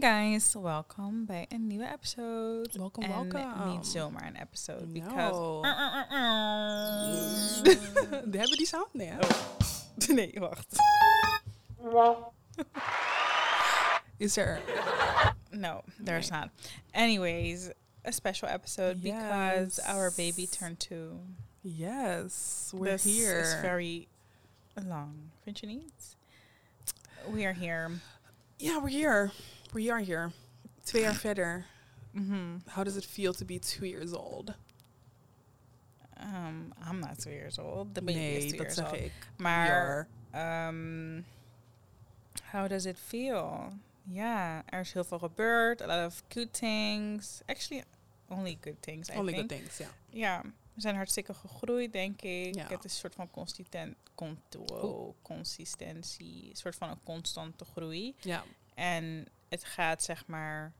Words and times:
Hey 0.00 0.30
guys, 0.30 0.54
welkom 0.54 1.26
bij 1.26 1.46
een 1.48 1.66
nieuwe 1.66 1.92
episode. 1.92 2.68
Welkom, 2.72 3.02
en 3.04 3.08
welkom. 3.08 3.68
niet 3.68 3.86
zomaar 3.86 4.26
een 4.26 4.36
episode, 4.36 4.86
No. 4.86 4.92
because... 4.92 5.66
Hebben 8.38 8.56
die 8.56 8.66
sound? 8.66 8.94
Nee, 8.94 9.08
hè? 9.08 9.18
Oh. 9.18 10.08
Nee, 10.08 10.34
wacht. 10.38 10.76
Is 14.16 14.36
er? 14.36 14.60
No, 15.50 15.80
there's 16.04 16.30
not. 16.30 16.48
Anyways, 16.90 17.70
a 18.06 18.10
special 18.10 18.48
episode 18.48 19.00
because 19.00 19.82
our 19.82 20.12
baby 20.16 20.46
turned 20.46 20.78
two. 20.80 21.20
Yes, 21.60 22.70
we're 22.74 22.90
This 22.90 23.04
It's 23.40 23.60
very 23.60 24.08
long. 24.74 25.14
Je 25.60 25.66
niet? 25.66 26.16
We 27.32 27.44
are 27.44 27.54
here. 27.54 27.90
yeah, 28.58 28.82
we're 28.82 28.98
here. 28.98 29.30
We 29.72 29.90
are 29.92 30.04
here. 30.04 30.30
Twee 30.84 31.02
jaar 31.02 31.14
verder. 31.14 31.66
Mhm. 32.10 32.58
How 32.66 32.84
does 32.84 32.96
it 32.96 33.04
feel 33.06 33.32
to 33.32 33.44
be 33.44 33.58
two 33.58 33.86
years 33.86 34.12
old? 34.12 34.54
Um, 36.20 36.72
I'm 36.90 36.98
not 37.00 37.18
two 37.20 37.30
years 37.30 37.58
old. 37.58 37.94
The 37.94 38.02
baby 38.02 38.18
is 38.18 38.42
nee, 38.42 38.50
two 38.50 38.56
dat 38.56 38.66
years 38.66 38.74
zeg 38.74 38.90
old. 38.92 39.00
ik. 39.00 39.12
Maar 39.36 40.08
um, 40.34 41.24
how 42.42 42.68
does 42.68 42.84
it 42.84 42.98
feel? 42.98 43.72
Ja, 44.02 44.62
er 44.66 44.80
is 44.80 44.92
heel 44.92 45.04
veel 45.04 45.18
gebeurd. 45.18 45.82
A 45.82 45.86
lot 45.86 46.06
of 46.06 46.22
good 46.28 46.52
things. 46.52 47.40
Actually, 47.46 47.84
only 48.28 48.58
good 48.60 48.82
things, 48.82 49.08
I 49.08 49.16
Only 49.16 49.32
think. 49.32 49.50
good 49.50 49.60
things, 49.60 49.78
ja. 49.78 49.88
Ja, 50.10 50.42
we 50.74 50.80
zijn 50.80 50.94
hartstikke 50.96 51.34
gegroeid, 51.34 51.92
denk 51.92 52.22
ik. 52.22 52.54
Ja. 52.54 52.62
Het 52.68 52.84
is 52.84 52.92
een 52.92 52.98
soort 52.98 53.14
van 53.14 53.30
consistent, 53.30 53.96
con 54.14 54.38
wow, 54.66 55.14
consistentie. 55.22 56.48
Een 56.50 56.56
soort 56.56 56.76
van 56.76 56.90
een 56.90 57.02
constante 57.04 57.64
groei. 57.64 58.14
Ja, 58.20 58.44
En 58.74 59.26
het 59.48 59.64
gaat, 59.64 60.02
zeg 60.02 60.26
maar, 60.26 60.72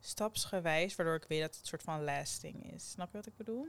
stapsgewijs, 0.00 0.96
waardoor 0.96 1.14
ik 1.14 1.24
weet 1.28 1.40
dat 1.40 1.50
het 1.50 1.60
een 1.60 1.66
soort 1.66 1.82
van 1.82 2.04
lasting 2.04 2.72
is. 2.72 2.90
Snap 2.90 3.10
je 3.10 3.16
wat 3.16 3.26
ik 3.26 3.36
bedoel? 3.36 3.68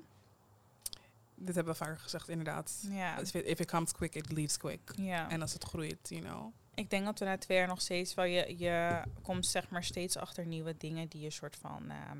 dit 1.40 1.56
hebben 1.56 1.74
we 1.74 1.80
vaker 1.80 1.98
gezegd, 1.98 2.30
inderdaad. 2.30 2.86
Ja. 2.90 3.20
If 3.20 3.34
it, 3.34 3.46
if 3.46 3.60
it 3.60 3.68
comes 3.68 3.92
quick, 3.92 4.16
it 4.16 4.32
leaves 4.32 4.58
quick. 4.58 4.80
ja. 4.96 5.30
En 5.30 5.42
als 5.42 5.54
het 5.54 5.64
groeit, 5.64 6.10
you 6.10 6.22
know. 6.22 6.54
Ik 6.74 6.90
denk 6.90 7.06
dat 7.06 7.20
we 7.20 7.26
na 7.26 7.38
twee 7.38 7.58
jaar 7.58 7.68
nog 7.68 7.82
steeds 7.82 8.14
wel 8.14 8.26
je, 8.26 8.58
je 8.58 9.02
komt 9.22 9.46
zeg 9.46 9.70
maar 9.70 9.84
steeds 9.84 10.18
achter 10.18 10.46
nieuwe 10.46 10.76
dingen 10.78 11.08
die 11.08 11.22
je 11.22 11.30
soort 11.30 11.56
van 11.56 11.90
ehm, 11.90 12.18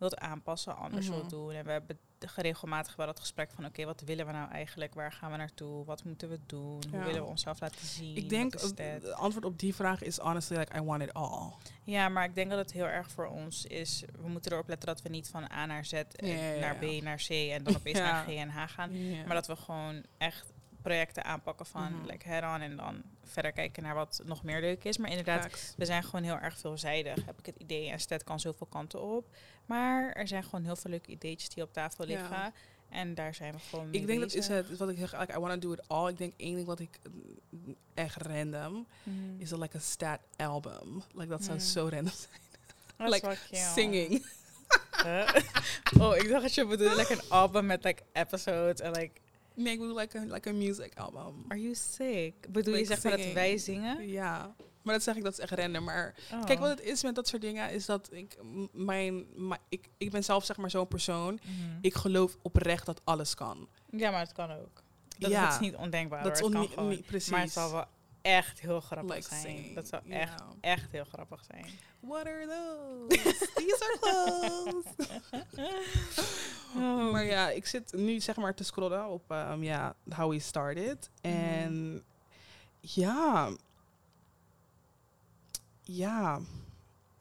wilt 0.00 0.18
aanpassen, 0.18 0.76
anders 0.76 1.06
Mhm. 1.06 1.14
wilt 1.14 1.30
doen. 1.30 1.52
En 1.52 1.64
we 1.64 1.70
hebben 1.70 1.98
regelmatig 2.36 2.96
wel 2.96 3.06
dat 3.06 3.20
gesprek 3.20 3.50
van 3.50 3.64
oké, 3.64 3.84
wat 3.84 4.00
willen 4.00 4.26
we 4.26 4.32
nou 4.32 4.50
eigenlijk? 4.50 4.94
Waar 4.94 5.12
gaan 5.12 5.30
we 5.30 5.36
naartoe? 5.36 5.84
Wat 5.84 6.04
moeten 6.04 6.28
we 6.28 6.38
doen? 6.46 6.82
Hoe 6.90 6.98
Ja. 6.98 7.04
willen 7.04 7.22
we 7.22 7.28
onszelf 7.28 7.60
laten 7.60 7.86
zien? 7.86 8.16
Ik 8.16 8.28
denk, 8.28 8.52
het 8.76 9.12
antwoord 9.12 9.44
op 9.44 9.58
die 9.58 9.74
vraag 9.74 10.02
is 10.02 10.18
honestly 10.18 10.56
like, 10.58 10.76
I 10.78 10.82
want 10.82 11.02
it 11.02 11.12
all. 11.14 11.52
Ja, 11.84 12.08
maar 12.08 12.24
ik 12.24 12.34
denk 12.34 12.50
dat 12.50 12.58
het 12.58 12.72
heel 12.72 12.86
erg 12.86 13.10
voor 13.10 13.26
ons 13.26 13.64
is. 13.66 14.02
We 14.22 14.28
moeten 14.28 14.52
erop 14.52 14.68
letten 14.68 14.88
dat 14.88 15.02
we 15.02 15.08
niet 15.08 15.28
van 15.28 15.50
A 15.52 15.66
naar 15.66 15.84
Z, 15.84 15.90
Ja, 15.90 16.02
ja, 16.16 16.34
ja, 16.52 16.60
naar. 16.60 16.76
B, 16.76 17.02
naar 17.02 17.22
C 17.26 17.30
en 17.30 17.62
dan 17.64 17.76
opeens 17.76 17.98
naar 18.08 18.24
G 18.24 18.28
en 18.28 18.48
H 18.48 18.66
gaan. 18.68 18.90
Maar 19.26 19.34
dat 19.34 19.46
we 19.46 19.56
gewoon 19.56 20.02
echt 20.18 20.52
projecten 20.82 21.24
aanpakken 21.24 21.66
van 21.66 21.92
Mhm. 21.92 22.06
like 22.06 22.28
head-on 22.28 22.60
en 22.60 22.76
dan 22.76 23.02
verder 23.24 23.52
kijken 23.52 23.82
naar 23.82 23.94
wat 23.94 24.20
nog 24.24 24.42
meer 24.42 24.60
leuk 24.60 24.84
is. 24.84 24.98
Maar 24.98 25.08
inderdaad, 25.10 25.74
we 25.76 25.84
zijn 25.84 26.04
gewoon 26.04 26.22
heel 26.22 26.38
erg 26.38 26.58
veelzijdig, 26.58 27.24
heb 27.26 27.38
ik 27.38 27.46
het 27.46 27.56
idee. 27.56 27.90
En 27.90 28.00
Sted 28.00 28.24
kan 28.24 28.40
zoveel 28.40 28.66
kanten 28.66 29.00
op. 29.02 29.28
Maar 29.66 30.12
er 30.12 30.28
zijn 30.28 30.44
gewoon 30.44 30.64
heel 30.64 30.76
veel 30.76 30.90
leuke 30.90 31.10
ideetjes 31.10 31.48
die 31.48 31.62
op 31.62 31.72
tafel 31.72 32.06
Ja. 32.08 32.18
liggen. 32.20 32.54
En 32.88 33.14
daar 33.14 33.34
zijn 33.34 33.52
we 33.52 33.58
gewoon 33.58 33.90
mee 33.90 34.00
Ik 34.00 34.06
denk 34.06 34.20
dat 34.20 34.34
is 34.34 34.48
het, 34.48 34.76
wat 34.76 34.88
ik 34.88 34.98
zeg, 34.98 35.18
like, 35.20 35.32
I 35.32 35.38
want 35.38 35.60
to 35.62 35.68
do 35.68 35.72
it 35.74 35.88
all. 35.88 36.08
Ik 36.08 36.18
denk 36.18 36.32
één 36.36 36.54
ding 36.54 36.66
wat 36.66 36.80
ik 36.80 36.98
mm, 37.50 37.76
echt 37.94 38.16
random 38.22 38.86
Mhm. 39.02 39.40
is 39.40 39.48
dat 39.48 39.58
like 39.58 39.76
a 39.76 39.80
stat 39.80 40.20
album. 40.36 41.02
Like 41.14 41.28
dat 41.28 41.44
zou 41.44 41.56
Mm. 41.56 41.64
zo 41.64 41.88
random 41.90 42.12
zijn. 42.14 43.10
Like. 43.10 43.36
Singing. 43.52 44.26
Huh? 45.02 45.28
oh, 46.00 46.16
ik 46.16 46.28
dacht 46.28 46.42
dat 46.42 46.54
je 46.54 46.66
bedoelde 46.66 46.96
like 46.96 47.12
een 47.12 47.28
album 47.30 47.66
met 47.66 47.84
like 47.84 48.02
episodes 48.12 48.80
en 48.80 48.90
like... 48.92 49.20
Nee, 49.62 49.72
ik 49.72 49.78
bedoel 49.78 49.96
like 49.98 50.18
a, 50.18 50.22
like 50.22 50.48
a 50.48 50.52
music 50.52 50.92
album. 50.98 51.44
Are 51.48 51.60
you 51.60 51.74
sick? 51.74 52.34
Bedoel 52.52 52.74
je 52.74 52.80
Like 52.80 52.94
zeg 52.94 53.02
maar 53.02 53.16
dat 53.16 53.32
wij 53.32 53.58
zingen? 53.58 54.08
Ja. 54.08 54.54
Maar 54.82 54.94
dat 54.94 55.02
zeg 55.02 55.16
ik, 55.16 55.22
dat 55.22 55.32
is 55.32 55.38
echt 55.38 55.52
random. 55.52 55.84
Maar 55.84 56.14
Oh. 56.32 56.44
kijk, 56.44 56.58
wat 56.58 56.68
het 56.68 56.80
is 56.80 57.02
met 57.02 57.14
dat 57.14 57.28
soort 57.28 57.42
dingen, 57.42 57.70
is 57.70 57.86
dat 57.86 58.08
ik, 58.12 58.36
mijn, 58.72 59.26
mijn 59.34 59.60
ik, 59.68 59.88
ik 59.98 60.10
ben 60.10 60.24
zelf 60.24 60.44
zeg 60.44 60.56
maar 60.56 60.70
zo'n 60.70 60.88
persoon. 60.88 61.40
Mhm. 61.44 61.78
Ik 61.80 61.94
geloof 61.94 62.36
oprecht 62.42 62.86
dat 62.86 63.00
alles 63.04 63.34
kan. 63.34 63.68
Ja, 63.90 64.10
maar 64.10 64.20
het 64.20 64.32
kan 64.32 64.50
ook. 64.50 64.82
Dat, 65.18 65.30
ja, 65.30 65.44
dat 65.44 65.52
is 65.52 65.60
niet 65.60 65.74
ondenkbaar 65.76 66.22
dat 66.22 66.32
is. 66.32 66.40
Het 66.40 66.52
kan 66.52 66.68
gewoon. 66.68 66.88
niet 66.88 67.06
precies. 67.06 67.30
Maar 67.30 67.40
het 67.40 67.50
zal 67.52 67.72
wel 67.72 67.84
echt 68.22 68.60
heel 68.60 68.80
grappig 68.80 69.14
Like 69.16 69.34
zijn. 69.34 69.74
Dat 69.74 69.88
zou 69.88 70.02
echt, 70.08 70.42
echt 70.60 70.90
heel 70.90 71.04
grappig 71.04 71.44
zijn. 71.50 71.66
What 72.00 72.26
are 72.26 72.46
those? 72.46 73.48
These 73.54 73.84
are 73.84 73.98
clothes. 74.00 75.08
Maar 77.20 77.28
ja, 77.30 77.50
ik 77.50 77.66
zit 77.66 77.92
nu 77.92 78.20
zeg 78.20 78.36
maar 78.36 78.54
te 78.54 78.64
scrollen 78.64 79.08
op 79.08 79.30
um, 79.30 79.62
ja, 79.62 79.94
How 80.14 80.30
We 80.30 80.38
Started. 80.38 81.10
Mhm. 81.22 81.32
En 81.34 82.02
ja, 82.80 83.50
ja, 85.82 86.40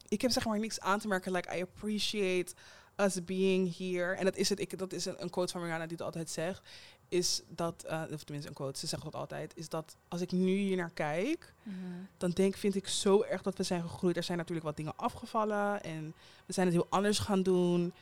ik 0.07 0.21
heb 0.21 0.31
zeg 0.31 0.45
maar 0.45 0.59
niks 0.59 0.79
aan 0.79 0.99
te 0.99 1.07
merken. 1.07 1.31
Like, 1.31 1.57
I 1.57 1.61
appreciate 1.61 2.53
us 2.97 3.23
being 3.25 3.77
here. 3.77 4.13
En 4.13 4.25
dat 4.25 4.35
is 4.35 4.49
het, 4.49 4.59
ik, 4.59 4.77
dat 4.77 4.93
is 4.93 5.05
een, 5.05 5.21
een 5.21 5.29
quote 5.29 5.51
van 5.51 5.61
Mariana 5.61 5.83
die 5.83 5.97
het 5.97 6.05
altijd 6.05 6.29
zegt. 6.29 6.61
Is 7.09 7.41
dat, 7.47 7.85
uh, 7.89 8.01
of 8.13 8.23
tenminste 8.23 8.49
een 8.49 8.55
quote, 8.55 8.79
ze 8.79 8.87
zegt 8.87 9.03
dat 9.03 9.15
altijd. 9.15 9.57
Is 9.57 9.69
dat 9.69 9.95
als 10.07 10.21
ik 10.21 10.31
nu 10.31 10.55
hier 10.57 10.77
naar 10.77 10.91
kijk, 10.93 11.53
Mhm. 11.63 11.75
dan 12.17 12.29
denk, 12.29 12.55
vind 12.57 12.75
ik 12.75 12.87
zo 12.87 13.21
erg 13.23 13.41
dat 13.41 13.57
we 13.57 13.63
zijn 13.63 13.81
gegroeid. 13.81 14.17
Er 14.17 14.23
zijn 14.23 14.37
natuurlijk 14.37 14.65
wat 14.65 14.77
dingen 14.77 14.95
afgevallen 14.95 15.83
en 15.83 16.13
we 16.45 16.53
zijn 16.53 16.65
het 16.65 16.75
heel 16.75 16.87
anders 16.89 17.19
gaan 17.19 17.43
doen. 17.43 17.93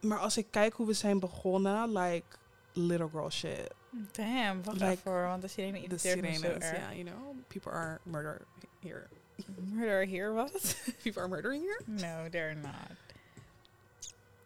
Maar 0.00 0.18
als 0.18 0.36
ik 0.36 0.46
kijk 0.50 0.72
hoe 0.74 0.86
we 0.86 0.92
zijn 0.92 1.18
begonnen, 1.18 1.92
like 1.92 2.26
little 2.72 3.08
girl 3.08 3.30
shit. 3.30 3.74
Damn, 4.12 4.62
wacht 4.64 4.80
Like, 4.80 4.92
even, 4.92 5.12
want 5.22 5.42
de 5.42 5.48
sirene 5.48 5.72
De 5.72 5.84
irriteert 5.84 6.20
me 6.20 6.32
zo 6.34 6.46
erg. 6.46 6.70
yeah, 6.76 6.92
you 6.92 7.04
know, 7.04 7.34
people 7.48 7.72
are 7.72 8.00
murder 8.02 8.42
here. 8.80 9.06
Murder 9.56 10.06
here, 10.08 10.32
wat? 10.32 10.76
People 11.02 11.20
are 11.22 11.28
murdering 11.28 11.62
here. 11.64 11.80
no, 11.86 12.28
they're 12.28 12.54
not. 12.54 12.90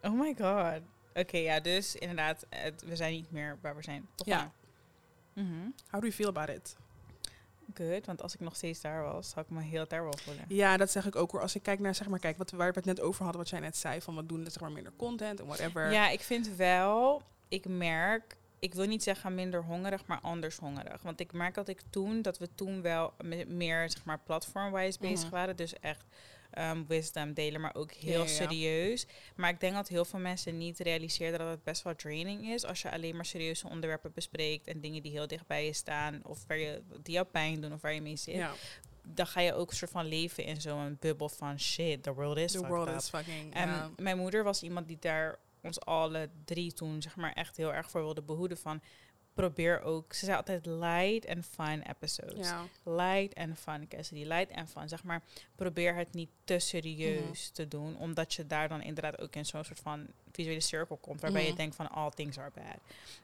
Oh 0.02 0.12
my 0.20 0.34
god. 0.38 0.80
Oké, 1.14 1.36
ja, 1.36 1.60
dus 1.60 1.94
inderdaad, 1.96 2.46
het, 2.48 2.82
we 2.84 2.96
zijn 2.96 3.12
niet 3.12 3.30
meer 3.30 3.58
waar 3.60 3.76
we 3.76 3.82
zijn 3.82 4.08
begonnen. 4.16 4.52
Mhm. 5.32 5.70
How 5.90 6.00
do 6.00 6.06
you 6.06 6.12
feel 6.12 6.28
about 6.28 6.48
it? 6.48 6.76
Good, 7.74 8.06
want 8.06 8.22
als 8.22 8.34
ik 8.34 8.40
nog 8.40 8.56
steeds 8.56 8.80
daar 8.80 9.02
was, 9.02 9.30
zou 9.30 9.44
ik 9.48 9.50
me 9.56 9.62
heel 9.62 9.88
daar 9.88 10.02
wel 10.02 10.16
voelen. 10.22 10.44
Ja, 10.48 10.76
dat 10.76 10.90
zeg 10.90 11.06
ik 11.06 11.16
ook 11.16 11.30
hoor. 11.30 11.40
Als 11.40 11.54
ik 11.54 11.62
kijk 11.62 11.78
naar, 11.78 11.94
zeg 11.94 12.08
maar, 12.08 12.18
kijk, 12.18 12.38
wat, 12.38 12.50
waar 12.50 12.68
we 12.72 12.76
het 12.76 12.84
net 12.84 13.00
over 13.00 13.22
hadden, 13.22 13.40
wat 13.40 13.50
jij 13.50 13.60
net 13.60 13.76
zei, 13.76 14.00
van 14.00 14.16
we 14.16 14.26
doen 14.26 14.44
zeg 14.50 14.60
maar 14.60 14.72
minder 14.72 14.92
content 14.96 15.40
en 15.40 15.46
whatever. 15.46 15.92
Ja, 15.92 16.08
ik 16.08 16.20
vind 16.20 16.48
wel, 16.56 17.22
ik 17.48 17.68
merk, 17.68 18.36
ik 18.58 18.74
wil 18.74 18.86
niet 18.86 19.02
zeggen 19.02 19.34
minder 19.34 19.62
hongerig, 19.64 20.06
maar 20.06 20.20
anders 20.20 20.56
hongerig. 20.56 21.02
Want 21.02 21.20
ik 21.20 21.32
merk 21.32 21.54
dat 21.54 21.68
ik 21.68 21.80
toen, 21.90 22.22
dat 22.22 22.38
we 22.38 22.48
toen 22.54 22.82
wel 22.82 23.12
me- 23.22 23.44
meer, 23.48 23.90
zeg 23.90 24.04
maar, 24.04 24.18
platformwise 24.18 24.98
bezig 25.00 25.24
Mhm. 25.26 25.34
waren. 25.34 25.56
Dus 25.56 25.80
echt 25.80 26.04
ehm, 26.54 26.84
wisdom 26.86 27.32
delen, 27.32 27.60
maar 27.60 27.74
ook 27.74 27.92
heel 27.92 28.10
Ja, 28.12 28.18
ja, 28.18 28.24
ja. 28.24 28.26
serieus. 28.26 29.06
Maar 29.36 29.50
ik 29.50 29.60
denk 29.60 29.74
dat 29.74 29.88
heel 29.88 30.04
veel 30.04 30.18
mensen 30.18 30.58
niet 30.58 30.78
realiseerden 30.78 31.38
dat 31.38 31.48
het 31.48 31.64
best 31.64 31.82
wel 31.82 31.94
draining 31.94 32.48
is 32.48 32.64
als 32.64 32.82
je 32.82 32.90
alleen 32.90 33.16
maar 33.16 33.24
serieuze 33.26 33.68
onderwerpen 33.68 34.12
bespreekt 34.14 34.66
en 34.66 34.80
dingen 34.80 35.02
die 35.02 35.12
heel 35.12 35.26
dicht 35.26 35.46
bij 35.46 35.64
je 35.66 35.72
staan 35.72 36.20
of 36.24 36.44
waar 36.46 36.58
je, 36.58 36.82
die 37.02 37.14
jou 37.14 37.26
pijn 37.26 37.60
doen 37.60 37.72
of 37.72 37.80
waar 37.80 37.94
je 37.94 38.00
mee 38.02 38.16
zit. 38.16 38.34
ja. 38.34 38.52
Dan 39.06 39.26
ga 39.26 39.40
je 39.40 39.54
ook 39.54 39.70
een 39.70 39.76
soort 39.76 39.90
van 39.90 40.06
leven 40.06 40.44
in 40.44 40.60
zo'n 40.60 40.96
bubbel 41.00 41.28
van 41.28 41.60
shit, 41.60 42.02
the 42.02 42.14
world 42.14 42.36
is 42.36 42.52
The 42.52 42.58
fucked 42.58 42.70
world 42.72 42.88
up. 42.88 42.94
is 42.96 43.08
fucking. 43.08 43.54
En 43.54 43.94
mijn 43.96 44.18
moeder 44.18 44.44
was 44.44 44.62
iemand 44.62 44.86
die 44.88 44.96
daar 45.00 45.38
ons 45.62 45.80
alle 45.80 46.28
drie 46.44 46.72
toen 46.72 47.02
zeg 47.02 47.16
maar 47.16 47.32
echt 47.32 47.56
heel 47.56 47.74
erg 47.74 47.90
voor 47.90 48.00
wilde 48.02 48.22
behoeden 48.22 48.58
van 48.58 48.82
probeer 49.34 49.80
ook. 49.82 50.12
Ze 50.12 50.24
zei 50.24 50.36
altijd 50.36 50.66
light 50.66 51.26
and 51.28 51.46
fun 51.46 51.82
episodes. 51.82 52.48
ja. 52.48 52.64
Light 52.82 53.34
and 53.34 53.58
fun, 53.58 53.88
Cassidy. 53.88 54.24
Light 54.24 54.52
and 54.52 54.70
fun. 54.70 54.88
Zeg 54.88 55.04
maar, 55.04 55.22
probeer 55.56 55.94
het 55.94 56.12
niet 56.12 56.28
te 56.44 56.58
serieus 56.58 57.48
te 57.48 57.68
doen. 57.68 57.96
Omdat 57.98 58.34
je 58.34 58.46
daar 58.46 58.68
dan 58.68 58.82
inderdaad 58.82 59.20
ook 59.20 59.34
in 59.36 59.46
zo'n 59.46 59.64
soort 59.64 59.80
van 59.80 60.06
visuele 60.32 60.60
cirkel 60.60 60.96
komt. 60.96 61.20
Waarbij 61.20 61.42
je 61.42 61.48
Mhm. 61.48 61.56
denkt 61.56 61.76
van 61.76 61.90
all 61.90 62.10
things 62.10 62.38
are 62.38 62.50
bad. 62.54 62.78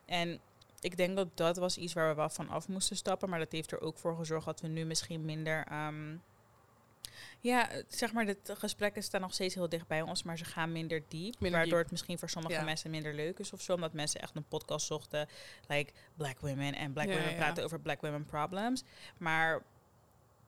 En 0.04 0.38
ik 0.80 0.96
denk 0.96 1.16
dat 1.16 1.36
dat 1.36 1.56
was 1.56 1.76
iets 1.76 1.92
waar 1.92 2.08
we 2.08 2.14
wel 2.14 2.28
van 2.28 2.48
af 2.48 2.68
moesten 2.68 2.96
stappen. 2.96 3.28
Maar 3.28 3.38
dat 3.38 3.52
heeft 3.52 3.72
er 3.72 3.80
ook 3.80 3.98
voor 3.98 4.16
gezorgd 4.16 4.46
dat 4.46 4.60
we 4.60 4.68
nu 4.68 4.84
misschien 4.84 5.24
minder... 5.24 5.64
ehm, 5.68 6.16
ja, 7.40 7.68
zeg 7.88 8.12
maar, 8.12 8.26
de 8.26 8.36
gesprekken 8.44 9.02
staan 9.02 9.20
nog 9.20 9.32
steeds 9.32 9.54
heel 9.54 9.68
dicht 9.68 9.86
bij 9.86 10.02
ons, 10.02 10.22
maar 10.22 10.38
ze 10.38 10.44
gaan 10.44 10.72
minder 10.72 11.02
diep. 11.08 11.34
Minder 11.40 11.50
waardoor 11.58 11.70
diep. 11.78 11.82
het 11.82 11.90
misschien 11.90 12.18
voor 12.18 12.30
sommige 12.30 12.54
Ja. 12.54 12.62
mensen 12.64 12.90
minder 12.90 13.14
leuk 13.14 13.38
is 13.38 13.52
of 13.52 13.60
zo. 13.62 13.72
Omdat 13.74 13.92
mensen 13.92 14.20
echt 14.20 14.36
een 14.36 14.48
podcast 14.48 14.86
zochten, 14.86 15.28
like 15.68 15.92
Black 16.16 16.40
Women. 16.40 16.74
En 16.74 16.92
Black 16.92 17.06
Ja, 17.08 17.14
Women 17.16 17.36
praten 17.36 17.64
over 17.64 17.80
Black 17.80 18.00
Women 18.00 18.24
problems. 18.24 18.84
Maar 19.18 19.62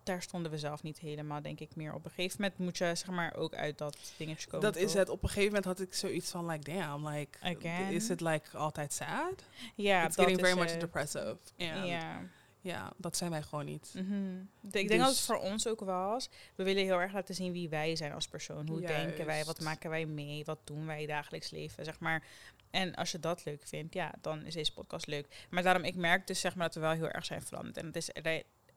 daar 0.02 0.22
stonden 0.22 0.50
we 0.50 0.58
zelf 0.58 0.82
niet 0.82 0.98
helemaal, 0.98 1.42
denk 1.42 1.60
ik, 1.60 1.76
meer 1.76 1.94
op. 1.94 2.04
Een 2.04 2.10
gegeven 2.10 2.40
moment 2.40 2.58
moet 2.58 2.78
je, 2.78 2.94
zeg 2.94 3.06
maar, 3.10 3.34
ook 3.34 3.54
uit 3.54 3.78
dat 3.78 4.12
dingetje 4.16 4.46
komen. 4.50 4.72
Dat 4.72 4.76
is 4.82 4.94
het. 4.94 5.08
Op 5.08 5.22
een 5.22 5.28
gegeven 5.28 5.48
moment 5.48 5.64
had 5.64 5.80
ik 5.80 5.94
zoiets 5.94 6.30
van, 6.30 6.46
like, 6.46 6.72
damn, 6.72 7.08
like, 7.08 7.38
Again? 7.42 7.90
is 7.92 8.10
it 8.10 8.20
like 8.20 8.56
altijd 8.56 8.92
sad? 8.92 9.44
Ja, 9.74 10.04
It's 10.06 10.16
dat 10.16 10.24
getting 10.26 10.46
very 10.46 10.58
much 10.60 10.70
het. 10.70 10.80
depressive. 10.80 11.36
Ja. 11.56 12.22
Ja, 12.62 12.92
dat 12.96 13.16
zijn 13.16 13.30
wij 13.30 13.42
gewoon 13.42 13.64
niet. 13.64 13.92
Mhm. 13.96 14.40
Ik 14.62 14.72
denk 14.72 14.88
dat 14.88 14.98
het 14.98 15.08
Dus- 15.08 15.24
voor 15.24 15.38
ons 15.38 15.66
ook 15.66 15.80
was. 15.80 16.28
We 16.54 16.62
willen 16.64 16.82
heel 16.84 17.00
erg 17.00 17.12
laten 17.12 17.34
zien 17.34 17.52
wie 17.52 17.68
wij 17.68 17.96
zijn 17.96 18.12
als 18.12 18.28
persoon. 18.28 18.68
Hoe 18.68 18.80
denken 18.80 19.26
wij? 19.26 19.44
Wat 19.44 19.60
maken 19.60 19.90
wij 19.90 20.06
mee? 20.06 20.44
Wat 20.44 20.58
doen 20.64 20.86
wij 20.86 21.06
dagelijks 21.06 21.50
leven? 21.50 21.84
Zeg 21.84 21.98
maar. 21.98 22.22
En 22.70 22.94
als 22.94 23.10
je 23.12 23.20
dat 23.20 23.44
leuk 23.44 23.62
vindt, 23.66 23.94
ja, 23.94 24.14
dan 24.20 24.44
is 24.44 24.54
deze 24.54 24.72
podcast 24.72 25.06
leuk. 25.06 25.46
Maar 25.50 25.62
daarom, 25.62 25.84
ik 25.84 25.94
merk 25.94 26.26
dus 26.26 26.40
zeg 26.40 26.54
maar 26.54 26.66
dat 26.66 26.74
we 26.74 26.80
wel 26.80 26.90
heel 26.92 27.08
erg 27.08 27.24
zijn 27.24 27.42
veranderd. 27.42 27.76
En 27.76 27.86
het 27.86 27.96
is 27.96 28.08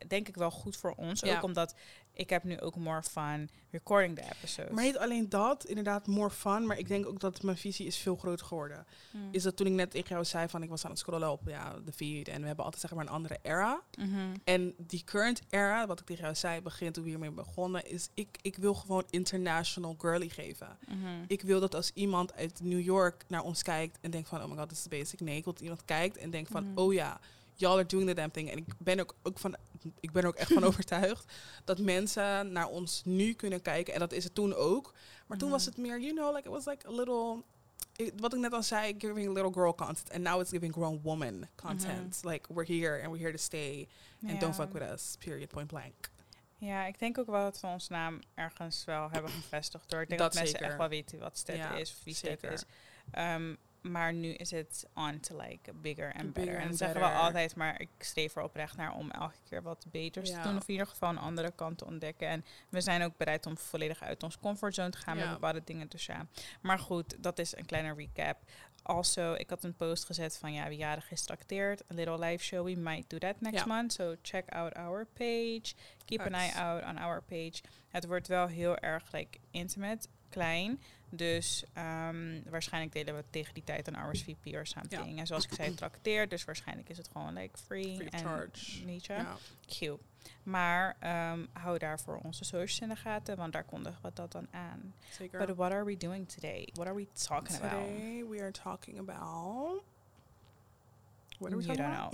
denk 0.07 0.27
ik 0.27 0.36
wel 0.36 0.51
goed 0.51 0.77
voor 0.77 0.94
ons. 0.97 1.19
Ja. 1.19 1.36
Ook 1.36 1.44
omdat 1.44 1.75
ik 2.13 2.30
heb 2.30 2.44
nu 2.44 2.59
ook 2.59 2.75
more 2.75 3.03
fun 3.03 3.50
recording 3.71 4.15
the 4.15 4.21
episodes. 4.21 4.71
Maar 4.71 4.83
niet 4.83 4.97
alleen 4.97 5.30
dat, 5.30 5.65
inderdaad, 5.65 6.07
more 6.07 6.30
fun. 6.30 6.65
Maar 6.65 6.77
ik 6.77 6.88
denk 6.88 7.06
ook 7.06 7.19
dat 7.19 7.44
mijn 7.44 7.57
visie 7.57 7.86
is 7.86 7.97
veel 7.97 8.15
groter 8.15 8.45
geworden. 8.45 8.86
Mm. 9.12 9.27
Is 9.31 9.44
dat 9.44 9.56
toen 9.56 9.68
ik 9.68 9.74
net 9.74 9.92
tegen 9.92 10.09
jou 10.09 10.25
zei 10.25 10.50
van 10.50 10.63
ik 10.63 10.69
was 10.69 10.83
aan 10.86 10.89
het 10.92 11.00
scrollen 11.00 11.31
op 11.31 11.42
ja, 11.45 11.75
de 11.86 11.92
feed. 11.92 12.27
En 12.27 12.42
we 12.42 12.47
hebben 12.47 12.65
altijd 12.65 12.81
zeg 12.81 12.94
maar 12.94 13.06
een 13.06 13.12
andere 13.12 13.39
era. 13.42 13.81
Mhm. 13.97 14.36
En 14.44 14.74
die 14.77 15.03
current 15.03 15.42
era, 15.50 15.88
wat 15.88 16.00
ik 16.00 16.06
tegen 16.06 16.24
jou 16.24 16.36
zei, 16.36 16.62
begin 16.62 16.92
toen 16.92 17.03
we 17.03 17.09
hiermee 17.09 17.31
begonnen, 17.31 17.86
is 17.89 18.09
ik, 18.13 18.38
ik 18.42 18.57
wil 18.57 18.74
gewoon 18.74 19.03
international 19.09 19.95
girly 19.97 20.30
geven. 20.30 20.77
Mhm. 20.88 21.24
Ik 21.27 21.42
wil 21.42 21.59
dat 21.59 21.75
als 21.75 21.92
iemand 21.94 22.33
uit 22.33 22.59
New 22.63 22.81
York 22.81 23.25
naar 23.27 23.44
ons 23.44 23.62
kijkt 23.63 23.97
en 24.01 24.12
denkt 24.12 24.30
van, 24.30 24.44
oh 24.44 24.50
my 24.50 24.57
god, 24.57 24.69
this 24.69 24.80
is 24.80 24.88
basic. 24.88 25.19
Nee, 25.19 25.38
ik 25.38 25.44
wil 25.44 25.53
dat 25.53 25.62
iemand 25.62 25.86
kijkt 25.86 26.18
en 26.18 26.30
denkt 26.30 26.51
van, 26.51 26.63
Mhm. 26.63 26.77
oh 26.77 26.94
ja, 26.94 27.19
y'all 27.56 27.75
are 27.78 27.86
doing 27.86 28.07
the 28.07 28.13
damn 28.16 28.31
thing. 28.31 28.50
En 28.52 28.57
ik 28.57 28.66
ben 28.78 29.00
ook, 29.00 29.16
ook 29.24 29.40
van, 29.40 29.56
ik 30.00 30.12
ben 30.12 30.25
ook 30.25 30.36
echt 30.36 30.54
van 30.54 30.63
overtuigd 30.74 31.34
dat 31.63 31.80
mensen 31.80 32.52
naar 32.52 32.68
ons 32.68 33.02
nu 33.06 33.34
kunnen 33.34 33.62
kijken. 33.62 33.94
En 33.94 34.00
dat 34.00 34.12
is 34.13 34.24
het 34.24 34.36
toen 34.36 34.54
ook. 34.54 34.94
Maar 35.28 35.38
toen 35.38 35.48
Mhm. 35.48 35.57
was 35.57 35.66
het 35.66 35.78
meer, 35.78 36.00
you 36.00 36.13
know, 36.13 36.36
like 36.36 36.48
it 36.48 36.54
was 36.54 36.66
like 36.66 36.88
a 36.88 36.92
little, 36.92 37.44
it- 37.96 38.13
wat 38.19 38.34
ik 38.34 38.40
net 38.40 38.54
al 38.54 38.63
zei, 38.63 38.96
giving 38.98 39.34
little 39.34 39.54
girl 39.54 39.75
content. 39.75 40.12
And 40.12 40.24
now 40.24 40.40
it's 40.42 40.50
giving 40.50 40.74
grown 40.74 41.00
woman 41.04 41.48
content. 41.56 42.19
Like 42.24 42.54
we're 42.54 42.74
here 42.80 43.02
and 43.02 43.12
we're 43.12 43.19
here 43.24 43.31
to 43.31 43.44
stay. 43.44 43.88
And 44.28 44.40
don't 44.40 44.56
fuck 44.56 44.74
with 44.74 44.81
us, 44.92 45.16
period, 45.19 45.48
point 45.50 45.68
blank. 45.68 45.94
Ja, 46.57 46.86
ik 46.86 47.00
denk 47.00 47.18
ook 47.18 47.25
wel 47.25 47.44
dat 47.44 47.60
we 47.60 47.68
ons 47.68 47.88
naam 47.88 48.19
ergens 48.34 48.86
wel 48.86 49.10
hebben 49.12 49.31
gevestigd. 49.31 49.90
Door. 49.90 50.02
Ik 50.02 50.07
denk 50.07 50.19
Dat 50.19 50.31
dat, 50.34 50.42
mensen 50.42 50.57
zeker. 50.60 50.72
echt 50.72 50.80
wel 50.81 50.90
weten 50.90 51.19
wat 51.19 51.38
Stet 51.38 51.56
Ja, 51.56 51.75
is, 51.75 51.90
of 51.92 52.04
wie 52.04 52.13
zeker. 52.16 52.52
is. 52.52 52.63
Ehm, 53.12 53.56
maar 53.92 54.14
nu 54.14 54.34
is 54.34 54.52
het 54.52 54.86
on 54.96 55.20
to 55.20 55.38
like 55.42 55.74
bigger 55.74 56.14
and 56.14 56.34
better. 56.34 56.58
En 56.58 56.68
dat 56.68 56.78
zeggen 56.78 57.00
we 57.00 57.08
altijd, 57.08 57.56
maar 57.56 57.82
ik 57.82 57.90
streef 58.00 58.36
er 58.36 58.44
oprecht 58.44 58.78
naar 58.78 58.94
om 58.94 59.12
elke 59.12 59.36
keer 59.50 59.62
wat 59.62 59.86
beters 59.92 60.30
Ja. 60.30 60.42
te 60.42 60.48
doen. 60.48 60.58
Of 60.58 60.68
in 60.68 60.72
ieder 60.74 60.88
geval 60.88 61.10
een 61.10 61.18
andere 61.18 61.52
kant 61.56 61.78
te 61.78 61.86
ontdekken. 61.86 62.28
En 62.28 62.46
we 62.70 62.82
zijn 62.82 63.04
ook 63.04 63.18
bereid 63.18 63.46
om 63.46 63.58
volledig 63.58 64.04
uit 64.04 64.24
onze 64.24 64.40
comfortzone 64.40 64.90
te 64.90 64.98
gaan 64.98 65.18
Ja. 65.18 65.24
met 65.24 65.34
bepaalde 65.34 65.62
dingen. 65.66 65.88
Dus 65.88 66.06
ja. 66.06 66.28
Maar 66.62 66.80
goed, 66.80 67.16
dat 67.24 67.40
is 67.40 67.56
een 67.58 67.66
kleine 67.66 67.94
recap. 67.94 68.38
Also, 68.84 69.34
ik 69.34 69.50
had 69.50 69.64
een 69.64 69.74
post 69.76 70.06
gezet 70.06 70.38
van 70.38 70.54
ja, 70.54 70.68
wie 70.68 70.78
jarig 70.78 71.12
is 71.12 71.22
trakteert. 71.22 71.81
A 71.92 71.94
little 71.94 72.20
live 72.20 72.44
show. 72.44 72.66
We 72.66 72.76
might 72.76 73.10
do 73.10 73.18
that 73.18 73.42
next 73.42 73.60
Ja. 73.60 73.66
month. 73.66 73.94
So 73.94 74.16
check 74.22 74.50
out 74.50 74.74
our 74.74 75.06
page. 75.14 75.74
Keep 76.06 76.20
an 76.22 76.34
eye 76.34 76.54
out 76.56 76.84
on 76.84 76.98
our 76.98 77.22
page. 77.22 77.54
Het 77.90 78.06
wordt 78.06 78.28
wel 78.28 78.48
heel 78.48 78.78
erg 78.78 79.12
like, 79.12 79.38
intimate, 79.52 80.08
klein. 80.30 80.81
Dus 81.16 81.64
ehm, 81.74 82.42
waarschijnlijk 82.50 82.94
delen 82.94 83.16
we 83.16 83.24
tegen 83.30 83.54
die 83.54 83.64
tijd 83.64 83.88
een 83.88 84.10
RSVP 84.12 84.46
or 84.54 84.66
something. 84.66 85.20
En 85.20 85.28
zoals 85.28 85.46
ik 85.46 85.54
zei, 85.54 85.74
trakteert. 85.74 86.30
Dus 86.30 86.46
waarschijnlijk 86.46 86.90
is 86.90 86.98
het 86.98 87.10
gewoon 87.12 87.34
like 87.34 87.58
free. 87.58 87.96
Free 87.96 88.12
of 88.12 88.20
charge. 88.20 88.92
Je? 88.92 89.02
Ja. 89.02 89.38
Cute. 89.68 90.04
Maar 90.44 90.96
ehm, 91.00 91.46
hou 91.54 91.78
daarvoor 91.78 92.20
onze 92.24 92.44
socials 92.44 92.80
in 92.80 92.90
de 92.90 92.96
gaten, 92.96 93.38
want 93.38 93.54
daar 93.54 93.64
kondigen 93.64 94.00
we 94.02 94.12
dat 94.14 94.32
dan 94.32 94.48
aan. 94.52 94.94
Zeker. 95.12 95.46
But 95.46 95.56
what 95.56 95.72
are 95.72 95.86
we 95.86 95.98
doing 95.98 96.30
today? 96.30 96.70
What 96.74 96.88
are 96.88 96.96
we 96.96 97.08
talking 97.28 97.58
about? 97.58 97.88
Today 97.88 98.26
we 98.30 98.42
are 98.42 98.52
talking 98.52 99.00
about. 99.00 99.84
What 101.40 101.52
are 101.52 101.62
we 101.62 101.66
You 101.66 101.78
don't? 101.78 102.14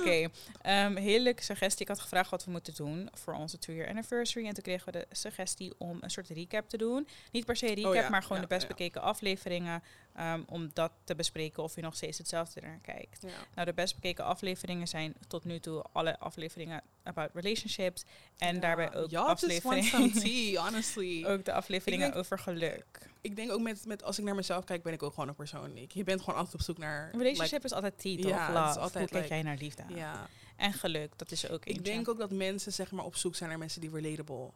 Oké, 0.00 0.28
ehm, 0.62 0.96
hele 0.96 1.22
leuke 1.22 1.42
suggestie. 1.42 1.82
Ik 1.82 1.88
had 1.88 2.00
gevraagd 2.00 2.30
wat 2.30 2.44
we 2.44 2.50
moeten 2.50 2.74
doen 2.74 3.08
voor 3.12 3.34
onze 3.34 3.58
two-year 3.58 3.88
anniversary. 3.88 4.46
En 4.46 4.54
toen 4.54 4.62
kregen 4.62 4.92
we 4.92 4.98
de 4.98 5.06
suggestie 5.10 5.72
om 5.78 5.98
een 6.00 6.10
soort 6.10 6.28
recap 6.28 6.68
te 6.68 6.76
doen. 6.76 7.08
Niet 7.32 7.44
per 7.44 7.56
se 7.56 7.66
recap, 7.66 7.84
Oh 7.84 7.94
ja, 7.94 8.08
maar 8.08 8.22
gewoon 8.22 8.36
ja, 8.36 8.42
de 8.42 8.54
best 8.54 8.62
ja. 8.62 8.68
bekeken 8.68 9.02
afleveringen. 9.02 9.82
Ehm, 10.18 10.42
om 10.46 10.70
dat 10.72 10.90
te 11.04 11.14
bespreken 11.14 11.62
of 11.62 11.74
je 11.74 11.80
nog 11.82 11.94
steeds 11.96 12.18
hetzelfde 12.18 12.60
naar 12.60 12.78
kijkt. 12.82 13.22
Ja. 13.22 13.28
Nou, 13.54 13.66
de 13.66 13.72
best 13.72 13.94
bekeken 13.94 14.24
afleveringen 14.24 14.88
zijn 14.88 15.14
tot 15.28 15.44
nu 15.44 15.58
toe 15.60 15.84
alle 15.92 16.18
afleveringen 16.18 16.82
about 17.02 17.30
relationships. 17.34 18.04
En 18.38 18.54
Ja. 18.54 18.60
daarbij 18.60 18.94
ook 18.94 19.10
some 19.10 19.24
afleveringen, 19.24 20.12
tea, 20.22 20.62
honestly. 20.64 21.24
ook 21.26 21.44
de 21.44 21.52
afleveringen 21.52 22.06
denk- 22.06 22.18
over 22.20 22.38
geluk. 22.38 22.84
Ik 23.20 23.36
denk 23.36 23.50
ook 23.52 23.60
met, 23.60 23.86
met, 23.86 24.02
als 24.02 24.18
ik 24.18 24.24
naar 24.24 24.34
mezelf 24.34 24.64
kijk, 24.64 24.82
ben 24.82 24.92
ik 24.92 25.02
ook 25.02 25.14
gewoon 25.14 25.28
een 25.28 25.34
persoon. 25.34 25.76
Ik, 25.76 25.92
je 25.92 26.04
bent 26.04 26.20
gewoon 26.20 26.34
altijd 26.38 26.54
op 26.54 26.62
zoek 26.62 26.78
naar... 26.78 27.10
Relationship 27.16 27.64
is 27.64 27.72
altijd 27.72 27.98
tea, 28.00 28.16
toch? 28.16 28.30
Ja, 28.30 28.70
is 28.70 28.76
altijd 28.76 28.92
Hoe 28.94 29.08
kijk 29.08 29.22
like- 29.22 29.34
jij 29.34 29.42
naar 29.42 29.56
liefde? 29.56 29.82
ja. 29.88 30.26
En 30.56 30.72
geluk, 30.72 31.12
dat 31.16 31.30
is 31.30 31.48
ook 31.50 31.64
Ik 31.64 31.84
denk 31.84 32.08
ook 32.08 32.18
dat 32.18 32.30
mensen 32.30 32.72
zeg 32.72 32.90
maar 32.90 33.04
op 33.04 33.16
zoek 33.16 33.34
zijn 33.36 33.48
naar 33.48 33.58
mensen 33.58 33.80
die 33.80 33.90
relatable. 33.90 34.50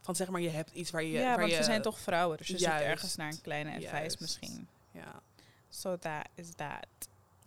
Van 0.00 0.16
zeg 0.16 0.28
maar, 0.28 0.40
je 0.40 0.48
hebt 0.48 0.70
iets 0.72 0.90
waar 0.90 1.02
je... 1.02 1.08
ja, 1.12 1.24
waar 1.24 1.38
want 1.38 1.50
je, 1.50 1.56
we 1.56 1.64
zijn 1.64 1.82
toch 1.82 1.98
vrouwen, 2.00 2.36
dus 2.38 2.46
je 2.46 2.58
zoekt 2.58 2.70
Juist. 2.70 2.86
ergens 2.86 3.16
naar 3.16 3.28
een 3.32 3.40
kleine 3.40 3.70
advice 3.74 4.16
misschien. 4.20 4.68
Ja. 4.98 5.22
So 5.68 5.98
that 5.98 6.28
is 6.34 6.54
that. 6.54 6.86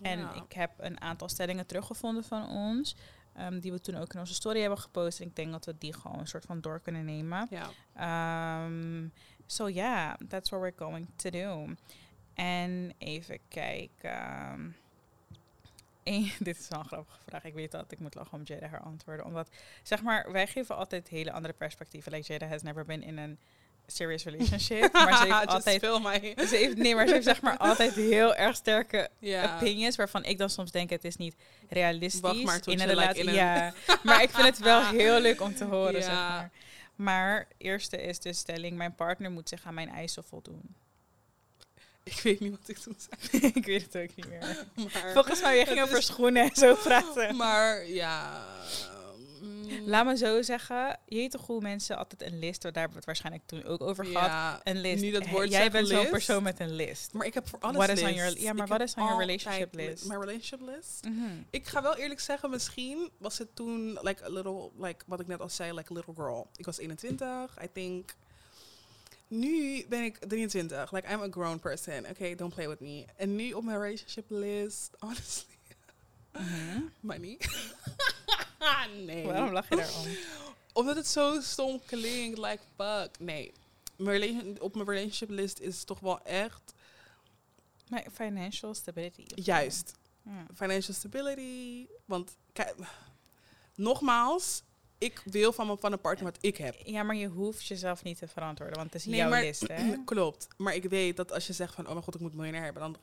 En 0.02 0.20
ik 0.36 0.54
heb 0.54 0.72
een 0.78 1.02
aantal 1.02 1.30
stellingen 1.30 1.66
teruggevonden 1.66 2.24
van 2.24 2.50
ons. 2.50 2.96
ehm, 3.34 3.60
die 3.60 3.72
we 3.72 3.82
toen 3.82 3.96
ook 3.96 4.14
in 4.14 4.20
onze 4.20 4.34
story 4.34 4.60
hebben 4.60 4.80
gepost. 4.80 5.20
En 5.20 5.28
ik 5.28 5.36
denk 5.36 5.52
dat 5.52 5.66
we 5.66 5.76
die 5.78 5.94
gewoon 5.94 6.20
een 6.20 6.28
soort 6.28 6.46
van 6.46 6.62
door 6.62 6.80
kunnen 6.80 7.06
nemen. 7.06 7.48
Ja. 7.50 8.64
Um, 8.66 9.14
so 9.46 9.70
yeah, 9.70 10.14
that's 10.28 10.50
what 10.50 10.62
we're 10.62 10.78
going 10.78 11.08
to 11.16 11.30
do. 11.30 11.68
En 12.34 12.94
even 12.98 13.40
kijken. 13.48 14.76
Eén- 16.04 16.32
dit 16.40 16.60
is 16.60 16.68
wel 16.68 16.80
een 16.80 16.86
grappige 16.86 17.20
vraag. 17.26 17.44
Ik 17.44 17.54
weet 17.54 17.72
dat 17.72 17.92
ik 17.92 18.00
moet 18.00 18.16
lachen 18.16 18.38
om 18.38 18.44
Jada 18.44 18.68
haar 18.68 18.82
antwoorden. 18.82 19.26
Omdat, 19.26 19.50
zeg 19.84 20.02
maar, 20.02 20.32
wij 20.32 20.48
geven 20.48 20.76
altijd 20.76 21.08
hele 21.08 21.32
andere 21.32 21.54
perspectieven. 21.54 22.12
Like 22.12 22.32
Jada 22.34 22.48
has 22.48 22.62
never 22.62 22.86
been 22.86 23.04
in 23.04 23.18
een 23.18 23.40
serious 23.96 24.24
relationship. 24.34 24.94
maar 24.94 25.18
ze 25.18 25.24
heeft 25.34 25.48
altijd... 25.56 25.82
Ze 26.50 26.56
heeft, 26.56 26.78
nee, 26.78 26.96
maar 26.96 27.08
ze 27.08 27.14
heeft 27.14 27.26
zeg 27.26 27.42
maar 27.42 27.58
altijd 27.58 27.94
heel 27.94 28.36
erg 28.36 28.56
sterke 28.56 29.10
Ja. 29.20 29.56
opinions. 29.56 29.96
Waarvan 29.96 30.24
ik 30.24 30.38
dan 30.38 30.50
soms 30.50 30.72
denk, 30.72 30.90
het 30.90 31.04
is 31.04 31.16
niet 31.16 31.36
realistisch. 31.70 32.22
Wacht 32.22 32.44
maar 32.44 32.60
in 32.66 32.80
een 32.80 32.88
like, 32.88 33.12
relatie. 33.12 33.32
Ja, 33.32 33.74
maar 34.04 34.22
ik 34.22 34.30
vind 34.30 34.48
het 34.48 34.60
wel 34.60 34.86
heel 34.86 35.20
leuk 35.20 35.42
om 35.42 35.56
te 35.56 35.64
horen, 35.64 36.04
zeg 36.04 36.14
maar. 36.14 36.52
Maar 36.96 37.48
eerste 37.58 38.02
is 38.02 38.20
de 38.20 38.34
stelling, 38.34 38.78
mijn 38.78 38.96
partner 38.96 39.32
moet 39.32 39.50
zich 39.50 39.66
aan 39.66 39.74
mijn 39.74 39.90
eisen 39.90 40.24
voldoen. 40.24 40.76
Ik 42.04 42.20
weet 42.24 42.40
niet 42.40 42.52
wat 42.52 42.70
ik 42.70 42.78
toen 42.78 42.96
zei. 43.32 43.44
ik 43.54 43.66
weet 43.66 43.82
het 43.94 43.98
ook 43.98 44.16
niet 44.16 44.28
meer. 44.30 44.66
Maar, 44.76 45.12
Volgens 45.14 45.42
mij, 45.42 45.58
je 45.58 45.66
ging 45.66 45.82
over 45.82 46.04
schoenen 46.04 46.44
en 46.44 46.56
zo 46.56 46.76
praten. 46.76 47.36
maar 47.36 47.88
ja... 47.88 48.46
mm, 49.42 49.88
Laat 49.88 50.06
me 50.06 50.18
zo 50.18 50.42
zeggen, 50.42 51.00
je 51.06 51.16
weet 51.16 51.32
toch 51.32 51.46
hoe 51.48 51.62
mensen 51.62 51.98
altijd 51.98 52.22
een 52.22 52.40
list, 52.40 52.62
daar 52.62 52.72
hebben 52.74 52.92
we 52.92 52.98
het 52.98 53.06
waarschijnlijk 53.06 53.44
toen 53.48 53.64
ook 53.64 53.82
over 53.82 54.06
gehad. 54.06 54.28
ja, 54.28 54.62
Een 54.64 54.82
list. 54.82 55.02
Nu 55.04 55.12
dat 55.12 55.28
woord 55.28 55.50
Jij 55.52 55.72
bent 55.72 55.88
zo'n 55.88 56.10
persoon 56.10 56.44
met 56.44 56.60
een 56.60 56.76
list. 56.76 57.14
Maar 57.14 57.26
ik 57.26 57.34
heb 57.34 57.48
voor 57.48 57.60
alles 57.60 57.76
What 57.78 57.90
is 57.90 58.00
on 58.04 58.06
lists. 58.08 58.22
your- 58.22 58.42
ja, 58.42 58.54
maar 58.54 58.68
wat 58.68 58.82
is 58.82 58.94
on 58.96 59.04
your 59.04 59.12
altijd 59.22 59.30
relationship 59.30 59.76
li- 59.76 59.86
list? 59.86 60.06
Mijn 60.06 60.20
relationship 60.20 60.62
list? 60.76 61.08
Ik 61.50 61.68
ga 61.68 61.82
wel 61.82 61.96
eerlijk 61.96 62.20
zeggen, 62.20 62.50
misschien 62.50 63.10
was 63.18 63.38
het 63.38 63.56
toen 63.56 64.00
like 64.02 64.24
a 64.26 64.30
little, 64.30 64.70
like 64.78 65.04
wat 65.08 65.20
ik 65.20 65.28
net 65.28 65.40
al 65.40 65.50
zei, 65.50 65.74
like 65.74 65.92
a 65.92 65.96
little 65.96 66.14
girl. 66.16 66.48
Ik 66.56 66.66
was 66.66 66.78
21, 66.80 67.64
I 67.64 67.68
think. 67.74 68.16
Nu 69.28 69.86
ben 69.90 70.04
ik 70.04 70.18
23. 70.18 70.92
Like 70.92 71.08
I'm 71.14 71.22
a 71.22 71.28
grown 71.32 71.60
person. 71.60 72.06
Okay, 72.10 72.36
don't 72.36 72.54
play 72.54 72.68
with 72.68 72.80
me. 72.80 73.06
En 73.16 73.36
nu 73.36 73.54
op 73.54 73.64
mijn 73.64 73.80
relationship 73.82 74.26
list, 74.30 74.90
honestly, 75.00 75.51
Mhm. 76.34 76.82
money. 77.00 77.38
nee. 79.06 79.26
Waarom 79.26 79.52
lach 79.52 79.70
je 79.70 79.76
daarom? 79.76 80.06
Omdat 80.74 80.96
het 80.96 81.08
zo 81.08 81.42
stom 81.42 81.82
klinkt, 81.86 82.38
like 82.38 82.60
fuck. 82.78 83.20
Nee. 83.20 83.52
Mijn 83.96 84.20
relation- 84.20 84.60
op 84.62 84.76
mijn 84.76 84.88
relationship 84.88 85.30
list 85.30 85.60
is 85.60 85.84
toch 85.84 86.00
wel 86.00 86.22
echt 86.24 86.74
Maar 87.90 88.06
financial 88.14 88.74
stability. 88.74 89.24
juist. 89.36 89.94
Ja. 90.24 90.46
financial 90.56 90.94
stability. 90.96 91.88
Want 92.06 92.36
kijk, 92.54 92.76
nogmaals, 93.76 94.62
ik 94.98 95.22
wil 95.26 95.54
van, 95.54 95.66
mijn, 95.66 95.78
van 95.80 95.92
een 95.92 96.02
partner 96.02 96.32
wat 96.32 96.38
ik 96.42 96.58
heb. 96.58 96.76
Ja, 96.86 97.04
maar 97.04 97.16
je 97.16 97.28
hoeft 97.28 97.66
jezelf 97.66 98.04
niet 98.04 98.18
te 98.18 98.28
verantwoorden, 98.28 98.78
want 98.78 98.94
het 98.94 99.02
is 99.02 99.08
Nee, 99.08 99.16
jouw 99.20 99.30
maar- 99.30 99.42
list, 99.42 99.68
hè? 99.68 99.94
Klopt. 100.06 100.48
Maar 100.58 100.76
ik 100.76 100.84
weet 100.84 101.18
dat 101.18 101.32
als 101.32 101.48
je 101.48 101.54
zegt 101.54 101.74
van, 101.76 101.86
oh 101.86 101.92
mijn 101.92 102.04
god, 102.04 102.16
ik 102.16 102.22
moet 102.22 102.34
miljonair 102.34 102.64
hebben, 102.64 102.82
dan 102.82 102.98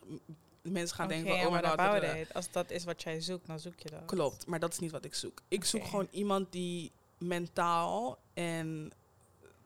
mensen 0.61 0.95
gaan 0.95 1.07
denken 1.07 1.37
van, 1.37 1.45
oh 1.45 1.51
maar 1.51 1.63
god. 1.63 1.71
about 1.71 2.01
da, 2.01 2.07
da, 2.07 2.13
da. 2.13 2.19
it. 2.19 2.33
Als 2.33 2.51
dat 2.51 2.71
is 2.71 2.83
wat 2.83 3.03
jij 3.03 3.21
zoekt, 3.21 3.47
dan 3.47 3.59
zoek 3.59 3.79
je 3.79 3.89
dat. 3.89 4.05
Klopt, 4.05 4.47
maar 4.47 4.59
dat 4.59 4.71
is 4.71 4.79
niet 4.79 4.91
wat 4.91 5.05
ik 5.05 5.13
zoek. 5.13 5.41
Ik 5.47 5.65
zoek 5.65 5.85
gewoon 5.85 6.07
iemand 6.11 6.51
die 6.51 6.91
mentaal 7.17 8.17
en 8.33 8.91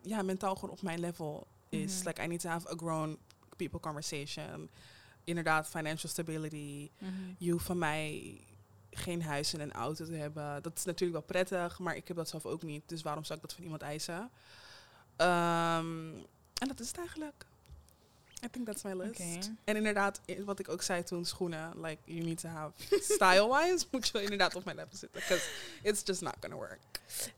ja, 0.01 0.21
mentaal 0.21 0.55
gewoon 0.55 0.69
op 0.69 0.81
mijn 0.81 0.99
level 0.99 1.47
is. 1.69 1.97
Mhm. 1.97 2.07
Like 2.07 2.23
I 2.23 2.27
need 2.27 2.39
to 2.39 2.49
have 2.49 2.69
a 2.71 2.75
grown 2.75 3.17
people 3.55 3.79
conversation. 3.79 4.69
Inderdaad, 5.23 5.67
financial 5.67 6.11
stability. 6.11 6.89
Je 7.37 7.51
hoeft 7.51 7.65
van 7.65 7.77
mij 7.77 8.37
geen 8.91 9.21
huis 9.21 9.53
en 9.53 9.59
een 9.59 9.71
auto 9.71 10.05
te 10.05 10.15
hebben. 10.15 10.63
Dat 10.63 10.77
is 10.77 10.83
natuurlijk 10.83 11.19
wel 11.19 11.43
prettig, 11.43 11.79
maar 11.79 11.95
ik 11.95 12.07
heb 12.07 12.17
dat 12.17 12.29
zelf 12.29 12.45
ook 12.45 12.63
niet. 12.63 12.89
Dus 12.89 13.01
waarom 13.01 13.23
zou 13.23 13.39
ik 13.39 13.45
dat 13.45 13.55
van 13.55 13.63
iemand 13.63 13.81
eisen? 13.81 14.29
Ehm, 15.15 16.13
en 16.57 16.67
dat 16.67 16.79
is 16.79 16.87
het 16.87 16.97
eigenlijk. 16.97 17.45
I 18.43 18.49
think 18.51 18.65
that's 18.65 18.83
my 18.83 18.93
list. 18.93 19.19
Oké. 19.19 19.55
En 19.63 19.75
inderdaad, 19.75 20.21
wat 20.45 20.59
ik 20.59 20.69
ook 20.69 20.81
zei 20.81 21.03
toen, 21.03 21.25
schoenen, 21.25 21.81
like, 21.81 21.97
you 22.05 22.23
need 22.25 22.39
to 22.39 22.47
have 22.49 22.73
style-wise, 23.13 23.85
moet 23.91 24.07
je 24.07 24.21
inderdaad 24.21 24.55
op 24.55 24.63
mijn 24.63 24.75
level 24.77 24.97
zitten. 24.97 25.19
Because 25.21 25.49
it's 25.83 26.01
just 26.05 26.21
not 26.21 26.35
gonna 26.39 26.55
work. 26.55 26.79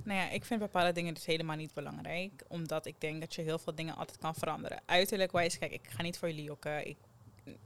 Nou 0.03 0.19
ja, 0.19 0.29
ik 0.29 0.45
vind 0.45 0.59
bepaalde 0.59 0.91
dingen 0.91 1.13
dus 1.13 1.25
helemaal 1.25 1.55
niet 1.55 1.73
belangrijk. 1.73 2.43
Omdat 2.47 2.85
ik 2.85 3.01
denk 3.01 3.19
dat 3.19 3.35
je 3.35 3.41
heel 3.41 3.59
veel 3.59 3.75
dingen 3.75 3.95
altijd 3.95 4.17
kan 4.17 4.35
veranderen. 4.35 4.81
Uiterlijk 4.85 5.31
wijs, 5.31 5.57
kijk, 5.57 5.71
ik 5.71 5.87
ga 5.89 6.01
niet 6.01 6.17
voor 6.17 6.27
jullie 6.27 6.43
jokken. 6.43 6.87
Ik, 6.87 6.97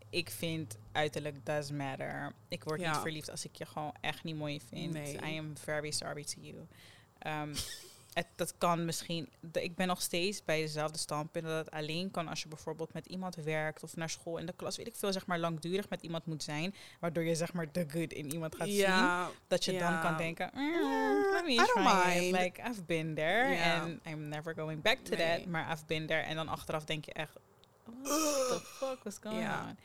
ik 0.10 0.30
vind 0.30 0.78
uiterlijk 0.92 1.46
does 1.46 1.72
matter. 1.72 2.34
Ik 2.48 2.64
word 2.64 2.82
Ja. 2.82 2.92
niet 2.92 3.02
verliefd 3.02 3.32
als 3.32 3.46
ik 3.46 3.56
je 3.56 3.66
gewoon 3.66 3.94
echt 4.02 4.24
niet 4.24 4.36
mooi 4.36 4.62
vind. 4.70 4.94
Nee. 4.94 5.14
I 5.16 5.38
am 5.38 5.58
very 5.58 5.92
sorry 5.92 6.24
to 6.24 6.42
you. 6.42 6.68
Ehm, 7.20 7.56
het, 8.20 8.28
dat 8.36 8.54
kan 8.58 8.86
misschien... 8.86 9.30
de- 9.40 9.64
ik 9.64 9.76
ben 9.76 9.88
nog 9.88 10.02
steeds 10.02 10.44
bij 10.46 10.62
dezelfde 10.62 10.98
standpunt 10.98 11.46
dat 11.46 11.66
het 11.66 11.72
alleen 11.74 12.12
kan 12.12 12.28
als 12.28 12.42
je 12.42 12.48
bijvoorbeeld 12.48 12.94
met 12.94 13.06
iemand 13.06 13.36
werkt 13.36 13.84
of 13.84 13.96
naar 13.96 14.10
school 14.10 14.38
in 14.38 14.46
de 14.46 14.54
klas, 14.54 14.78
weet 14.78 14.88
ik 14.88 14.96
veel, 14.96 15.12
zeg 15.14 15.26
maar 15.26 15.40
langdurig 15.40 15.90
met 15.90 16.02
iemand 16.02 16.26
moet 16.26 16.44
zijn, 16.44 16.76
waardoor 17.00 17.24
je 17.24 17.36
zeg 17.36 17.54
maar 17.54 17.72
de 17.72 17.86
good 17.92 18.14
in 18.14 18.32
iemand 18.34 18.56
gaat 18.56 18.68
zien 18.68 19.28
dat 19.48 19.66
je 19.66 19.78
dan 19.80 20.02
kan 20.02 20.18
denken, 20.18 20.50
mm, 20.54 21.32
let 21.34 21.44
me 21.46 21.52
I 21.52 21.56
don't 21.56 21.88
try 22.04 22.12
it. 22.12 22.32
Like, 22.32 22.62
I've 22.70 22.84
been 22.84 23.16
there 23.16 23.72
and 23.72 24.00
I'm 24.06 24.28
never 24.28 24.54
going 24.56 24.82
back 24.82 24.98
to 24.98 25.16
Nee. 25.16 25.38
that. 25.38 25.46
Maar 25.48 25.72
I've 25.72 25.86
been 25.86 26.08
there. 26.08 26.22
En 26.22 26.36
dan 26.36 26.48
achteraf 26.48 26.84
denk 26.86 27.06
je 27.06 27.14
echt, 27.14 27.34
what 27.84 28.04
the 28.50 28.60
fuck 28.64 29.04
was 29.04 29.18
going 29.22 29.48
on? 29.50 29.78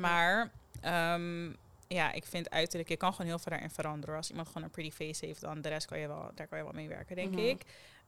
Maar 0.00 0.50
ehm, 0.80 1.52
ja, 1.92 2.12
ik 2.12 2.24
vind 2.24 2.50
uiterlijk, 2.50 2.88
je 2.88 2.96
kan 2.96 3.12
gewoon 3.12 3.26
heel 3.26 3.38
veel 3.38 3.50
daarin 3.52 3.70
veranderen. 3.70 4.16
Als 4.16 4.30
iemand 4.30 4.46
gewoon 4.46 4.62
een 4.62 4.70
pretty 4.70 4.90
face 4.94 5.26
heeft, 5.26 5.40
dan 5.40 5.60
de 5.60 5.68
rest 5.68 5.86
kan 5.86 5.98
je 5.98 6.06
wel, 6.06 6.30
daar 6.34 6.46
kan 6.46 6.58
je 6.58 6.64
wel 6.64 6.72
mee 6.72 6.88
werken, 6.88 7.16
denk 7.16 7.30
Mhm. 7.30 7.38
ik. 7.44 7.62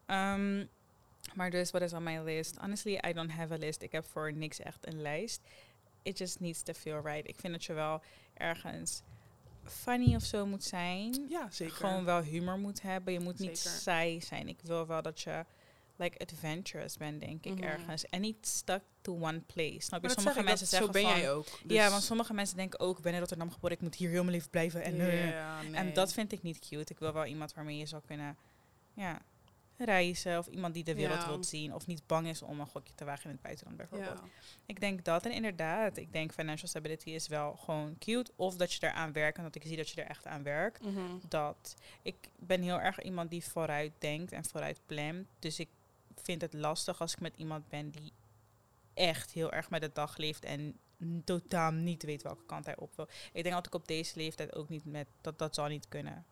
Ehm, 0.06 0.66
maar 1.34 1.50
dus, 1.50 1.70
wat 1.70 1.82
is 1.82 1.92
on 1.92 2.02
my 2.02 2.18
list? 2.18 2.56
Honestly, 2.56 2.98
I 3.08 3.12
don't 3.12 3.30
have 3.30 3.52
a 3.54 3.56
list. 3.56 3.82
Ik 3.82 3.92
heb 3.92 4.04
voor 4.04 4.32
niks 4.32 4.60
echt 4.60 4.86
een 4.86 5.02
lijst. 5.02 5.40
It 6.02 6.18
just 6.18 6.40
needs 6.40 6.62
to 6.62 6.72
feel 6.72 7.00
right. 7.00 7.28
Ik 7.28 7.36
vind 7.40 7.52
dat 7.52 7.64
je 7.64 7.72
wel 7.72 8.02
ergens 8.34 9.02
funny 9.64 10.14
of 10.14 10.22
zo 10.22 10.46
moet 10.46 10.64
zijn. 10.64 11.26
ja, 11.28 11.50
zeker. 11.50 11.74
Gewoon 11.74 12.04
wel 12.04 12.20
humor 12.22 12.58
moet 12.58 12.82
hebben. 12.82 13.12
Je 13.12 13.20
moet 13.20 13.38
niet 13.38 13.58
saai 13.58 14.20
zijn. 14.20 14.48
Ik 14.48 14.58
wil 14.62 14.86
wel 14.86 15.02
dat 15.02 15.20
je 15.20 15.44
like 15.96 16.18
adventurous 16.18 16.96
bent, 16.96 17.20
denk 17.20 17.44
ik, 17.44 17.54
Mhm. 17.54 17.62
ergens. 17.62 18.06
En 18.06 18.20
niet 18.20 18.46
stuck 18.46 18.82
to 19.00 19.14
one 19.14 19.40
place. 19.40 19.80
Snap 19.80 20.02
je? 20.02 20.08
Sommige 20.10 20.38
ik, 20.38 20.44
mensen 20.44 20.66
zeggen 20.66 20.86
zo 20.86 20.92
ben 20.92 21.02
van... 21.10 21.20
jij 21.20 21.32
ook. 21.32 21.46
Ja, 21.66 21.82
Dus- 21.82 21.90
want 21.90 22.02
sommige 22.02 22.34
mensen 22.34 22.56
denken 22.56 22.80
ook, 22.80 22.96
ik 22.96 23.02
ben 23.02 23.12
in 23.12 23.18
Rotterdam 23.18 23.50
geboren, 23.52 23.76
ik 23.76 23.82
moet 23.82 23.94
hier 23.94 24.10
heel 24.10 24.22
mijn 24.22 24.34
leven 24.34 24.50
blijven. 24.50 24.82
En, 24.82 24.92
eh, 25.00 25.60
nee. 25.60 25.72
en 25.74 25.92
dat 25.92 26.12
vind 26.12 26.32
ik 26.32 26.42
niet 26.42 26.58
cute. 26.58 26.92
Ik 26.92 26.98
wil 26.98 27.12
wel 27.12 27.24
iemand 27.26 27.54
waarmee 27.54 27.76
je 27.78 27.86
zou 27.86 28.02
kunnen 28.06 28.36
ja, 28.94 29.20
reizen. 29.78 30.38
Of 30.38 30.46
iemand 30.46 30.74
die 30.74 30.84
de 30.84 30.94
wereld 30.94 31.20
Ja. 31.20 31.26
wilt 31.28 31.46
zien. 31.46 31.74
Of 31.74 31.86
niet 31.86 32.06
bang 32.06 32.26
is 32.26 32.42
om 32.42 32.60
een 32.60 32.66
gokje 32.66 32.94
te 32.94 33.04
wagen 33.04 33.24
in 33.24 33.30
het 33.30 33.40
buitenland 33.42 33.76
bijvoorbeeld. 33.76 34.20
Ik 34.66 34.80
denk 34.80 35.04
dat. 35.04 35.24
En 35.24 35.32
inderdaad, 35.32 35.96
ik 35.96 36.12
denk 36.12 36.32
financial 36.32 36.68
stability 36.68 37.10
is 37.10 37.28
wel 37.28 37.56
gewoon 37.56 37.98
cute. 37.98 38.32
Of 38.36 38.56
dat 38.56 38.72
je 38.72 38.86
eraan 38.86 39.12
werkt 39.12 39.36
en 39.38 39.42
dat 39.44 39.54
ik 39.54 39.62
zie 39.62 39.76
dat 39.76 39.88
je 39.88 40.02
er 40.02 40.08
echt 40.08 40.26
aan 40.26 40.42
werkt. 40.42 40.84
Mhm. 40.84 41.00
Dat 41.28 41.74
ik 42.02 42.16
ben 42.38 42.62
heel 42.62 42.80
erg 42.80 43.02
iemand 43.02 43.30
die 43.30 43.44
vooruit 43.44 43.92
denkt 43.98 44.32
en 44.32 44.44
vooruit 44.44 44.80
plant. 44.86 45.26
Dus 45.38 45.58
ik 45.58 45.68
vind 46.24 46.40
het 46.40 46.52
lastig 46.52 47.00
als 47.00 47.12
ik 47.12 47.20
met 47.20 47.36
iemand 47.36 47.68
ben 47.68 47.90
die 47.90 48.12
echt 48.94 49.30
heel 49.30 49.52
erg 49.52 49.70
met 49.70 49.80
de 49.80 49.90
dag 49.92 50.16
leeft 50.16 50.44
en 50.44 50.78
totaal 51.24 51.70
niet 51.70 52.02
weet 52.02 52.22
welke 52.22 52.44
kant 52.46 52.64
hij 52.66 52.76
op 52.76 52.96
wil. 52.96 53.08
Ik 53.32 53.42
denk 53.42 53.54
dat 53.54 53.66
ik 53.66 53.74
op 53.74 53.88
deze 53.88 54.12
leeftijd 54.16 54.54
ook 54.54 54.68
niet 54.68 54.84
met 54.84 55.06
dat 55.20 55.38
dat 55.38 55.54
zal 55.54 55.66
niet 55.66 55.88
kunnen. 55.88 56.24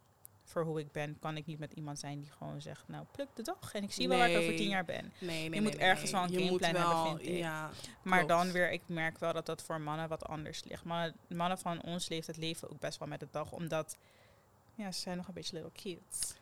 Voor 0.44 0.64
hoe 0.64 0.80
ik 0.80 0.92
ben, 0.92 1.18
kan 1.18 1.36
ik 1.36 1.46
niet 1.46 1.58
met 1.58 1.72
iemand 1.72 1.98
zijn 1.98 2.20
die 2.20 2.30
gewoon 2.30 2.60
zegt, 2.60 2.88
nou 2.88 3.04
pluk 3.12 3.28
de 3.34 3.42
dag 3.42 3.74
en 3.74 3.82
ik 3.82 3.92
zie 3.92 4.08
wel 4.08 4.18
waar 4.18 4.30
ik 4.30 4.38
over 4.38 4.56
tien 4.56 4.68
jaar 4.68 4.84
ben. 4.84 5.12
Nee, 5.18 5.48
nee, 5.48 5.54
Je 5.54 5.60
moet 5.60 5.76
ergens 5.76 6.10
wel 6.10 6.22
een 6.22 6.32
gameplan 6.32 6.74
hebben, 6.74 7.06
vind 7.06 7.28
ik. 7.28 7.36
Ja, 7.38 7.70
Maar 8.02 8.24
Klopt. 8.24 8.28
dan 8.42 8.52
weer, 8.52 8.70
ik 8.72 8.82
merk 8.86 9.18
wel 9.18 9.32
dat 9.32 9.46
dat 9.46 9.62
voor 9.62 9.80
mannen 9.80 10.08
wat 10.08 10.24
anders 10.26 10.64
ligt. 10.64 10.84
Mannen, 10.84 11.14
mannen 11.28 11.58
van 11.58 11.82
ons 11.82 12.08
leeftijd 12.08 12.36
leven 12.36 12.70
ook 12.70 12.80
best 12.80 12.98
wel 12.98 13.08
met 13.08 13.20
de 13.20 13.28
dag, 13.30 13.52
omdat 13.52 13.96
ja, 14.74 14.92
ze 14.92 15.00
zijn 15.00 15.16
nog 15.16 15.28
een 15.28 15.34
beetje 15.34 15.54
little 15.54 15.72
kids. 15.72 16.34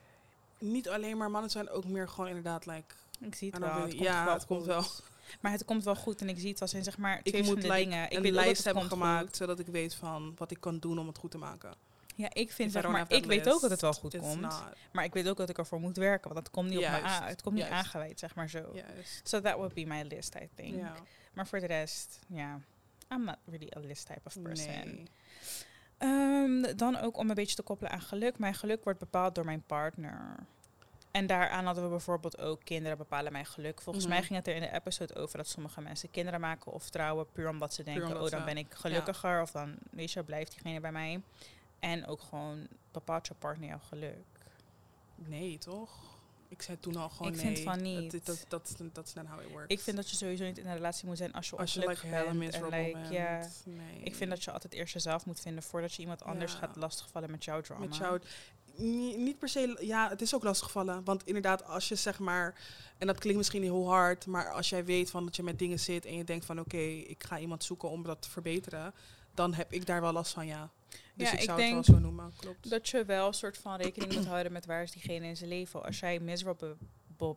niet 0.57 0.89
alleen 0.89 1.17
maar 1.17 1.31
mannen 1.31 1.51
zijn 1.51 1.69
ook 1.69 1.85
meer 1.85 2.09
gewoon 2.09 2.27
inderdaad 2.27 2.65
like. 2.65 2.95
Ik 3.21 3.35
zie 3.35 3.49
het 3.51 3.59
wel. 3.59 3.69
really- 3.69 3.83
Het 3.85 3.95
komt 3.95 4.07
ja, 4.07 4.25
wel 4.25 4.33
het 4.33 4.45
komt 4.45 4.65
wel. 4.65 4.83
Maar 5.41 5.51
het 5.51 5.65
komt 5.65 5.83
wel 5.83 5.95
goed 5.95 6.21
en 6.21 6.29
ik 6.29 6.39
zie 6.39 6.49
het 6.49 6.61
als 6.61 6.73
in 6.73 6.83
zeg 6.83 6.97
maar 6.97 7.23
twee 7.23 7.41
Ik 7.41 7.47
moet 7.47 7.63
like, 7.63 7.75
dingen. 7.75 8.11
Ik 8.11 8.17
een 8.25 8.31
lijst 8.31 8.63
hebben 8.63 8.83
gemaakt 8.83 9.25
goed. 9.25 9.35
zodat 9.35 9.59
ik 9.59 9.67
weet 9.67 9.95
van 9.95 10.33
wat 10.37 10.51
ik 10.51 10.59
kan 10.59 10.79
doen 10.79 10.99
om 10.99 11.07
het 11.07 11.17
goed 11.17 11.31
te 11.31 11.37
maken. 11.37 11.73
Ja, 12.15 12.29
ik 12.33 12.51
vind 12.51 12.71
zeg 12.71 12.87
maar, 12.87 13.11
ik 13.11 13.25
weet 13.25 13.49
ook 13.49 13.61
dat 13.61 13.69
het 13.69 13.81
wel 13.81 13.93
goed 13.93 14.17
komt. 14.17 14.41
not. 14.41 14.63
Maar 14.91 15.03
ik 15.03 15.13
weet 15.13 15.29
ook 15.29 15.37
dat 15.37 15.49
ik 15.49 15.57
ervoor 15.57 15.79
moet 15.79 15.97
werken, 15.97 16.33
want 16.33 16.45
dat 16.45 16.53
komt 16.53 16.67
niet 16.69 16.77
op 16.77 16.83
Juist, 16.83 17.05
aan. 17.05 17.23
Het 17.23 17.41
komt 17.41 17.55
niet 17.55 17.63
juist. 17.67 17.77
aangeweid, 17.85 18.19
zeg 18.19 18.35
maar 18.35 18.49
zo. 18.49 18.71
Juist. 18.73 19.21
So 19.27 19.41
that 19.41 19.55
would 19.55 19.73
be 19.73 19.85
my 19.85 20.01
list, 20.01 20.35
I 20.35 20.49
think. 20.55 20.83
Maar 21.33 21.47
voor 21.47 21.59
de 21.59 21.65
rest, 21.65 22.19
ja, 22.27 22.59
I'm 23.11 23.23
not 23.23 23.37
really 23.45 23.71
a 23.77 23.79
list 23.79 24.05
type 24.05 24.21
of 24.23 24.41
person. 24.41 24.67
Nee. 24.67 25.03
Ehm, 25.97 26.75
dan 26.77 26.97
ook 26.97 27.17
om 27.17 27.29
een 27.29 27.35
beetje 27.35 27.55
te 27.55 27.61
koppelen 27.61 27.91
aan 27.91 28.01
geluk. 28.01 28.37
Mijn 28.37 28.53
geluk 28.55 28.83
wordt 28.83 28.99
bepaald 28.99 29.35
door 29.35 29.45
mijn 29.45 29.63
partner. 29.65 30.35
En 31.11 31.27
daaraan 31.27 31.65
hadden 31.65 31.83
we 31.83 31.89
bijvoorbeeld 31.89 32.39
ook 32.39 32.61
kinderen 32.63 32.97
bepalen 32.97 33.31
mijn 33.31 33.45
geluk. 33.45 33.81
Volgens 33.81 34.05
Mhm. 34.05 34.13
mij 34.13 34.23
ging 34.23 34.35
het 34.37 34.47
er 34.47 34.55
in 34.55 34.61
de 34.61 34.73
episode 34.73 35.15
over 35.15 35.37
dat 35.37 35.47
sommige 35.47 35.81
mensen 35.81 36.11
kinderen 36.11 36.39
maken 36.39 36.71
of 36.71 36.89
trouwen 36.89 37.31
puur 37.31 37.49
omdat 37.49 37.73
ze 37.73 37.83
denken, 37.83 38.07
omdat 38.07 38.21
oh 38.23 38.29
dan 38.29 38.45
ben 38.45 38.57
ik 38.57 38.73
gelukkiger 38.73 39.41
of 39.41 39.51
dan 39.51 39.75
weet 39.91 40.11
je, 40.11 40.23
blijft 40.23 40.51
diegene 40.51 40.79
bij 40.79 40.91
mij. 40.91 41.21
En 41.79 42.05
ook 42.07 42.21
gewoon 42.21 42.67
bepaalt 42.91 43.27
je 43.27 43.33
partner 43.33 43.67
jouw 43.67 43.79
geluk. 43.87 44.25
Nee, 45.15 45.57
toch? 45.57 45.89
Ik 46.47 46.61
zei 46.61 46.79
toen 46.79 46.95
al 46.95 47.09
gewoon 47.09 47.31
Ik 47.33 47.43
nee. 47.43 47.45
vind 47.55 47.59
van 47.67 47.81
niet. 47.81 48.11
Dat, 48.11 48.25
dat, 48.25 48.45
dat, 48.77 48.89
dat 48.93 49.05
is 49.07 49.13
not 49.13 49.27
how 49.27 49.41
it 49.41 49.51
works. 49.51 49.73
Ik 49.73 49.79
vind 49.79 49.95
dat 49.95 50.09
je 50.09 50.15
sowieso 50.15 50.43
niet 50.43 50.57
in 50.57 50.65
een 50.67 50.73
relatie 50.73 51.07
moet 51.07 51.17
zijn 51.17 51.33
als 51.33 51.49
je 51.49 51.57
als 51.57 51.73
je 51.73 51.79
like 51.87 52.07
bent. 52.07 52.25
En 52.27 52.37
like, 52.37 52.97
bent. 53.09 53.63
Nee. 53.65 53.99
ik 54.03 54.15
vind 54.15 54.29
dat 54.29 54.43
je 54.43 54.51
altijd 54.51 54.73
eerst 54.73 54.93
jezelf 54.93 55.25
moet 55.25 55.39
vinden 55.39 55.63
voordat 55.63 55.93
je 55.93 56.01
iemand 56.01 56.23
anders 56.23 56.51
Ja. 56.53 56.57
gaat 56.57 56.75
lastigvallen 56.75 57.31
met 57.31 57.43
jouw 57.43 57.61
drama. 57.61 57.85
Met 57.85 57.95
jou. 57.95 58.21
Niet, 58.81 59.37
per 59.39 59.49
se, 59.49 59.77
ja, 59.79 60.09
het 60.09 60.21
is 60.21 60.35
ook 60.35 60.43
lastig 60.43 60.71
vallen. 60.71 61.03
Want 61.03 61.25
inderdaad, 61.25 61.63
als 61.65 61.87
je 61.87 61.95
zeg 61.95 62.19
maar, 62.19 62.55
en 62.97 63.07
dat 63.07 63.19
klinkt 63.19 63.37
misschien 63.37 63.63
heel 63.63 63.87
hard, 63.89 64.25
maar 64.25 64.51
als 64.51 64.69
jij 64.69 64.85
weet 64.85 65.09
van 65.09 65.25
dat 65.25 65.35
je 65.35 65.43
met 65.43 65.59
dingen 65.59 65.79
zit 65.79 66.05
en 66.05 66.15
je 66.17 66.23
denkt 66.23 66.45
van 66.45 66.59
oké, 66.59 66.77
ik 66.77 67.23
ga 67.23 67.39
iemand 67.39 67.63
zoeken 67.63 67.89
om 67.89 68.03
dat 68.03 68.21
te 68.21 68.29
verbeteren, 68.29 68.93
dan 69.33 69.53
heb 69.53 69.71
ik 69.73 69.85
daar 69.85 70.01
wel 70.01 70.11
last 70.13 70.33
van, 70.33 70.45
ja. 70.45 70.69
Dus 71.15 71.27
Ja, 71.27 71.33
ik 71.33 71.39
ik 71.39 71.45
zou 71.45 71.61
het 71.61 71.71
wel 71.71 71.83
zo 71.83 71.99
noemen, 71.99 72.33
klopt. 72.37 72.69
Dat 72.69 72.89
je 72.89 73.05
wel 73.05 73.27
een 73.27 73.33
soort 73.33 73.57
van 73.57 73.75
rekening 73.75 74.13
moet 74.15 74.25
houden 74.25 74.51
met 74.51 74.65
waar 74.65 74.83
is 74.83 74.91
diegene 74.91 75.27
in 75.27 75.37
zijn 75.37 75.49
leven. 75.49 75.83
Als 75.83 75.99
jij 75.99 76.19
miserable 76.19 76.75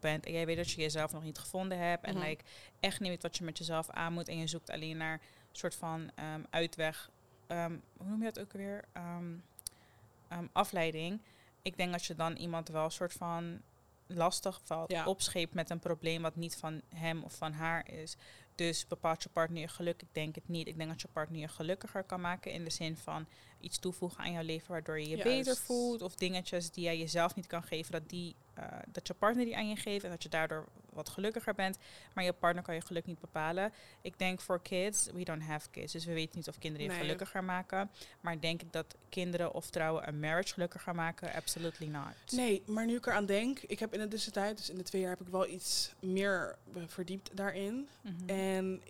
bent 0.01 0.27
en 0.27 0.33
jij 0.33 0.47
weet 0.47 0.57
dat 0.57 0.71
je 0.71 0.81
jezelf 0.81 1.13
nog 1.13 1.23
niet 1.23 1.39
gevonden 1.39 1.79
hebt 1.79 2.05
en 2.05 2.15
Mhm. 2.17 2.25
like, 2.27 2.45
echt 2.81 3.01
niet 3.01 3.09
weet 3.09 3.23
wat 3.23 3.37
je 3.37 3.45
met 3.45 3.59
jezelf 3.59 3.91
aan 3.91 4.13
moet 4.13 4.29
en 4.29 4.39
je 4.39 4.47
zoekt 4.47 4.71
alleen 4.71 4.97
naar 4.97 5.13
een 5.13 5.57
soort 5.57 5.75
van 5.75 6.11
ehm, 6.15 6.41
uitweg, 6.51 7.11
ehm, 7.47 7.77
hoe 7.97 8.09
noem 8.09 8.19
je 8.19 8.25
dat 8.33 8.41
ook 8.41 8.53
weer? 8.53 8.85
Ehm, 8.93 10.47
afleiding. 10.53 11.21
Ik 11.65 11.77
denk 11.77 11.93
dat 11.93 12.05
je 12.05 12.15
dan 12.15 12.37
iemand 12.37 12.69
wel 12.69 12.85
een 12.85 12.91
soort 12.91 13.13
van 13.13 13.61
lastig 14.07 14.61
valt, 14.65 14.91
Ja. 14.91 15.07
opscheept 15.07 15.55
met 15.55 15.71
een 15.71 15.79
probleem 15.79 16.23
wat 16.23 16.37
niet 16.37 16.57
van 16.57 16.81
hem 16.95 17.23
of 17.23 17.35
van 17.37 17.53
haar 17.53 17.91
is. 17.91 18.17
Dus 18.55 18.87
bepaalt 18.87 19.23
je 19.23 19.29
partner 19.29 19.61
je 19.61 19.69
geluk? 19.69 20.03
Ik 20.03 20.09
denk 20.13 20.35
het 20.35 20.49
niet. 20.49 20.69
Ik 20.69 20.77
denk 20.77 20.91
dat 20.91 21.01
je 21.01 21.09
partner 21.13 21.41
je 21.41 21.49
gelukkiger 21.49 22.03
kan 22.05 22.21
maken 22.21 22.53
in 22.53 22.65
de 22.65 22.71
zin 22.71 22.97
van 22.97 23.27
iets 23.61 23.79
toevoegen 23.79 24.19
aan 24.25 24.33
jouw 24.33 24.43
leven 24.43 24.71
waardoor 24.71 24.99
je 25.01 25.09
je 25.09 25.17
Juist. 25.17 25.25
beter 25.25 25.57
voelt. 25.57 26.03
Of 26.03 26.15
dingetjes 26.15 26.71
die 26.71 26.85
jij 26.85 26.99
jezelf 26.99 27.35
niet 27.35 27.47
kan 27.47 27.63
geven, 27.63 27.93
dat, 27.93 28.09
die, 28.09 28.37
eh, 28.55 28.65
dat 28.89 29.07
je 29.07 29.15
partner 29.15 29.45
die 29.45 29.57
aan 29.57 29.69
je 29.69 29.77
geeft 29.77 30.05
en 30.05 30.11
dat 30.11 30.23
je 30.23 30.29
daardoor 30.29 30.65
wat 30.93 31.09
gelukkiger 31.09 31.55
bent. 31.55 31.79
Maar 32.15 32.25
je 32.25 32.33
partner 32.33 32.63
kan 32.63 32.75
je 32.75 32.81
geluk 32.81 33.07
niet 33.07 33.21
bepalen. 33.21 33.73
Ik 34.01 34.19
denk 34.19 34.41
voor 34.41 34.63
kids, 34.63 35.09
we 35.15 35.25
don't 35.25 35.43
have 35.43 35.71
kids, 35.71 35.93
dus 35.93 36.05
we 36.05 36.13
weten 36.13 36.39
niet 36.39 36.49
of 36.49 36.59
kinderen 36.59 36.87
je 36.87 36.93
Nee. 36.93 37.01
gelukkiger 37.01 37.45
maken. 37.45 37.91
Maar 38.21 38.41
denk 38.41 38.63
ik 38.63 38.73
dat 38.73 38.95
kinderen 39.09 39.55
of 39.55 39.71
trouwen 39.71 40.09
een 40.09 40.21
marriage 40.21 40.53
gelukkiger 40.53 40.95
maken? 40.95 41.33
Absolutely 41.33 41.87
not. 41.87 42.33
Nee, 42.33 42.63
maar 42.67 42.87
nu 42.87 42.97
ik 42.97 43.07
eraan 43.07 43.27
denk, 43.27 43.59
ik 43.59 43.79
heb 43.79 43.95
in 43.95 44.01
de 44.01 44.09
tussentijd, 44.09 44.57
dus 44.57 44.71
in 44.71 44.77
de 44.77 44.83
twee 44.83 45.01
jaar, 45.01 45.11
heb 45.11 45.21
ik 45.21 45.29
wel 45.33 45.49
iets 45.49 45.93
meer 46.01 46.57
verdiept 46.87 47.37
daarin. 47.37 47.89
Mhm. 48.01 48.29
En 48.29 48.83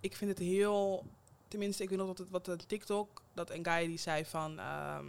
ik 0.00 0.16
vind 0.16 0.30
het 0.30 0.38
heel, 0.38 1.04
tenminste, 1.48 1.82
ik 1.82 1.88
weet 1.88 1.98
nog 1.98 2.06
dat 2.06 2.18
het 2.18 2.30
wat 2.30 2.48
een 2.48 2.66
TikTok, 2.66 3.22
dat 3.34 3.50
een 3.50 3.64
guy 3.64 3.86
die 3.86 3.98
zei 3.98 4.24
van 4.24 4.58
ehm, 4.58 5.04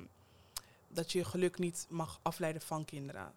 dat 0.87 1.11
je 1.11 1.23
geluk 1.25 1.57
niet 1.57 1.85
mag 1.89 2.19
afleiden 2.21 2.61
van 2.61 2.85
kinderen. 2.85 3.33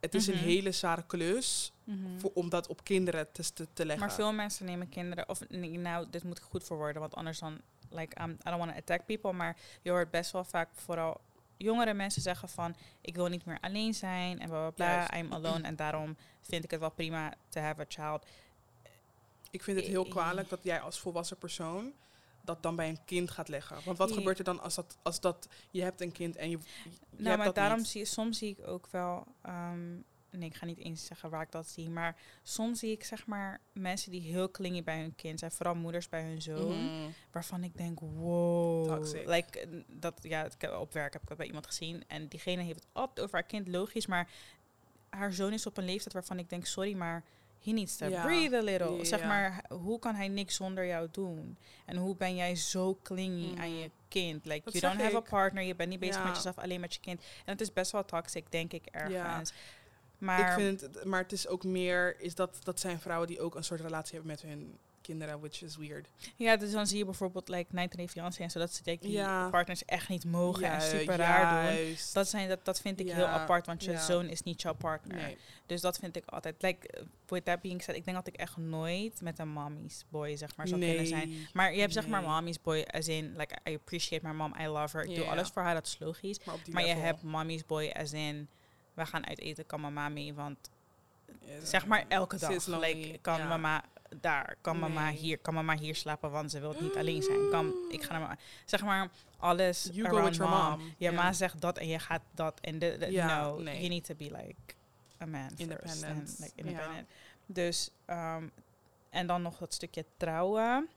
Het 0.00 0.14
is 0.14 0.26
Mhm. 0.26 0.36
een 0.36 0.42
hele 0.44 0.72
zware 0.72 1.04
klus 1.06 1.72
Mhm. 1.84 2.18
voor, 2.18 2.30
om 2.34 2.48
dat 2.48 2.66
op 2.66 2.84
kinderen 2.84 3.32
te, 3.32 3.52
te, 3.52 3.66
te 3.72 3.86
leggen. 3.86 4.06
Maar 4.06 4.14
veel 4.14 4.32
mensen 4.32 4.66
nemen 4.66 4.88
kinderen, 4.88 5.28
of 5.28 5.40
nee, 5.48 5.78
nou, 5.78 6.06
dit 6.10 6.22
moet 6.24 6.38
ik 6.38 6.44
goed 6.44 6.64
verwoorden, 6.64 7.00
want 7.00 7.14
anders 7.14 7.38
dan, 7.38 7.60
like, 7.90 8.20
I 8.22 8.24
don't 8.44 8.58
want 8.58 8.70
to 8.70 8.76
attack 8.78 9.06
people, 9.06 9.32
maar 9.32 9.56
je 9.82 9.90
hoort 9.90 10.10
best 10.10 10.30
wel 10.30 10.44
vaak 10.44 10.68
vooral 10.74 11.20
jongere 11.56 11.94
mensen 11.94 12.22
zeggen 12.22 12.48
van, 12.48 12.76
ik 13.00 13.14
wil 13.16 13.26
niet 13.26 13.44
meer 13.44 13.58
alleen 13.60 13.94
zijn 13.94 14.40
en 14.40 14.48
bla 14.48 14.58
bla 14.58 14.70
bla, 14.70 14.86
Juist. 14.94 15.14
I'm 15.14 15.32
alone 15.32 15.62
en 15.62 15.76
daarom 15.76 16.16
vind 16.40 16.64
ik 16.64 16.70
het 16.70 16.80
wel 16.80 16.90
prima 16.90 17.34
to 17.48 17.60
have 17.60 17.80
a 17.80 17.84
child. 17.88 18.26
Ik 19.50 19.62
vind 19.62 19.76
het 19.78 19.86
heel 19.86 20.04
Eh, 20.04 20.10
kwalijk 20.10 20.48
dat 20.48 20.58
jij 20.62 20.80
als 20.80 21.00
volwassen 21.00 21.36
persoon 21.36 21.92
dat 22.48 22.62
dan 22.62 22.76
bij 22.76 22.88
een 22.88 23.04
kind 23.04 23.30
gaat 23.30 23.48
leggen. 23.48 23.76
Want 23.84 23.98
wat 23.98 24.12
gebeurt 24.12 24.38
er 24.38 24.44
dan 24.44 24.60
als 24.60 24.74
dat, 24.74 24.98
als 25.02 25.20
dat 25.20 25.48
je 25.70 25.82
hebt 25.82 26.00
een 26.00 26.12
kind 26.12 26.36
en 26.36 26.50
je, 26.50 26.58
je 26.84 27.22
nou, 27.22 27.36
maar 27.38 27.52
daarom 27.52 27.78
niet? 27.78 27.86
zie 27.88 28.04
soms 28.04 28.38
zie 28.38 28.50
ik 28.58 28.66
ook 28.66 28.88
wel, 28.90 29.26
ehm, 29.42 29.94
nee, 30.30 30.48
ik 30.48 30.54
ga 30.54 30.66
niet 30.66 30.78
eens 30.78 31.06
zeggen 31.06 31.30
waar 31.30 31.42
ik 31.42 31.50
dat 31.52 31.68
zie, 31.68 31.90
maar 31.90 32.16
soms 32.42 32.78
zie 32.78 32.90
ik 32.92 33.04
zeg 33.04 33.26
maar 33.26 33.60
mensen 33.72 34.10
die 34.10 34.20
heel 34.20 34.50
clingy 34.50 34.82
bij 34.84 35.00
hun 35.00 35.14
kind 35.14 35.38
zijn, 35.38 35.50
vooral 35.52 35.74
moeders 35.74 36.08
bij 36.08 36.22
hun 36.22 36.42
zoon, 36.42 36.84
Mhm. 36.84 37.10
waarvan 37.30 37.64
ik 37.64 37.76
denk, 37.76 38.00
wow, 38.00 38.86
Toxic. 38.96 39.28
like 39.28 39.84
dat 39.86 40.18
ja, 40.22 40.44
ik 40.44 40.52
heb- 40.60 40.72
op 40.76 40.92
werk 40.92 41.12
heb 41.12 41.22
ik 41.22 41.28
dat 41.28 41.36
bij 41.36 41.46
iemand 41.46 41.66
gezien 41.66 42.04
en 42.06 42.28
diegene 42.28 42.62
heeft 42.62 42.80
het 42.80 42.88
altijd 42.92 43.20
over 43.20 43.34
haar 43.38 43.48
kind, 43.48 43.68
logisch, 43.68 44.06
maar 44.06 44.30
haar 45.08 45.32
zoon 45.32 45.52
is 45.52 45.66
op 45.66 45.76
een 45.76 45.84
leeftijd 45.84 46.12
waarvan 46.12 46.38
ik 46.38 46.48
denk, 46.48 46.64
sorry, 46.66 46.94
maar 46.94 47.24
he 47.64 47.72
needs 47.72 47.96
to 47.96 48.08
breathe 48.08 48.56
a 48.56 48.62
little. 48.62 49.04
Zeg 49.04 49.24
maar, 49.24 49.64
hoe 49.68 49.98
kan 49.98 50.14
hij 50.14 50.28
niks 50.28 50.54
zonder 50.54 50.86
jou 50.86 51.08
doen? 51.10 51.58
En 51.86 51.96
hoe 51.96 52.16
ben 52.16 52.34
jij 52.34 52.56
zo 52.56 52.98
clingy 53.02 53.48
aan 53.58 53.70
Mhm. 53.70 53.78
je 53.78 53.90
kind? 54.08 54.44
Like, 54.44 54.60
Dat 54.64 54.72
you 54.80 54.86
don't 54.94 55.02
have 55.04 55.16
a 55.16 55.20
partner, 55.30 55.62
je 55.62 55.74
bent 55.74 55.88
niet 55.90 55.98
bezig 56.00 56.24
met 56.24 56.36
jezelf, 56.36 56.58
alleen 56.58 56.80
met 56.80 56.94
je 56.94 57.00
kind. 57.00 57.20
En 57.20 57.52
het 57.52 57.60
is 57.60 57.72
best 57.72 57.92
wel 57.92 58.04
toxic, 58.04 58.50
denk 58.50 58.72
ik, 58.72 58.86
ergens. 58.86 59.52
Maar 60.18 60.48
Ik 60.48 60.54
vind 60.54 60.80
het, 60.80 61.04
maar 61.04 61.20
het 61.22 61.32
is 61.32 61.48
ook 61.48 61.64
meer, 61.64 62.20
is 62.20 62.34
dat, 62.34 62.58
dat 62.62 62.80
zijn 62.80 63.00
vrouwen 63.00 63.28
die 63.28 63.40
ook 63.40 63.54
een 63.54 63.64
soort 63.64 63.80
relatie 63.80 64.12
hebben 64.14 64.30
met 64.30 64.42
hun 64.42 64.78
kinderen, 65.08 65.40
which 65.40 65.62
is 65.62 65.76
weird. 65.76 66.08
ja, 66.36 66.56
dus 66.56 66.70
dan 66.70 66.86
zie 66.86 66.98
je 66.98 67.04
bijvoorbeeld 67.04 67.48
like 67.48 67.66
90 67.74 67.96
Day 67.98 68.08
Fiancé 68.08 68.42
en 68.42 68.50
zodat 68.50 68.72
ze 68.74 68.82
denk, 68.82 69.02
die 69.02 69.10
Ja. 69.10 69.48
partners 69.48 69.84
echt 69.84 70.08
niet 70.08 70.24
mogen 70.24 70.70
en 70.70 70.82
super 70.82 71.16
raar 71.16 71.76
doen. 71.76 71.96
Dat, 72.12 72.28
zijn, 72.28 72.48
dat, 72.48 72.64
dat 72.64 72.80
vind 72.80 73.00
ik 73.00 73.12
heel 73.12 73.26
apart, 73.26 73.66
want 73.66 73.84
je 73.84 73.96
zoon 73.98 74.26
is 74.28 74.42
niet 74.42 74.62
jouw 74.62 74.74
partner. 74.74 75.16
Nee. 75.16 75.36
Dus 75.66 75.80
dat 75.80 75.98
vind 75.98 76.16
ik 76.16 76.24
altijd. 76.26 76.62
Like, 76.62 77.04
with 77.26 77.44
that 77.44 77.60
being 77.60 77.82
said, 77.82 77.96
ik 77.96 78.04
denk 78.04 78.16
dat 78.16 78.26
ik 78.26 78.34
echt 78.36 78.56
nooit 78.56 79.20
met 79.22 79.38
een 79.38 79.48
mommy's 79.48 80.04
boy, 80.08 80.36
zeg 80.36 80.56
maar, 80.56 80.68
zou 80.68 80.80
kunnen 80.80 81.06
zijn. 81.06 81.28
Nee. 81.28 81.48
Maar 81.52 81.74
je 81.74 81.80
hebt 81.80 81.92
zeg 81.92 82.06
maar 82.06 82.20
Nee. 82.20 82.30
mommy's 82.30 82.60
boy, 82.60 82.80
as 82.90 83.08
in, 83.08 83.34
like, 83.36 83.56
I 83.70 83.74
appreciate 83.74 84.26
my 84.26 84.32
mom, 84.34 84.54
I 84.60 84.66
love 84.66 84.96
her. 84.96 85.06
Ik 85.06 85.14
doe 85.16 85.24
alles 85.24 85.48
voor 85.48 85.62
haar, 85.62 85.74
dat 85.74 85.86
is 85.86 85.98
logisch. 85.98 86.38
Maar, 86.70 86.86
je 86.86 86.94
hebt 86.94 87.22
mommy's 87.22 87.66
boy, 87.66 87.88
as 87.96 88.12
in, 88.12 88.48
we 88.94 89.06
gaan 89.06 89.26
uit 89.26 89.38
eten, 89.38 89.66
kan 89.66 89.80
mama 89.80 90.08
mee, 90.08 90.34
want 90.34 90.70
zeg 91.62 91.86
maar 91.86 92.04
elke 92.08 92.38
dag. 92.38 92.66
Like, 92.66 93.18
kan 93.20 93.48
mama 93.48 93.84
daar, 94.20 94.56
kan 94.60 94.78
mama 94.78 95.04
Nee. 95.04 95.16
hier, 95.16 95.38
kan 95.38 95.54
mama 95.54 95.76
hier 95.76 95.94
slapen, 95.94 96.30
want 96.30 96.50
ze 96.50 96.60
wil 96.60 96.74
niet 96.80 96.96
alleen 96.96 97.22
zijn. 97.22 97.50
Kan, 97.50 97.74
ik 97.88 98.02
ga 98.02 98.12
naar 98.12 98.20
mama. 98.20 98.36
Zeg 98.64 98.82
maar, 98.84 99.10
alles 99.38 99.88
You 99.92 100.08
go 100.08 100.16
around 100.16 100.28
with 100.28 100.36
your 100.36 100.52
mom. 100.62 100.78
mom. 100.78 100.94
Je 100.96 101.10
Ja. 101.10 101.12
ma 101.12 101.32
zegt 101.32 101.60
dat 101.60 101.78
en 101.78 101.88
je 101.88 101.98
gaat 101.98 102.22
dat. 102.34 102.60
En 102.60 102.78
de, 102.78 102.96
de- 102.98 103.10
no, 103.22 103.58
nee. 103.58 103.76
you 103.76 103.88
need 103.88 104.04
to 104.04 104.14
be 104.14 104.24
like 104.24 104.74
a 105.22 105.26
man. 105.26 105.50
Independent, 105.56 106.36
like, 106.38 106.52
independent. 106.54 107.08
Dus, 107.46 107.90
um, 108.06 108.50
en 109.10 109.26
dan 109.26 109.42
nog 109.42 109.58
dat 109.58 109.74
stukje 109.74 110.04
trouwen. 110.16 110.88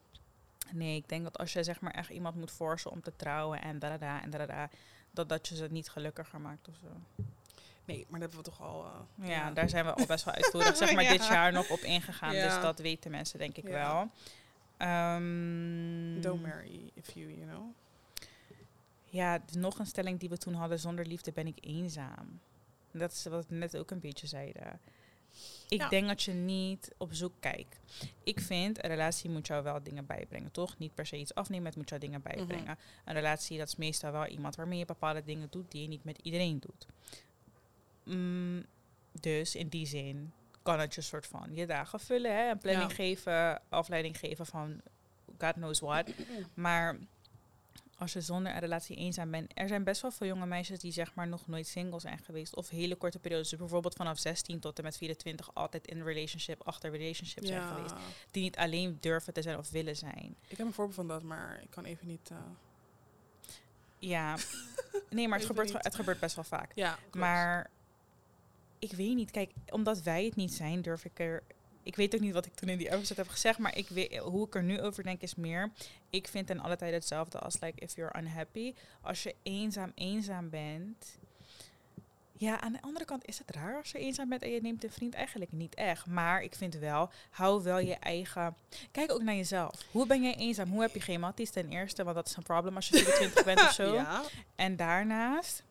Nee, 0.71 0.95
ik 0.95 1.09
denk 1.09 1.23
dat 1.23 1.37
als 1.37 1.53
je 1.53 1.63
zeg 1.63 1.81
maar 1.81 1.93
echt 1.93 2.09
iemand 2.09 2.35
moet 2.35 2.51
forcen 2.51 2.91
om 2.91 3.01
te 3.01 3.13
trouwen 3.15 3.61
en 3.61 3.79
da 3.79 3.97
da 3.97 4.21
en 4.21 4.29
da 4.29 4.45
da, 4.45 4.69
dat 5.11 5.29
dat 5.29 5.47
je 5.47 5.55
ze 5.55 5.67
niet 5.71 5.89
gelukkiger 5.89 6.41
maakt 6.41 6.67
of 6.67 6.75
zo. 6.81 7.23
Nee, 7.85 8.05
maar 8.09 8.19
dat 8.19 8.31
hebben 8.33 8.51
we 8.51 8.57
toch 8.57 8.67
al... 8.69 8.85
eh, 9.21 9.27
Ja, 9.29 9.51
daar 9.51 9.69
zijn 9.69 9.85
we 9.85 9.93
al 9.93 10.05
best 10.05 10.25
wel 10.25 10.33
uitvoerig 10.33 10.75
zeg 10.77 10.93
maar 10.93 11.03
Ja. 11.09 11.11
dit 11.11 11.27
jaar 11.27 11.51
nog 11.51 11.69
op 11.69 11.79
ingegaan. 11.79 12.35
Ja. 12.35 12.43
Dus 12.53 12.61
dat 12.61 12.79
weten 12.79 13.11
mensen 13.11 13.39
denk 13.39 13.57
ik 13.57 13.63
wel. 13.63 14.09
Ehm, 14.77 16.21
Don't 16.21 16.41
marry 16.41 16.91
if 16.93 17.11
you, 17.13 17.33
you 17.35 17.47
know. 17.49 17.63
Ja, 19.05 19.41
nog 19.57 19.79
een 19.79 19.85
stelling 19.85 20.19
die 20.19 20.29
we 20.29 20.37
toen 20.37 20.53
hadden. 20.53 20.79
Zonder 20.79 21.05
liefde 21.05 21.31
ben 21.31 21.47
ik 21.47 21.57
eenzaam. 21.61 22.39
Dat 22.91 23.11
is 23.11 23.23
wat 23.25 23.45
we 23.47 23.55
net 23.55 23.77
ook 23.77 23.91
een 23.91 23.99
beetje 23.99 24.27
zeiden. 24.27 24.79
Ik 25.69 25.79
Ja. 25.81 25.89
denk 25.89 26.07
dat 26.07 26.23
je 26.23 26.33
niet 26.33 26.91
op 26.97 27.13
zoek 27.13 27.33
kijkt. 27.39 27.79
Ik 28.23 28.39
vind, 28.39 28.83
een 28.83 28.89
relatie 28.89 29.29
moet 29.29 29.47
jou 29.47 29.63
wel 29.63 29.83
dingen 29.83 30.05
bijbrengen, 30.05 30.51
toch? 30.51 30.77
Niet 30.77 30.93
per 30.95 31.05
se 31.05 31.17
iets 31.17 31.35
afnemen, 31.35 31.65
het 31.65 31.75
moet 31.75 31.89
jou 31.89 32.01
dingen 32.01 32.21
Mhm. 32.23 32.35
bijbrengen. 32.35 32.77
Een 33.05 33.13
relatie, 33.13 33.57
dat 33.57 33.67
is 33.67 33.75
meestal 33.75 34.11
wel 34.11 34.25
iemand 34.25 34.55
waarmee 34.55 34.79
je 34.79 34.85
bepaalde 34.85 35.23
dingen 35.23 35.47
doet 35.49 35.71
die 35.71 35.81
je 35.81 35.87
niet 35.87 36.03
met 36.03 36.17
iedereen 36.23 36.59
doet. 36.59 36.85
Mm, 38.15 38.65
dus 39.11 39.55
in 39.55 39.67
die 39.67 39.85
zin 39.85 40.31
kan 40.61 40.79
het 40.79 40.95
je 40.95 41.01
soort 41.01 41.27
van 41.27 41.49
je 41.55 41.65
dagen 41.65 41.99
vullen, 41.99 42.35
hè? 42.35 42.49
Een 42.49 42.57
planning 42.57 42.89
Ja. 42.89 42.95
geven, 42.95 43.61
afleiding 43.69 44.17
geven 44.17 44.45
van 44.45 44.81
God 45.39 45.53
knows 45.53 45.79
what. 45.79 46.09
Maar 46.53 46.97
als 47.97 48.13
je 48.13 48.21
zonder 48.21 48.53
een 48.53 48.59
relatie 48.59 48.95
eenzaam 48.95 49.31
bent, 49.31 49.51
er 49.53 49.67
zijn 49.67 49.83
best 49.83 50.01
wel 50.01 50.11
veel 50.11 50.27
jonge 50.27 50.45
meisjes 50.45 50.79
die 50.79 50.91
zeg 50.91 51.13
maar 51.13 51.27
nog 51.27 51.47
nooit 51.47 51.67
single 51.67 51.99
zijn 51.99 52.19
geweest. 52.23 52.55
Of 52.55 52.69
hele 52.69 52.95
korte 52.95 53.19
periodes. 53.19 53.49
Dus 53.49 53.59
bijvoorbeeld 53.59 53.93
vanaf 53.95 54.19
16 54.19 54.59
tot 54.59 54.77
en 54.77 54.83
met 54.83 54.97
24 54.97 55.53
altijd 55.53 55.87
in 55.87 55.97
een 55.97 56.05
relationship, 56.05 56.61
achter 56.67 56.91
relationship 56.91 57.45
zijn 57.45 57.67
geweest. 57.67 57.93
Die 58.31 58.43
niet 58.43 58.57
alleen 58.57 58.97
durven 58.99 59.33
te 59.33 59.41
zijn 59.41 59.57
of 59.57 59.69
willen 59.69 59.95
zijn. 59.95 60.35
Ik 60.47 60.57
heb 60.57 60.67
een 60.67 60.73
voorbeeld 60.73 60.95
van 60.95 61.07
dat, 61.07 61.23
maar 61.23 61.59
ik 61.61 61.69
kan 61.69 61.85
even 61.85 62.07
niet... 62.07 62.29
eh, 62.31 62.37
Ja, 63.99 64.35
nee, 65.09 65.27
maar 65.27 65.37
het 65.37 65.47
gebeurt, 65.47 65.73
het 65.73 65.95
gebeurt 65.95 66.19
best 66.19 66.35
wel 66.35 66.43
vaak. 66.43 66.71
Ja, 66.75 66.93
klopt. 66.93 67.15
Maar 67.15 67.69
ik 68.81 68.91
weet 68.91 69.15
niet, 69.15 69.31
kijk, 69.31 69.51
omdat 69.69 70.01
wij 70.01 70.25
het 70.25 70.35
niet 70.35 70.53
zijn, 70.53 70.81
durf 70.81 71.05
ik 71.05 71.19
er. 71.19 71.43
Ik 71.83 71.95
weet 71.95 72.15
ook 72.15 72.21
niet 72.21 72.33
wat 72.33 72.45
ik 72.45 72.53
toen 72.55 72.69
in 72.69 72.77
die 72.77 72.91
episode 72.91 73.21
heb 73.21 73.29
gezegd, 73.29 73.59
maar 73.59 73.77
ik 73.77 73.89
weet, 73.89 74.17
hoe 74.17 74.47
ik 74.47 74.55
er 74.55 74.63
nu 74.63 74.81
over 74.81 75.03
denk 75.03 75.21
is 75.21 75.35
meer. 75.35 75.71
Ik 76.09 76.27
vind 76.27 76.47
ten 76.47 76.59
alle 76.59 76.75
tijde 76.75 76.95
hetzelfde 76.95 77.39
als 77.39 77.59
like 77.59 77.79
if 77.81 77.95
you're 77.95 78.19
unhappy. 78.19 78.73
Als 79.01 79.23
je 79.23 79.35
eenzaam, 79.43 79.91
eenzaam 79.95 80.49
bent. 80.49 81.17
Ja, 82.33 82.61
aan 82.61 82.71
de 82.71 82.81
andere 82.81 83.05
kant 83.05 83.25
is 83.25 83.37
het 83.37 83.51
raar 83.51 83.77
als 83.77 83.91
je 83.91 83.97
eenzaam 83.97 84.29
bent 84.29 84.41
en 84.41 84.49
je 84.49 84.61
neemt 84.61 84.83
een 84.83 84.91
vriend 84.91 85.13
eigenlijk 85.13 85.51
niet 85.51 85.75
echt. 85.75 86.05
Maar 86.05 86.41
ik 86.43 86.55
vind 86.55 86.75
wel, 86.75 87.09
hou 87.29 87.63
wel 87.63 87.79
je 87.79 87.95
eigen. 87.95 88.55
Kijk 88.91 89.11
ook 89.11 89.21
naar 89.21 89.35
jezelf. 89.35 89.81
Hoe 89.91 90.07
ben 90.07 90.23
jij 90.23 90.35
eenzaam? 90.35 90.69
Hoe 90.69 90.81
heb 90.81 90.93
je 90.93 91.01
geen 91.01 91.19
matties 91.19 91.49
ten 91.49 91.69
eerste? 91.69 92.03
Want 92.03 92.15
dat 92.15 92.27
is 92.27 92.35
een 92.35 92.43
probleem 92.43 92.75
als 92.75 92.87
je 92.87 92.97
24 93.03 93.43
bent 93.43 93.61
of 93.61 93.71
zo. 93.71 93.93
Ja, 93.93 94.21
En 94.55 94.75
daarnaast, 94.75 95.63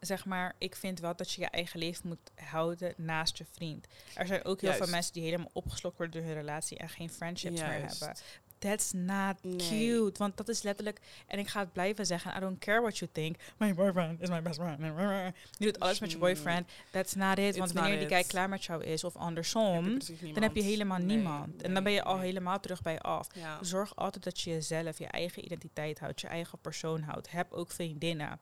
zeg 0.00 0.24
maar, 0.24 0.54
ik 0.58 0.76
vind 0.76 1.00
wel 1.00 1.16
dat 1.16 1.32
je 1.32 1.40
je 1.40 1.46
eigen 1.50 1.78
leven 1.78 2.08
moet 2.08 2.30
houden 2.34 2.94
naast 2.96 3.38
je 3.38 3.44
vriend. 3.52 3.86
Er 4.14 4.26
zijn 4.26 4.44
ook 4.44 4.60
heel 4.60 4.70
Juist. 4.70 4.84
veel 4.84 4.94
mensen 4.94 5.12
die 5.12 5.22
helemaal 5.22 5.50
opgeslokt 5.52 5.96
worden 5.96 6.20
door 6.20 6.30
hun 6.30 6.40
relatie 6.40 6.78
en 6.78 6.88
geen 6.88 7.10
friendships 7.10 7.60
meer 7.60 7.72
hebben. 7.72 8.16
That's 8.58 8.92
not 8.92 9.42
Nee. 9.42 9.56
cute. 9.56 10.18
Want 10.18 10.36
dat 10.36 10.48
is 10.48 10.62
letterlijk, 10.62 11.00
en 11.26 11.38
ik 11.38 11.48
ga 11.48 11.60
het 11.60 11.72
blijven 11.72 12.06
zeggen, 12.06 12.36
I 12.36 12.40
don't 12.40 12.58
care 12.58 12.80
what 12.80 12.98
you 12.98 13.10
think. 13.12 13.36
My 13.56 13.74
boyfriend 13.74 14.20
is 14.22 14.28
my 14.28 14.42
best 14.42 14.60
friend. 14.60 14.78
Je 14.80 15.32
doet 15.58 15.80
alles 15.80 15.98
met 16.00 16.12
je 16.12 16.18
boyfriend. 16.18 16.68
That's 16.90 17.14
not 17.14 17.38
it. 17.38 17.56
Want 17.56 17.72
wanneer 17.72 17.98
die 17.98 18.08
guy 18.08 18.22
klaar 18.22 18.48
met 18.48 18.64
jou 18.64 18.84
is, 18.84 19.04
of 19.04 19.16
andersom, 19.16 19.98
dan 20.34 20.42
heb 20.42 20.54
je 20.54 20.62
helemaal 20.62 20.98
Nee, 20.98 21.16
niemand. 21.16 21.62
en 21.62 21.74
dan 21.74 21.82
ben 21.82 21.92
je 21.92 22.02
al 22.02 22.18
helemaal 22.18 22.60
terug 22.60 22.82
bij 22.82 23.00
af. 23.00 23.28
Ja. 23.34 23.58
Zorg 23.64 23.96
altijd 23.96 24.24
dat 24.24 24.40
je 24.40 24.50
jezelf, 24.50 24.98
je 24.98 25.06
eigen 25.06 25.44
identiteit 25.44 25.98
houdt, 25.98 26.20
je 26.20 26.26
eigen 26.26 26.58
persoon 26.58 27.02
houdt. 27.02 27.30
Heb 27.30 27.52
ook 27.52 27.70
vriendinnen. 27.70 28.38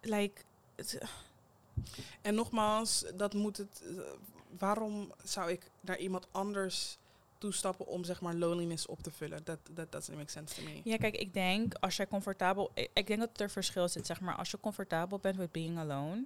Like, 0.00 0.42
En 2.22 2.34
nogmaals, 2.34 3.04
dat 3.14 3.34
moet 3.34 3.56
het. 3.56 3.82
eh, 3.86 4.02
waarom 4.58 5.12
zou 5.22 5.50
ik 5.50 5.70
naar 5.80 5.98
iemand 5.98 6.26
anders 6.30 6.98
toestappen 7.38 7.86
om 7.86 8.04
zeg 8.04 8.20
maar 8.20 8.34
loneliness 8.34 8.86
op 8.86 9.02
te 9.02 9.10
vullen? 9.10 9.40
Dat 9.44 9.58
dat 9.70 9.92
doesn't 9.92 10.16
make 10.16 10.30
sense 10.30 10.54
to 10.54 10.62
me. 10.62 10.80
ja, 10.84 10.96
kijk, 10.96 11.16
ik 11.16 11.34
denk 11.34 11.74
als 11.74 11.96
jij 11.96 12.06
comfortabel, 12.06 12.70
ik, 12.74 12.90
ik 12.92 13.06
denk 13.06 13.20
dat 13.20 13.40
er 13.40 13.50
verschil 13.50 13.88
zit, 13.88 14.06
zeg 14.06 14.20
maar, 14.20 14.36
als 14.36 14.50
je 14.50 14.60
comfortabel 14.60 15.18
bent 15.18 15.36
with 15.36 15.52
being 15.52 15.78
alone, 15.78 16.24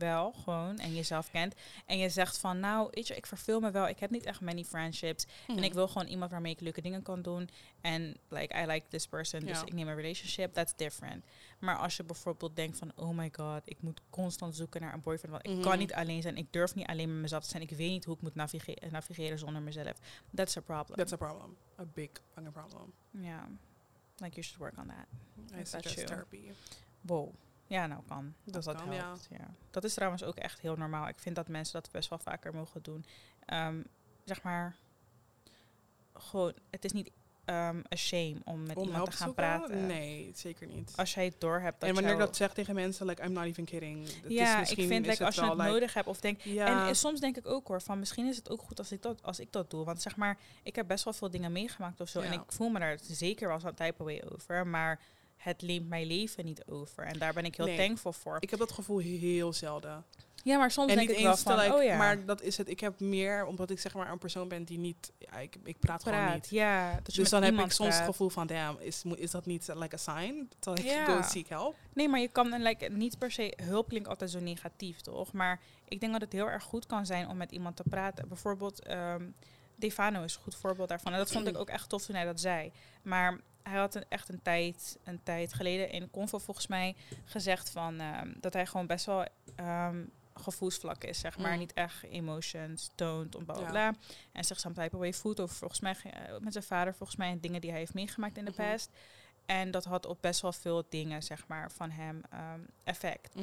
wel 0.00 0.32
gewoon 0.32 0.78
en 0.78 0.94
jezelf 0.94 1.30
kent 1.30 1.54
en 1.86 1.98
je 1.98 2.08
zegt 2.08 2.38
van, 2.38 2.60
nou, 2.60 2.88
weet 2.90 3.06
je, 3.06 3.16
ik 3.16 3.26
verveel 3.26 3.60
me 3.60 3.70
wel, 3.70 3.88
ik 3.88 3.98
heb 3.98 4.10
niet 4.10 4.24
echt 4.24 4.40
many 4.40 4.64
friendships 4.64 5.26
Mhm. 5.48 5.58
en 5.58 5.64
ik 5.64 5.72
wil 5.72 5.88
gewoon 5.88 6.06
iemand 6.08 6.30
waarmee 6.30 6.52
ik 6.52 6.60
leuke 6.60 6.80
dingen 6.80 7.02
kan 7.02 7.22
doen 7.22 7.48
en 7.80 8.16
like 8.28 8.62
I 8.62 8.66
like 8.66 8.86
this 8.88 9.06
person, 9.06 9.40
dus 9.40 9.58
Ja. 9.60 9.66
ik 9.66 9.72
neem 9.72 9.88
een 9.88 9.94
relationship, 9.96 10.52
that's 10.54 10.72
different. 10.76 11.24
Maar 11.58 11.76
als 11.76 11.96
je 11.96 12.04
bijvoorbeeld 12.04 12.56
denkt 12.56 12.78
van, 12.78 12.92
oh 12.96 13.16
my 13.16 13.30
god, 13.36 13.60
ik 13.64 13.82
moet 13.82 14.00
constant 14.10 14.56
zoeken 14.56 14.80
naar 14.80 14.92
een 14.94 15.00
boyfriend, 15.00 15.32
want 15.32 15.46
ik 15.46 15.52
Mhm. 15.52 15.62
kan 15.68 15.78
niet 15.78 15.92
alleen 15.94 16.22
zijn, 16.22 16.36
ik 16.36 16.52
durf 16.52 16.74
niet 16.74 16.86
alleen 16.86 17.12
met 17.12 17.20
mezelf 17.20 17.42
te 17.42 17.48
zijn, 17.48 17.62
ik 17.62 17.70
weet 17.70 17.90
niet 17.90 18.04
hoe 18.04 18.14
ik 18.14 18.22
moet 18.22 18.34
navige- 18.34 18.78
navigeren 18.90 19.38
zonder 19.38 19.62
mezelf. 19.62 19.98
That's 20.34 20.56
a 20.56 20.60
problem. 20.60 20.96
That's 20.98 21.12
a 21.12 21.16
problem. 21.16 21.56
A 21.80 21.84
big 21.94 22.10
fucking 22.34 22.52
problem. 22.52 22.92
Ja, 23.10 23.48
like 24.16 24.34
you 24.34 24.42
should 24.42 24.58
work 24.58 24.78
on 24.78 24.86
that. 24.86 25.06
I 25.60 25.64
suggest 25.64 26.06
therapy. 26.06 26.52
Wow. 27.00 27.34
Ja, 27.70 27.86
nou 27.86 28.02
kan. 28.08 28.34
Dat 28.44 28.54
Dat 28.54 28.64
dat, 28.64 28.76
kan, 28.84 28.92
ja. 28.94 29.04
helpt. 29.04 29.28
Ja. 29.30 29.50
Dat 29.70 29.84
is 29.84 29.94
trouwens 29.94 30.24
ook 30.24 30.36
echt 30.36 30.60
heel 30.60 30.76
normaal. 30.76 31.08
Ik 31.08 31.18
vind 31.18 31.36
dat 31.36 31.48
mensen 31.48 31.72
dat 31.82 31.90
best 31.90 32.08
wel 32.08 32.18
vaker 32.18 32.54
mogen 32.54 32.82
doen. 32.82 33.04
Ehm, 33.46 33.82
zeg 34.24 34.42
maar, 34.42 34.76
gewoon, 36.14 36.52
het 36.70 36.84
is 36.84 36.92
niet 36.92 37.10
ehm 37.44 37.80
a 37.92 37.96
shame 37.96 38.36
om 38.44 38.62
met 38.62 38.76
Om 38.76 38.84
iemand 38.86 39.04
te 39.04 39.16
gaan 39.16 39.26
zoeken? 39.26 39.44
praten. 39.44 39.86
Nee, 39.86 40.30
zeker 40.34 40.66
niet. 40.66 40.92
Als 40.96 41.14
jij 41.14 41.24
het 41.24 41.40
door 41.40 41.60
hebt 41.60 41.82
en 41.82 41.94
wanneer 41.94 42.12
ik 42.12 42.18
dat 42.18 42.36
zeg 42.36 42.52
tegen 42.52 42.74
mensen, 42.74 43.06
like 43.06 43.22
I'm 43.22 43.32
not 43.32 43.44
even 43.44 43.64
kidding. 43.64 44.08
Is 44.08 44.14
ja, 44.28 44.60
ik 44.60 44.66
vind 44.66 45.06
like, 45.06 45.24
als 45.24 45.34
je 45.34 45.40
het 45.44 45.50
like, 45.52 45.68
nodig 45.70 45.94
hebt 45.94 46.06
of 46.06 46.20
denk 46.20 46.40
Ja, 46.40 46.66
En, 46.66 46.88
en 46.88 46.96
soms 46.96 47.20
denk 47.20 47.36
ik 47.36 47.46
ook 47.46 47.68
hoor, 47.68 47.82
van 47.82 47.98
misschien 47.98 48.26
is 48.26 48.36
het 48.36 48.50
ook 48.50 48.62
goed 48.62 48.78
als 48.78 48.92
ik 48.92 49.02
dat, 49.02 49.22
als 49.22 49.40
ik 49.40 49.52
dat 49.52 49.70
doe. 49.70 49.84
Want 49.84 50.02
zeg 50.02 50.16
maar, 50.16 50.38
ik 50.62 50.76
heb 50.76 50.86
best 50.86 51.04
wel 51.04 51.12
veel 51.12 51.30
dingen 51.30 51.52
meegemaakt 51.52 52.00
of 52.00 52.08
zo. 52.08 52.20
En 52.20 52.32
ik 52.32 52.42
voel 52.46 52.68
me 52.68 52.78
daar 52.78 52.98
zeker 53.02 53.48
wel 53.48 53.60
zo'n 53.60 53.74
type 53.74 54.04
way 54.04 54.22
over. 54.32 54.66
Maar 54.66 55.00
het 55.40 55.62
leent 55.62 55.88
mijn 55.88 56.06
leven 56.06 56.44
niet 56.44 56.64
over. 56.66 57.04
En 57.04 57.18
daar 57.18 57.32
ben 57.32 57.44
ik 57.44 57.56
heel 57.56 57.66
Nee. 57.66 57.76
thankful 57.76 58.12
voor. 58.12 58.36
ik 58.40 58.50
heb 58.50 58.58
dat 58.58 58.72
gevoel 58.72 58.98
heel 58.98 59.52
zelden. 59.52 60.04
Ja, 60.42 60.58
maar 60.58 60.70
soms 60.70 60.90
en 60.90 60.96
denk 60.96 61.08
niet 61.08 61.18
ik 61.18 61.24
wel 61.24 61.36
van, 61.36 61.58
like, 61.58 61.74
oh 61.74 61.82
ja, 61.82 61.96
maar 61.96 62.24
dat 62.24 62.42
is 62.42 62.56
het. 62.56 62.68
Ik 62.68 62.80
heb 62.80 63.00
meer, 63.00 63.44
omdat 63.46 63.70
ik 63.70 63.80
zeg 63.80 63.94
maar 63.94 64.10
een 64.10 64.18
persoon 64.18 64.48
ben 64.48 64.64
die 64.64 64.78
niet, 64.78 65.12
ja, 65.18 65.38
ik, 65.38 65.56
ik 65.64 65.78
praat, 65.78 66.02
gewoon 66.02 66.32
niet. 66.32 66.48
Ja, 66.50 67.00
dat 67.02 67.14
Dus 67.14 67.30
dan 67.30 67.42
heb 67.42 67.58
ik 67.58 67.72
soms 67.72 67.96
het 67.96 68.04
gevoel 68.04 68.28
van, 68.28 68.46
damn, 68.46 68.80
is, 68.80 69.02
is 69.14 69.30
dat 69.30 69.46
niet 69.46 69.68
like 69.74 69.94
a 69.94 69.98
sign? 69.98 70.48
To 70.58 70.72
like, 70.72 70.88
Ja. 70.88 71.04
go 71.04 71.22
seek 71.28 71.48
help? 71.48 71.76
Nee, 71.92 72.08
maar 72.08 72.20
je 72.20 72.28
kan 72.28 72.62
like, 72.62 72.88
niet 72.88 73.18
per 73.18 73.30
se 73.30 73.52
hulp 73.62 73.88
klinkt 73.88 74.08
altijd 74.08 74.30
zo 74.30 74.40
negatief, 74.40 75.00
toch? 75.00 75.32
Maar 75.32 75.60
ik 75.88 76.00
denk 76.00 76.12
dat 76.12 76.20
het 76.20 76.32
heel 76.32 76.48
erg 76.48 76.62
goed 76.62 76.86
kan 76.86 77.06
zijn 77.06 77.28
om 77.28 77.36
met 77.36 77.52
iemand 77.52 77.76
te 77.76 77.84
praten. 77.90 78.28
Bijvoorbeeld, 78.28 78.82
ehm 78.82 79.24
Defano 79.80 80.22
is 80.22 80.34
een 80.34 80.42
goed 80.42 80.54
voorbeeld 80.54 80.88
daarvan. 80.88 81.12
En 81.12 81.18
dat 81.18 81.32
vond 81.32 81.46
ik 81.46 81.58
ook 81.58 81.68
echt 81.68 81.88
tof 81.88 82.04
toen 82.04 82.14
hij 82.14 82.24
dat 82.24 82.40
zei. 82.40 82.72
Maar 83.02 83.40
hij 83.62 83.78
had 83.78 83.94
een, 83.94 84.04
echt 84.08 84.28
een 84.28 84.42
tijd, 84.42 84.98
een 85.04 85.22
tijd 85.22 85.52
geleden 85.52 85.90
in 85.90 86.10
Convo 86.10 86.38
volgens 86.38 86.66
mij 86.66 86.96
gezegd 87.24 87.70
van 87.70 88.00
ehm, 88.00 88.32
dat 88.40 88.52
hij 88.52 88.66
gewoon 88.66 88.86
best 88.86 89.06
wel 89.06 89.24
ehm 89.56 90.02
gevoelsvlak 90.34 91.04
is, 91.04 91.18
zeg 91.20 91.38
maar. 91.38 91.52
Mm. 91.52 91.58
Niet 91.58 91.72
echt 91.72 92.02
emotions 92.02 92.90
toont, 92.94 93.44
bla 93.44 93.54
bla 93.54 93.72
Ja. 93.72 93.94
En 94.32 94.44
zich 94.44 94.60
some 94.60 94.74
type 94.74 94.94
of 94.94 95.00
way 95.00 95.12
voelt 95.12 95.40
over 95.40 95.56
volgens 95.56 95.80
mij 95.80 95.94
eh, 96.02 96.38
met 96.38 96.52
zijn 96.52 96.64
vader, 96.64 96.94
volgens 96.94 97.18
mij, 97.18 97.30
en 97.30 97.40
dingen 97.40 97.60
die 97.60 97.70
hij 97.70 97.78
heeft 97.78 97.94
meegemaakt 97.94 98.36
in 98.36 98.44
de 98.44 98.50
Mhm. 98.56 98.70
past. 98.70 98.90
En 99.46 99.70
dat 99.70 99.84
had 99.84 100.06
op 100.06 100.18
best 100.20 100.40
wel 100.40 100.52
veel 100.52 100.84
dingen, 100.88 101.22
zeg 101.22 101.46
maar, 101.46 101.70
van 101.72 101.90
hem 101.90 102.20
ehm, 102.30 102.60
effect. 102.84 103.34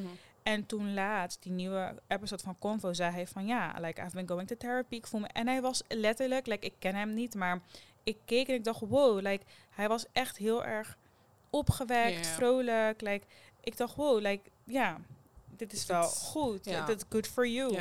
En 0.47 0.65
toen 0.65 0.93
laatst, 0.93 1.43
die 1.43 1.51
nieuwe 1.51 2.01
episode 2.07 2.43
van 2.43 2.59
Convo, 2.59 2.93
zei 2.93 3.11
hij 3.11 3.27
van 3.27 3.45
ja, 3.45 3.75
like 3.79 4.01
I've 4.01 4.15
been 4.15 4.27
going 4.27 4.47
to 4.47 4.55
therapy. 4.57 4.95
Ik 4.95 5.07
voel 5.07 5.19
me. 5.19 5.27
En 5.27 5.47
hij 5.47 5.61
was 5.61 5.83
letterlijk, 5.87 6.47
like 6.47 6.65
ik 6.65 6.73
ken 6.79 6.95
hem 6.95 7.13
niet, 7.13 7.35
maar 7.35 7.61
ik 8.03 8.17
keek 8.25 8.47
en 8.47 8.53
ik 8.53 8.63
dacht, 8.63 8.79
wow, 8.79 9.21
like 9.21 9.45
hij 9.69 9.87
was 9.87 10.05
echt 10.11 10.37
heel 10.37 10.65
erg 10.65 10.97
opgewekt, 11.49 12.27
vrolijk. 12.27 13.01
Like 13.01 13.25
ik 13.61 13.77
dacht, 13.77 13.95
wow, 13.95 14.21
like 14.21 14.49
ja, 14.63 14.97
dit 15.57 15.73
is 15.73 15.85
wel 15.85 16.03
goed. 16.03 16.63
Dit 16.63 16.89
is 16.89 17.03
good 17.09 17.27
for 17.27 17.47
you. 17.47 17.77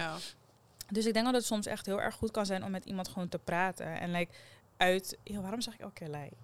Dus 0.89 1.07
ik 1.07 1.13
denk 1.13 1.25
dat 1.25 1.35
het 1.35 1.45
soms 1.45 1.67
echt 1.67 1.87
heel 1.87 2.01
erg 2.01 2.15
goed 2.15 2.31
kan 2.31 2.47
zijn 2.47 2.65
om 2.65 2.71
met 2.71 2.85
iemand 2.85 3.09
gewoon 3.09 3.29
te 3.29 3.39
praten. 3.39 4.01
En 4.01 4.11
like 4.11 4.33
uit, 4.77 5.19
waarom 5.25 5.61
zeg 5.61 5.75
ik 5.75 5.81
elke 5.81 5.95
keer 5.95 6.09
like? 6.09 6.37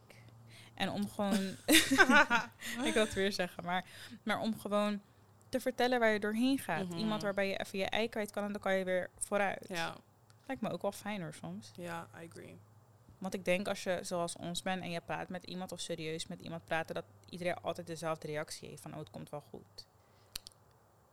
En 0.74 0.90
om 0.90 1.08
gewoon, 1.08 1.56
ik 2.86 2.92
wil 2.94 3.04
het 3.04 3.14
weer 3.14 3.32
zeggen, 3.32 3.64
maar, 3.64 3.84
maar 4.22 4.40
om 4.40 4.60
gewoon 4.60 5.00
te 5.52 5.60
vertellen 5.60 6.00
waar 6.00 6.12
je 6.12 6.20
doorheen 6.20 6.58
gaat. 6.58 6.88
Mhm. 6.88 6.98
Iemand 6.98 7.22
waarbij 7.22 7.48
je 7.48 7.56
even 7.56 7.78
je 7.78 7.84
ei 7.84 8.08
kwijt 8.08 8.30
kan 8.30 8.44
en 8.44 8.52
dan 8.52 8.60
kan 8.60 8.74
je 8.74 8.84
weer 8.84 9.10
vooruit. 9.18 9.64
ja, 9.68 9.94
Lijkt 10.46 10.62
me 10.62 10.70
ook 10.70 10.82
wel 10.82 10.92
fijner 10.92 11.34
soms. 11.34 11.70
ja, 11.76 12.08
I 12.22 12.26
agree. 12.28 12.58
Want 13.18 13.34
ik 13.34 13.44
denk 13.44 13.68
als 13.68 13.82
je 13.82 13.98
zoals 14.02 14.36
ons 14.36 14.62
bent 14.62 14.82
en 14.82 14.90
je 14.90 15.00
praat 15.00 15.28
met 15.28 15.44
iemand 15.44 15.72
of 15.72 15.80
serieus 15.80 16.26
met 16.26 16.40
iemand 16.40 16.64
praten, 16.64 16.94
dat 16.94 17.04
iedereen 17.28 17.54
altijd 17.62 17.86
dezelfde 17.86 18.26
reactie 18.26 18.68
heeft 18.68 18.82
van 18.82 18.92
oh 18.92 18.98
het 18.98 19.10
komt 19.10 19.30
wel 19.30 19.40
goed. 19.50 19.86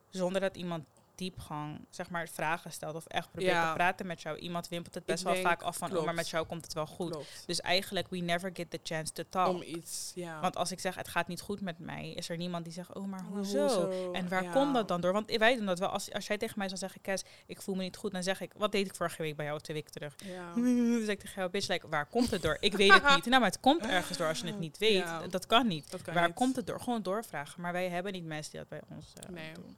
Zonder 0.10 0.42
dat 0.42 0.56
iemand 0.56 0.86
diepgang, 1.20 1.86
zeg 1.90 2.10
maar, 2.10 2.28
vragen 2.28 2.72
stelt 2.72 2.96
of 2.96 3.06
echt 3.06 3.32
probeert 3.32 3.52
Ja. 3.52 3.68
te 3.70 3.74
praten 3.76 4.08
met 4.08 4.22
jou. 4.22 4.38
Iemand 4.38 4.68
wimpelt 4.68 4.96
het 4.96 5.06
best 5.06 5.20
Ik 5.20 5.26
wel 5.26 5.34
denk- 5.34 5.48
vaak 5.48 5.62
af 5.62 5.78
van 5.78 5.98
oh 5.98 6.06
maar 6.06 6.14
met 6.14 6.30
jou 6.30 6.46
komt 6.46 6.64
het 6.64 6.74
wel 6.74 6.88
goed. 6.88 7.12
Klopt. 7.12 7.44
Dus 7.46 7.62
eigenlijk 7.62 8.08
we 8.10 8.18
never 8.18 8.50
get 8.54 8.70
the 8.72 8.80
chance 8.84 9.14
to 9.14 9.24
talk. 9.30 9.48
Om 9.56 9.62
iets, 9.62 10.12
ja. 10.16 10.40
Want 10.42 10.56
als 10.56 10.72
ik 10.72 10.80
zeg 10.80 10.96
het 10.96 11.08
gaat 11.08 11.28
niet 11.28 11.42
goed 11.42 11.62
met 11.62 11.80
mij, 11.80 12.12
is 12.12 12.30
er 12.30 12.38
niemand 12.38 12.64
die 12.64 12.74
zegt 12.74 12.94
oh 12.94 13.06
maar 13.06 13.24
Maar 13.24 13.32
hoezo? 13.32 13.90
En 14.12 14.30
waar 14.30 14.44
Ja. 14.44 14.52
komt 14.52 14.74
dat 14.74 14.88
dan 14.88 15.02
door? 15.02 15.14
Want 15.14 15.38
wij 15.38 15.56
doen 15.56 15.66
dat 15.66 15.80
wel. 15.80 15.90
Als, 15.90 16.14
als 16.14 16.28
jij 16.28 16.38
tegen 16.38 16.58
mij 16.58 16.68
zou 16.68 16.80
zeggen, 16.80 17.02
Kes, 17.02 17.24
ik 17.46 17.62
voel 17.62 17.76
me 17.76 17.84
niet 17.84 17.98
goed, 17.98 18.12
dan 18.12 18.24
zeg 18.24 18.42
ik, 18.42 18.52
wat 18.58 18.72
deed 18.72 18.86
ik 18.86 18.96
vorige 18.96 19.22
week 19.22 19.36
bij 19.36 19.46
jou 19.46 19.60
twee 19.60 19.76
weken 19.78 19.92
terug? 19.92 20.16
Ja. 20.26 20.54
Dus 21.00 21.08
ik 21.08 21.20
tegen 21.20 21.36
jou, 21.36 21.50
bitch, 21.50 21.68
like, 21.68 21.88
waar 21.88 22.06
komt 22.06 22.32
het 22.32 22.42
door? 22.42 22.58
Ik 22.60 22.76
weet 22.76 22.94
het 22.94 23.16
niet. 23.16 23.26
Nou, 23.30 23.42
maar 23.42 23.50
het 23.52 23.60
komt 23.60 23.86
ergens 23.86 24.18
door 24.18 24.28
als 24.28 24.40
je 24.40 24.46
het 24.46 24.60
niet 24.60 24.78
weet. 24.78 25.06
Dat 25.30 25.46
kan 25.48 25.68
niet. 25.68 25.92
Dat 25.92 26.02
kan 26.02 26.14
waar 26.14 26.28
niet. 26.28 26.36
komt 26.36 26.56
het 26.56 26.68
door? 26.68 26.80
Gewoon 26.82 27.02
doorvragen. 27.02 27.62
Maar 27.62 27.72
wij 27.72 27.90
hebben 27.90 28.12
niet 28.14 28.26
mensen 28.26 28.52
die 28.52 28.60
dat 28.60 28.70
bij 28.70 28.82
ons 28.96 29.14
eh, 29.14 29.30
Nee. 29.30 29.54
doen. 29.54 29.78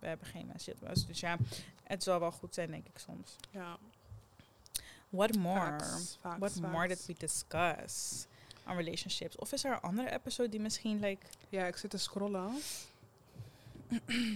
We 0.00 0.06
hebben 0.06 0.26
geen 0.26 0.52
bij 0.80 0.88
ons 0.88 1.06
Dus 1.06 1.20
ja, 1.20 1.36
het 1.82 2.02
zal 2.02 2.20
wel 2.20 2.32
goed 2.32 2.54
zijn, 2.54 2.70
denk 2.70 2.86
ik 2.86 2.98
soms. 2.98 3.36
Ja. 3.50 3.78
What 5.08 5.36
more? 5.36 5.60
Facts, 5.60 6.18
facts, 6.20 6.38
What 6.38 6.72
more 6.72 6.88
did 6.88 7.06
we 7.06 7.14
discuss 7.18 8.26
on 8.66 8.76
relationships? 8.76 9.36
Of 9.36 9.52
is 9.52 9.64
er 9.64 9.72
een 9.72 9.80
andere 9.80 10.12
episode 10.12 10.48
die 10.48 10.60
misschien, 10.60 11.00
like... 11.00 11.26
Ja, 11.48 11.66
ik 11.66 11.76
zit 11.76 11.90
te 11.90 11.98
scrollen. 11.98 12.60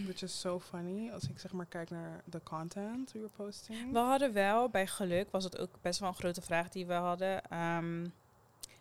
Which 0.04 0.22
is 0.22 0.40
so 0.40 0.60
funny. 0.60 1.10
Als 1.10 1.28
ik 1.28 1.38
zeg 1.38 1.52
maar 1.52 1.66
kijk 1.66 1.90
naar 1.90 2.22
de 2.24 2.40
content 2.42 3.12
we 3.12 3.18
were 3.18 3.30
posting. 3.36 3.92
We 3.92 3.98
hadden 3.98 4.32
wel, 4.32 4.68
bij 4.68 4.86
geluk 4.86 5.30
was 5.30 5.44
het 5.44 5.58
ook 5.58 5.70
best 5.80 6.00
wel 6.00 6.08
een 6.08 6.14
grote 6.14 6.42
vraag 6.42 6.68
die 6.68 6.86
we 6.86 6.92
hadden. 6.92 7.50
Ehm, 7.50 8.06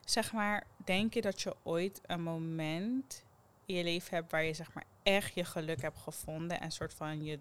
zeg 0.05 0.31
maar, 0.33 0.67
denk 0.77 1.13
je 1.13 1.21
dat 1.21 1.41
je 1.41 1.55
ooit 1.63 2.01
een 2.05 2.21
moment 2.21 3.23
in 3.65 3.75
je 3.75 3.83
leven 3.83 4.15
hebt 4.15 4.31
waar 4.31 4.43
je 4.43 4.53
zeg 4.53 4.73
maar 4.73 4.85
echt 5.03 5.33
je 5.33 5.45
geluk 5.45 5.81
hebt 5.81 5.97
gevonden 5.97 6.59
en 6.61 6.71
soort 6.71 6.93
van 6.93 7.23
je 7.23 7.39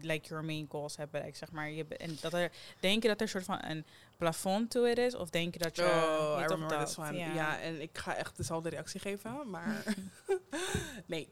like 0.00 0.28
your 0.28 0.44
main 0.44 0.66
goals 0.68 0.96
hebt 0.96 1.10
bereikt, 1.10 1.36
zeg 1.36 1.50
maar. 1.52 1.70
Je, 1.70 1.86
en 1.86 2.16
dat 2.20 2.32
er, 2.32 2.52
denk 2.80 3.02
je 3.02 3.08
dat 3.08 3.16
er 3.16 3.22
een 3.22 3.28
soort 3.28 3.44
van 3.44 3.58
een 3.64 3.84
plafond 4.16 4.70
to 4.70 4.84
it 4.84 4.98
is? 4.98 5.14
Of 5.14 5.30
denk 5.30 5.52
je 5.52 5.58
dat 5.58 5.76
je... 5.76 5.82
Oh, 5.82 6.34
I 6.38 6.40
dit 6.42 6.50
of 6.50 6.52
remember 6.52 6.78
dat? 6.78 7.14
Ja. 7.34 7.60
En 7.60 7.80
ik 7.80 7.98
ga 7.98 8.14
echt 8.16 8.36
dezelfde 8.36 8.68
reactie 8.68 9.00
geven, 9.00 9.50
maar 9.50 9.84
nee. 11.06 11.28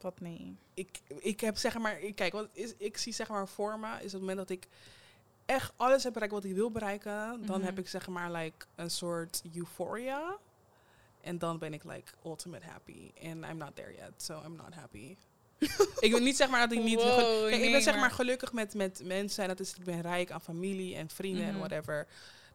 Wat 0.00 0.20
nee. 0.20 0.56
Ik, 0.74 1.00
ik 1.18 1.40
heb 1.40 1.56
zeg 1.56 1.78
maar, 1.78 2.00
ik- 2.00 2.14
kijk, 2.14 2.32
wat 2.32 2.48
is, 2.52 2.74
ik 2.78 2.96
zie 2.96 3.12
zeg 3.12 3.28
maar 3.28 3.48
voor 3.48 3.78
me, 3.78 3.96
is 4.02 4.12
het 4.12 4.20
moment 4.20 4.38
dat 4.38 4.50
ik 4.50 4.66
echt 5.46 5.72
alles 5.76 6.02
heb 6.04 6.12
bereikt 6.12 6.34
wat 6.34 6.44
ik 6.44 6.54
wil 6.54 6.70
bereiken, 6.70 7.46
dan 7.46 7.56
Mhm. 7.58 7.62
heb 7.66 7.78
ik 7.78 7.88
zeg 7.88 8.08
maar 8.08 8.32
like 8.32 8.66
een 8.74 8.90
soort 8.90 9.42
euphoria. 9.54 10.36
En 11.20 11.38
dan 11.38 11.58
ben 11.58 11.72
ik 11.72 11.84
like 11.84 12.12
ultimate 12.24 12.66
happy. 12.66 13.10
And 13.22 13.44
I'm 13.50 13.56
not 13.56 13.76
there 13.76 13.92
yet, 13.94 14.12
so 14.16 14.42
I'm 14.46 14.56
not 14.56 14.74
happy. 14.74 15.16
ik 16.06 16.10
wil 16.10 16.20
niet 16.20 16.36
zeg 16.36 16.48
maar 16.48 16.68
dat 16.68 16.78
ik 16.78 16.84
niet... 16.84 16.94
Wow, 17.02 17.48
Kijk, 17.48 17.62
ik 17.62 17.72
ben 17.72 17.82
zeg 17.82 17.92
maar- 17.92 18.02
maar 18.02 18.10
gelukkig 18.10 18.52
met, 18.52 18.74
met 18.74 19.00
mensen. 19.04 19.42
En 19.42 19.48
dat 19.48 19.60
is, 19.60 19.74
ik 19.74 19.84
ben 19.84 20.00
rijk 20.00 20.30
aan 20.30 20.40
familie 20.40 20.94
en 20.96 21.08
vrienden 21.10 21.44
en 21.44 21.48
Mhm. 21.50 21.58
whatever. 21.58 22.06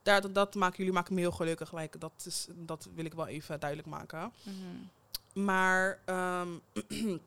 Daar, 0.03 0.21
dat, 0.21 0.35
dat 0.35 0.55
maken 0.55 0.77
jullie 0.77 0.93
maken 0.93 1.13
me 1.13 1.19
heel 1.19 1.31
gelukkig. 1.31 1.73
Like, 1.73 1.97
dat, 1.97 2.11
is, 2.25 2.47
dat 2.53 2.87
wil 2.95 3.05
ik 3.05 3.13
wel 3.13 3.27
even 3.27 3.59
duidelijk 3.59 3.89
maken. 3.89 4.33
Mhm. 4.43 5.43
Maar 5.45 5.99
ehm, 6.05 6.49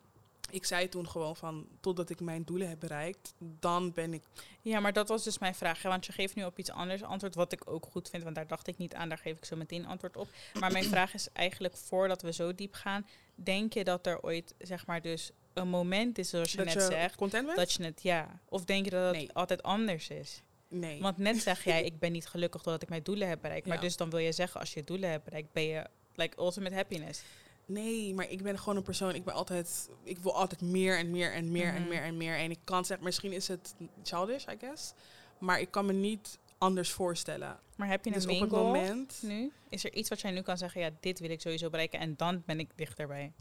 ik 0.56 0.64
zei 0.64 0.88
toen 0.88 1.08
gewoon 1.08 1.36
van... 1.36 1.66
Totdat 1.80 2.10
ik 2.10 2.20
mijn 2.20 2.44
doelen 2.44 2.68
heb 2.68 2.80
bereikt, 2.80 3.34
dan 3.38 3.92
ben 3.92 4.14
ik... 4.14 4.22
Ja, 4.62 4.80
maar 4.80 4.92
dat 4.92 5.08
was 5.08 5.24
dus 5.24 5.38
mijn 5.38 5.54
vraag. 5.54 5.82
hè, 5.82 5.88
Want 5.88 6.06
je 6.06 6.12
geeft 6.12 6.34
nu 6.34 6.44
op 6.44 6.58
iets 6.58 6.70
anders 6.70 7.02
antwoord, 7.02 7.34
wat 7.34 7.52
ik 7.52 7.70
ook 7.70 7.86
goed 7.90 8.08
vind. 8.08 8.22
Want 8.22 8.34
daar 8.34 8.46
dacht 8.46 8.66
ik 8.66 8.78
niet 8.78 8.94
aan, 8.94 9.08
daar 9.08 9.18
geef 9.18 9.36
ik 9.36 9.44
zo 9.44 9.56
meteen 9.56 9.86
antwoord 9.86 10.16
op. 10.16 10.28
Maar 10.60 10.72
mijn 10.72 10.84
vraag 10.84 11.14
is 11.14 11.28
eigenlijk, 11.32 11.76
voordat 11.76 12.22
we 12.22 12.32
zo 12.32 12.54
diep 12.54 12.74
gaan... 12.74 13.06
Denk 13.34 13.72
je 13.72 13.84
dat 13.84 14.06
er 14.06 14.22
ooit, 14.22 14.54
zeg 14.58 14.86
maar, 14.86 15.02
dus 15.02 15.30
een 15.52 15.68
moment 15.68 16.18
is, 16.18 16.28
zoals 16.28 16.50
je 16.50 16.56
dat 16.56 16.66
net 16.66 16.74
je 16.74 16.80
zegt... 16.80 17.18
Dat 17.56 17.72
je 17.72 17.84
het, 17.84 18.02
ja. 18.02 18.40
Of 18.48 18.64
denk 18.64 18.84
je 18.84 18.90
dat 18.90 19.04
het 19.06 19.16
Nee. 19.16 19.32
altijd 19.32 19.62
anders 19.62 20.08
is? 20.08 20.42
nee. 20.68 21.00
Want 21.00 21.18
net 21.18 21.36
zeg 21.36 21.64
jij, 21.64 21.84
ik 21.90 21.98
ben 21.98 22.12
niet 22.12 22.26
gelukkig 22.26 22.62
doordat 22.62 22.82
ik 22.82 22.88
mijn 22.88 23.02
doelen 23.02 23.28
heb 23.28 23.40
bereikt. 23.40 23.66
Maar 23.66 23.80
dus 23.80 23.96
dan 23.96 24.10
wil 24.10 24.18
je 24.18 24.32
zeggen, 24.32 24.60
als 24.60 24.72
je 24.74 24.80
je 24.80 24.86
doelen 24.86 25.10
hebt 25.10 25.24
bereikt, 25.24 25.52
ben 25.52 25.62
je 25.62 25.86
like 26.14 26.38
ultimate 26.40 26.74
happiness. 26.74 27.22
Nee, 27.66 28.14
maar 28.14 28.30
ik 28.30 28.42
ben 28.42 28.58
gewoon 28.58 28.76
een 28.76 28.82
persoon. 28.82 29.14
Ik 29.14 29.24
ben 29.24 29.34
altijd. 29.34 29.88
Ik 30.02 30.18
wil 30.18 30.34
altijd 30.34 30.60
meer 30.60 30.98
en 30.98 31.10
meer 31.10 31.32
en 31.32 31.52
meer 31.52 31.74
en 31.74 31.80
Mhm. 31.80 31.88
meer 31.88 32.02
en 32.02 32.16
meer. 32.16 32.36
En 32.38 32.50
ik 32.50 32.58
kan 32.64 32.84
zeggen, 32.84 33.04
misschien 33.06 33.32
is 33.32 33.48
het 33.48 33.74
childish, 34.02 34.44
I 34.46 34.56
guess. 34.60 34.92
Maar 35.38 35.60
ik 35.60 35.70
kan 35.70 35.86
me 35.86 35.92
niet 35.92 36.38
anders 36.58 36.90
voorstellen. 36.92 37.58
Maar 37.76 37.88
heb 37.88 38.04
je 38.04 38.10
dus 38.12 38.24
een 38.24 38.30
op 38.30 38.36
main 38.38 38.42
het 38.52 38.62
moment. 38.62 39.18
nu? 39.22 39.52
Is 39.68 39.84
er 39.84 39.92
iets 39.94 40.08
wat 40.08 40.20
jij 40.20 40.30
nu 40.30 40.40
kan 40.42 40.58
zeggen, 40.58 40.80
ja, 40.80 40.90
dit 41.00 41.18
wil 41.18 41.30
ik 41.30 41.40
sowieso 41.40 41.70
bereiken 41.70 41.98
en 42.00 42.16
dan 42.16 42.42
ben 42.46 42.58
ik 42.60 42.70
dichterbij? 42.74 43.32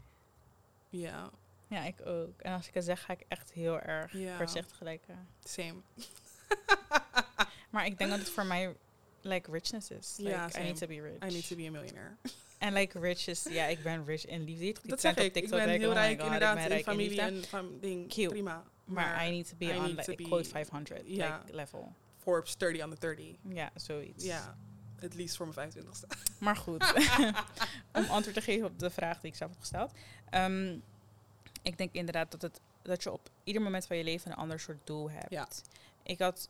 Ja, 0.88 1.30
Ja, 1.68 1.84
ik 1.84 2.06
ook. 2.06 2.40
En 2.40 2.52
als 2.52 2.68
ik 2.68 2.74
het 2.74 2.84
zeg, 2.84 3.02
ga 3.04 3.12
ik 3.12 3.24
echt 3.28 3.52
heel 3.52 3.80
erg 3.80 4.12
Ja. 4.12 4.36
voorzichtig 4.36 4.80
lijken. 4.80 5.28
same. 5.44 5.74
Maar 7.70 7.86
ik 7.86 7.98
denk 7.98 8.10
dat 8.10 8.18
het 8.18 8.28
voor 8.28 8.46
mij 8.46 8.76
like 9.20 9.50
richness 9.50 9.90
is. 9.90 10.14
Like, 10.16 10.30
Ja, 10.30 10.48
I 10.58 10.62
need 10.62 10.76
to 10.76 10.86
be 10.86 11.00
rich. 11.00 11.14
I 11.30 11.32
need 11.32 11.48
to 11.48 11.56
be 11.56 11.66
a 11.66 11.70
millionaire. 11.70 12.16
En 12.58 12.72
like 12.72 12.98
rich 13.00 13.26
is, 13.26 13.42
ja, 13.50 13.64
ik 13.66 13.82
ben 13.82 14.04
rich 14.04 14.26
in 14.26 14.44
liefde. 14.44 14.88
Dat 14.88 15.00
zeg 15.00 15.16
ik. 15.16 15.24
Ik 15.24 15.32
TikTok, 15.32 15.58
ben 15.58 15.66
like, 15.68 15.78
heel 15.78 15.88
oh 15.88 15.94
my 15.94 16.00
rijk, 16.00 16.10
God, 16.20 16.26
ik 16.26 16.32
inderdaad. 16.32 16.54
ben 16.54 16.62
In 16.62 16.68
rijk 16.68 16.86
in 16.86 16.92
familie 16.92 17.20
en 17.20 17.44
van 17.44 17.78
ding. 17.80 18.08
Cute. 18.08 18.28
Prima. 18.28 18.64
Maar 18.84 19.26
I 19.26 19.30
need 19.30 19.48
to 19.48 19.56
be 19.56 19.64
I 19.64 19.76
on, 19.78 19.84
like, 19.86 20.14
be- 20.14 20.22
quote 20.22 20.48
500 20.48 21.02
Ja. 21.04 21.40
like, 21.44 21.56
level. 21.56 21.92
Forbes 22.18 22.56
30 22.56 22.82
under 22.82 23.00
30. 23.00 23.26
Ja, 23.48 23.70
zoiets. 23.74 24.24
Ja, 24.24 24.56
het 24.96 25.14
liefst 25.14 25.36
voor 25.36 25.48
mijn 25.54 25.72
25ste. 25.72 26.06
Maar 26.38 26.56
goed, 26.56 26.92
om 27.92 28.04
antwoord 28.04 28.34
te 28.34 28.40
geven 28.42 28.66
op 28.66 28.78
de 28.78 28.90
vraag 28.90 29.20
die 29.20 29.30
ik 29.30 29.36
zelf 29.36 29.50
heb 29.50 29.60
gesteld. 29.60 29.92
Ehm, 30.30 30.76
ik 31.62 31.78
denk 31.78 31.92
inderdaad 31.92 32.30
dat, 32.30 32.42
het, 32.42 32.60
dat 32.82 33.02
je 33.02 33.12
op 33.12 33.30
ieder 33.44 33.62
moment 33.62 33.86
van 33.86 33.96
je 33.96 34.04
leven 34.04 34.30
een 34.30 34.36
ander 34.36 34.60
soort 34.60 34.86
doel 34.86 35.10
hebt. 35.10 35.30
Ja. 35.30 35.48
Ik 36.02 36.18
had, 36.18 36.48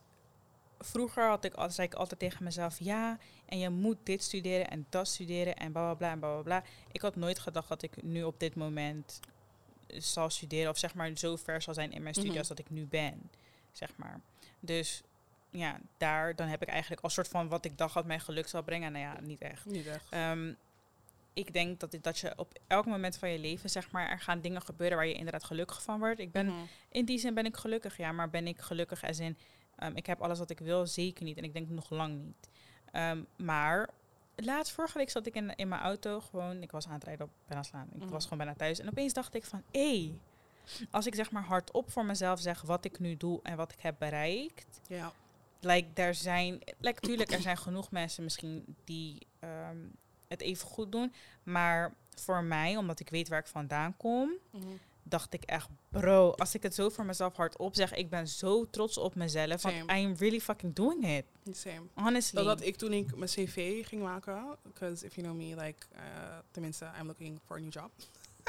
vroeger 0.78 1.28
had 1.28 1.44
ik, 1.44 1.54
al- 1.54 1.70
zei 1.70 1.86
ik 1.86 1.94
altijd 1.94 2.20
tegen 2.20 2.44
mezelf, 2.44 2.78
ja, 2.78 3.18
en 3.46 3.58
je 3.58 3.70
moet 3.70 3.96
dit 4.02 4.22
studeren 4.22 4.68
en 4.70 4.86
dat 4.88 5.08
studeren 5.08 5.56
en 5.56 5.72
bla 5.72 5.82
bla 5.82 5.94
bla 5.94 6.10
en 6.10 6.18
bla 6.18 6.32
bla 6.32 6.42
bla. 6.42 6.62
Ik 6.92 7.00
had 7.00 7.16
nooit 7.16 7.38
gedacht 7.38 7.68
dat 7.68 7.82
ik 7.82 8.02
nu 8.02 8.22
op 8.22 8.40
dit 8.40 8.54
moment 8.54 9.20
zal 9.86 10.30
studeren 10.30 10.70
of 10.70 10.78
zeg 10.78 10.94
maar 10.94 11.10
zo 11.14 11.36
ver 11.36 11.62
zal 11.62 11.74
zijn 11.74 11.92
in 11.92 12.02
mijn 12.02 12.14
studie 12.14 12.30
Mhm. 12.30 12.38
als 12.40 12.48
dat 12.48 12.58
ik 12.58 12.70
nu 12.70 12.86
ben, 12.86 13.30
zeg 13.72 13.96
maar. 13.96 14.20
Dus 14.60 15.02
ja, 15.50 15.80
daar 15.96 16.36
dan 16.36 16.48
heb 16.48 16.62
ik 16.62 16.68
eigenlijk 16.68 17.02
als 17.02 17.14
soort 17.14 17.28
van 17.28 17.48
wat 17.48 17.64
ik 17.64 17.78
dacht 17.78 17.94
dat 17.94 18.04
mij 18.06 18.18
geluk 18.20 18.48
zal 18.48 18.62
brengen. 18.62 18.92
Nou 18.92 19.04
ja, 19.04 19.20
niet 19.20 19.40
echt. 19.40 19.64
Niet 19.64 19.86
echt. 19.86 20.04
Ehm, 20.10 20.52
ik 21.32 21.52
denk 21.52 21.80
dat, 21.80 21.90
dit, 21.90 22.04
dat 22.04 22.18
je 22.18 22.32
op 22.36 22.58
elk 22.66 22.86
moment 22.86 23.16
van 23.18 23.30
je 23.30 23.38
leven, 23.38 23.70
zeg 23.70 23.90
maar, 23.90 24.08
er 24.10 24.20
gaan 24.20 24.40
dingen 24.40 24.62
gebeuren 24.62 24.96
waar 24.96 25.06
je 25.06 25.14
inderdaad 25.14 25.44
gelukkig 25.44 25.82
van 25.82 25.98
wordt. 25.98 26.20
Ik 26.20 26.32
ben, 26.32 26.46
Mhm. 26.46 26.56
in 26.88 27.04
die 27.04 27.18
zin 27.18 27.34
ben 27.34 27.46
ik 27.46 27.56
gelukkig, 27.56 27.96
ja, 27.96 28.12
maar 28.12 28.30
ben 28.30 28.46
ik 28.46 28.60
gelukkig 28.60 29.04
als 29.04 29.18
in, 29.18 29.38
ehm, 29.76 29.92
ik 29.96 30.06
heb 30.06 30.20
alles 30.22 30.38
wat 30.38 30.50
ik 30.50 30.58
wil, 30.58 30.86
zeker 30.86 31.24
niet. 31.24 31.36
En 31.36 31.44
ik 31.44 31.52
denk 31.52 31.68
nog 31.68 31.90
lang 31.90 32.24
niet. 32.24 32.48
Ehm, 32.92 33.22
maar 33.36 33.88
laatst, 34.36 34.72
vorige 34.72 34.98
week 34.98 35.10
zat 35.10 35.26
ik 35.26 35.34
in, 35.34 35.56
in 35.56 35.68
mijn 35.68 35.80
auto 35.80 36.20
gewoon, 36.20 36.62
ik 36.62 36.70
was 36.70 36.86
aan 36.86 36.92
het 36.92 37.04
rijden 37.04 37.26
op 37.26 37.32
Ben 37.46 37.64
Slaan. 37.64 37.88
Ik 37.94 38.00
Mhm. 38.02 38.08
was 38.10 38.22
gewoon 38.22 38.38
bijna 38.38 38.54
thuis. 38.54 38.78
En 38.78 38.88
opeens 38.88 39.12
dacht 39.12 39.34
ik 39.34 39.44
van, 39.44 39.62
hé, 39.72 40.18
als 40.90 41.06
ik 41.06 41.14
zeg 41.14 41.30
maar 41.30 41.42
hardop 41.44 41.90
voor 41.90 42.04
mezelf 42.04 42.40
zeg 42.40 42.62
wat 42.62 42.84
ik 42.84 42.98
nu 42.98 43.16
doe 43.16 43.40
en 43.42 43.56
wat 43.56 43.72
ik 43.72 43.80
heb 43.80 43.94
bereikt. 43.98 44.80
Ja. 44.88 45.12
Like, 45.60 46.02
er 46.02 46.14
zijn, 46.14 46.58
like, 46.78 47.00
tuurlijk, 47.00 47.30
er 47.32 47.40
zijn 47.40 47.56
genoeg 47.58 47.90
mensen 47.90 48.24
misschien 48.24 48.76
die 48.84 49.26
ehm, 49.38 49.76
het 50.28 50.40
even 50.40 50.66
goed 50.68 50.92
doen. 50.92 51.12
Maar 51.42 51.94
voor 52.14 52.42
mij, 52.44 52.76
omdat 52.76 53.00
ik 53.00 53.08
weet 53.10 53.28
waar 53.28 53.38
ik 53.38 53.46
vandaan 53.46 53.96
kom, 53.96 54.30
Mhm. 54.50 54.66
Dacht 55.08 55.34
ik 55.34 55.42
echt, 55.42 55.68
bro, 55.88 56.30
als 56.30 56.54
ik 56.54 56.62
het 56.62 56.74
zo 56.74 56.88
voor 56.88 57.04
mezelf 57.04 57.36
hardop 57.36 57.74
zeg, 57.74 57.94
ik 57.94 58.10
ben 58.10 58.28
zo 58.28 58.70
trots 58.70 58.98
op 58.98 59.14
mezelf. 59.14 59.62
Want 59.62 59.74
Same. 59.76 60.00
I'm 60.00 60.14
really 60.18 60.40
fucking 60.40 60.74
doing 60.74 61.08
it. 61.08 61.24
Same. 61.56 61.82
Honestly. 61.94 62.44
Dat 62.44 62.62
ik 62.62 62.76
toen 62.76 62.92
ik 62.92 63.16
mijn 63.16 63.30
cv 63.30 63.86
ging 63.86 64.02
maken. 64.02 64.56
Because 64.62 65.06
if 65.06 65.14
you 65.14 65.26
know 65.26 65.38
me, 65.38 65.64
like, 65.64 65.86
uh, 65.94 66.00
tenminste, 66.50 66.86
I'm 67.00 67.06
looking 67.06 67.40
for 67.44 67.56
a 67.56 67.60
new 67.60 67.72
job. 67.72 67.90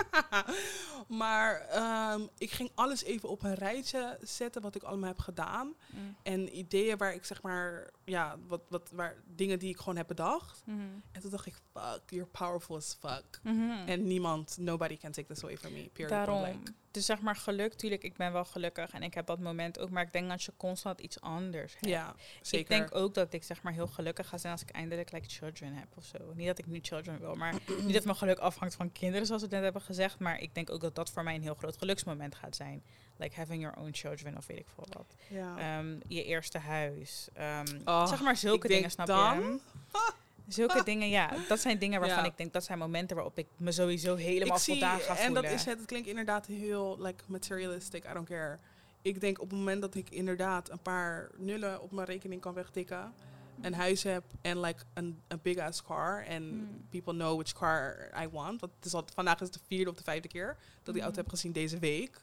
maar 1.21 1.61
ehm, 1.61 2.21
ik 2.37 2.51
ging 2.51 2.71
alles 2.75 3.03
even 3.03 3.29
op 3.29 3.43
een 3.43 3.53
rijtje 3.53 4.17
zetten 4.21 4.61
wat 4.61 4.75
ik 4.75 4.83
allemaal 4.83 5.07
heb 5.07 5.19
gedaan. 5.19 5.73
Mm. 5.89 6.15
En 6.23 6.57
ideeën 6.57 6.97
waar 6.97 7.13
ik 7.13 7.25
zeg 7.25 7.41
maar, 7.41 7.89
ja, 8.09 8.37
wat, 8.47 8.61
wat, 8.69 8.89
waar, 8.93 9.15
dingen 9.25 9.59
die 9.59 9.69
ik 9.69 9.77
gewoon 9.77 9.95
heb 9.97 10.07
bedacht. 10.07 10.61
Mhm. 10.65 10.79
En 11.11 11.21
toen 11.21 11.31
dacht 11.31 11.45
ik, 11.45 11.55
fuck, 11.73 12.01
you're 12.09 12.27
powerful 12.31 12.75
as 12.75 12.97
fuck. 12.99 13.39
Mhm. 13.43 13.87
En 13.87 14.07
niemand, 14.07 14.57
nobody 14.59 14.97
can 14.97 15.11
take 15.11 15.27
this 15.27 15.43
away 15.43 15.57
from 15.57 15.73
me. 15.73 15.89
Period. 15.93 16.09
Daarom. 16.09 16.41
Like, 16.43 16.71
Dus 16.91 17.05
zeg 17.05 17.21
maar 17.21 17.35
geluk, 17.35 17.73
tuurlijk, 17.73 18.03
ik 18.03 18.15
ben 18.17 18.33
wel 18.33 18.45
gelukkig 18.45 18.91
en 18.91 19.03
ik 19.03 19.13
heb 19.13 19.25
dat 19.25 19.39
moment 19.39 19.79
ook. 19.79 19.89
Maar 19.89 20.03
ik 20.03 20.11
denk 20.13 20.29
dat 20.29 20.43
je 20.43 20.51
constant 20.57 20.99
iets 20.99 21.21
anders 21.21 21.73
hebt. 21.73 21.85
ja, 21.87 22.15
zeker. 22.41 22.59
Ik 22.59 22.67
denk 22.67 22.95
ook 22.95 23.13
dat 23.13 23.33
ik 23.33 23.43
zeg 23.43 23.61
maar 23.61 23.73
heel 23.73 23.87
gelukkig 23.87 24.27
ga 24.27 24.37
zijn 24.37 24.53
als 24.53 24.61
ik 24.61 24.69
eindelijk 24.69 25.11
like 25.11 25.29
children 25.29 25.73
heb 25.73 25.87
of 25.95 26.05
zo. 26.05 26.33
Niet 26.35 26.47
dat 26.47 26.57
ik 26.57 26.65
nu 26.67 26.79
children 26.81 27.19
wil, 27.19 27.35
maar 27.35 27.53
niet 27.85 27.93
dat 27.93 28.03
mijn 28.03 28.15
geluk 28.17 28.39
afhangt 28.39 28.75
van 28.75 28.91
kinderen 28.91 29.27
zoals 29.27 29.41
we 29.41 29.47
net 29.51 29.63
hebben 29.63 29.81
gezegd. 29.81 30.19
Maar 30.19 30.39
ik 30.41 30.55
denk 30.55 30.69
ook 30.71 30.81
dat 30.81 30.95
dat 30.95 31.09
voor 31.11 31.23
mij 31.23 31.35
een 31.35 31.41
heel 31.41 31.55
groot 31.55 31.77
geluksmoment 31.77 32.35
gaat 32.35 32.55
zijn. 32.55 32.83
Like 33.19 33.35
having 33.35 33.61
your 33.61 33.77
own 33.77 33.89
children 33.93 34.37
of 34.37 34.47
weet 34.47 34.57
ik 34.59 34.67
veel 34.75 34.87
wat. 34.89 35.15
ja. 35.29 35.57
Ehm, 35.57 35.99
je 36.07 36.23
eerste 36.23 36.57
huis. 36.57 37.27
Ehm, 37.33 37.65
Oh, 37.85 37.96
zeg 38.05 38.21
maar 38.21 38.37
zulke 38.37 38.67
dingen, 38.67 38.91
snap 38.91 39.07
dan- 39.07 39.39
je? 39.41 39.59
Zulke 40.47 40.83
dingen, 40.83 41.09
ja. 41.09 41.33
Dat 41.47 41.59
zijn 41.59 41.79
dingen 41.79 41.99
waarvan 41.99 42.23
Ja. 42.23 42.29
ik 42.29 42.37
denk, 42.37 42.53
dat 42.53 42.63
zijn 42.63 42.77
momenten 42.77 43.15
waarop 43.15 43.37
ik 43.37 43.47
me 43.57 43.71
sowieso 43.71 44.15
helemaal 44.15 44.55
ik 44.57 44.61
zie, 44.63 44.73
voldaan 44.73 44.99
ga 44.99 45.09
en 45.17 45.25
voelen. 45.25 45.43
dat 45.43 45.51
is 45.51 45.65
het. 45.65 45.77
Het 45.77 45.87
klinkt 45.87 46.07
inderdaad 46.07 46.45
heel 46.45 46.95
like 47.01 47.23
materialistic. 47.27 48.05
I 48.09 48.13
don't 48.13 48.27
care. 48.27 48.59
Ik 49.01 49.19
denk 49.21 49.41
op 49.41 49.49
het 49.49 49.59
moment 49.59 49.81
dat 49.81 49.95
ik 49.95 50.09
inderdaad 50.09 50.69
een 50.69 50.79
paar 50.81 51.29
nullen 51.37 51.81
op 51.81 51.91
mijn 51.91 52.07
rekening 52.07 52.41
kan 52.41 52.53
wegtikken, 52.53 53.13
een 53.61 53.73
huis 53.73 54.03
heb 54.03 54.23
en 54.41 54.59
like 54.59 54.83
een 54.93 55.21
big 55.41 55.57
ass 55.57 55.83
car 55.83 56.23
en 56.25 56.43
Mm. 56.43 56.85
people 56.89 57.13
know 57.13 57.35
which 57.35 57.53
car 57.53 58.09
I 58.23 58.27
want. 58.31 58.61
Want 58.61 58.73
het 58.75 58.85
is 58.85 58.93
al, 58.93 59.05
vandaag 59.13 59.35
is 59.39 59.47
het 59.47 59.53
de 59.53 59.59
vierde 59.67 59.89
of 59.89 59.95
de 59.97 60.03
vijfde 60.03 60.27
keer 60.27 60.47
dat 60.77 60.87
ik 60.87 60.93
die 60.93 61.01
auto 61.01 61.19
heb 61.21 61.29
gezien 61.29 61.51
deze 61.51 61.79
week. 61.79 62.21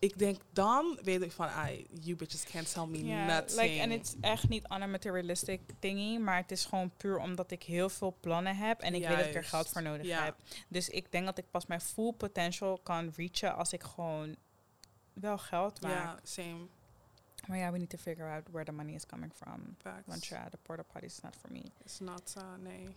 Ik 0.00 0.18
denk 0.18 0.40
dan 0.52 0.98
weet 1.02 1.22
ik 1.22 1.32
van, 1.32 1.48
I, 1.68 1.86
you 2.00 2.16
bitches 2.16 2.44
can't 2.44 2.72
tell 2.72 2.86
me 2.86 3.04
Ja, 3.04 3.26
nothing. 3.26 3.60
like, 3.60 3.80
en 3.80 3.90
het 3.90 4.06
is 4.06 4.14
echt 4.20 4.48
niet 4.48 4.68
materialistic 4.68 5.60
thingy, 5.78 6.18
maar 6.18 6.36
het 6.36 6.50
is 6.50 6.64
gewoon 6.64 6.90
puur 6.96 7.18
omdat 7.18 7.50
ik 7.50 7.62
heel 7.62 7.88
veel 7.88 8.16
plannen 8.20 8.56
heb 8.56 8.80
en 8.80 8.94
ik 8.94 9.08
weet 9.08 9.16
dat 9.16 9.26
ik 9.26 9.34
er 9.34 9.44
geld 9.44 9.68
voor 9.68 9.82
nodig 9.82 10.20
heb. 10.20 10.36
Dus 10.68 10.88
ik 10.88 11.12
denk 11.12 11.24
dat 11.24 11.38
ik 11.38 11.50
pas 11.50 11.66
mijn 11.66 11.80
full 11.80 12.12
potential 12.12 12.78
kan 12.82 13.12
reachen 13.16 13.56
als 13.56 13.72
ik 13.72 13.82
gewoon 13.82 14.36
wel 15.12 15.38
geld 15.38 15.80
maak. 15.80 15.92
Ja, 15.92 16.18
same. 16.22 16.66
Maar 17.46 17.58
ja, 17.58 17.72
we 17.72 17.78
need 17.78 17.90
to 17.90 17.98
figure 17.98 18.28
out 18.30 18.48
where 18.50 18.64
the 18.64 18.72
money 18.72 18.94
is 18.94 19.06
coming 19.06 19.32
from. 19.34 19.76
Facts. 19.78 20.06
Want 20.06 20.26
ja, 20.26 20.48
de 20.48 20.58
porta 20.62 20.82
potty 20.82 21.06
is 21.06 21.20
not 21.20 21.36
for 21.36 21.52
me. 21.52 21.62
It's 21.84 21.98
not, 21.98 22.34
uh, 22.38 22.42
nee. 22.58 22.88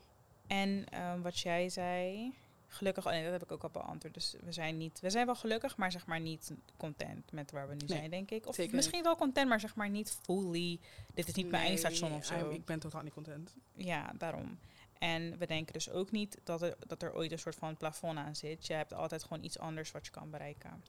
En 0.48 0.86
ehm, 0.90 1.22
wat 1.22 1.40
jij 1.40 1.70
zei, 1.70 2.34
gelukkig, 2.74 3.06
oh 3.06 3.12
nee, 3.12 3.24
dat 3.24 3.32
heb 3.32 3.44
ik 3.44 3.52
ook 3.52 3.64
al 3.64 3.70
beantwoord. 3.70 4.14
Dus 4.14 4.36
we 4.44 4.52
zijn 4.52 4.78
niet, 4.78 5.00
we 5.00 5.10
zijn 5.10 5.26
wel 5.26 5.36
gelukkig, 5.36 5.78
maar 5.78 5.92
zeg 5.92 6.06
maar 6.06 6.20
niet 6.20 6.52
content 6.78 7.32
met 7.32 7.52
waar 7.52 7.68
we 7.68 7.74
nu 7.74 7.86
Nee, 7.88 7.98
zijn, 7.98 8.10
denk 8.10 8.32
ik. 8.32 8.48
Of 8.48 8.72
misschien 8.72 9.04
wel 9.04 9.16
content, 9.16 9.50
maar 9.50 9.60
zeg 9.60 9.76
maar 9.76 9.90
niet 9.90 10.18
fully. 10.22 10.80
Dit 11.14 11.28
is 11.28 11.34
niet 11.34 11.50
mijn 11.50 11.62
Nee, 11.62 11.72
eindstation 11.72 12.14
of 12.14 12.26
zo. 12.26 12.50
Ik 12.50 12.66
ben 12.66 12.80
totaal 12.80 13.02
niet 13.02 13.14
content. 13.14 13.56
Ja, 13.74 14.14
daarom. 14.18 14.60
En 15.00 15.38
we 15.38 15.48
denken 15.48 15.74
dus 15.74 15.90
ook 15.90 16.12
niet 16.12 16.38
dat 16.44 16.62
er, 16.62 16.76
dat 16.88 17.02
er 17.02 17.16
ooit 17.16 17.32
een 17.32 17.40
soort 17.40 17.56
van 17.56 17.78
plafond 17.78 18.18
aan 18.18 18.36
zit. 18.36 18.68
Je 18.68 18.74
hebt 18.74 18.94
altijd 18.94 19.24
gewoon 19.24 19.44
iets 19.44 19.60
anders 19.60 19.92
wat 19.92 20.06
je 20.06 20.12
kan 20.12 20.30
bereiken. 20.30 20.84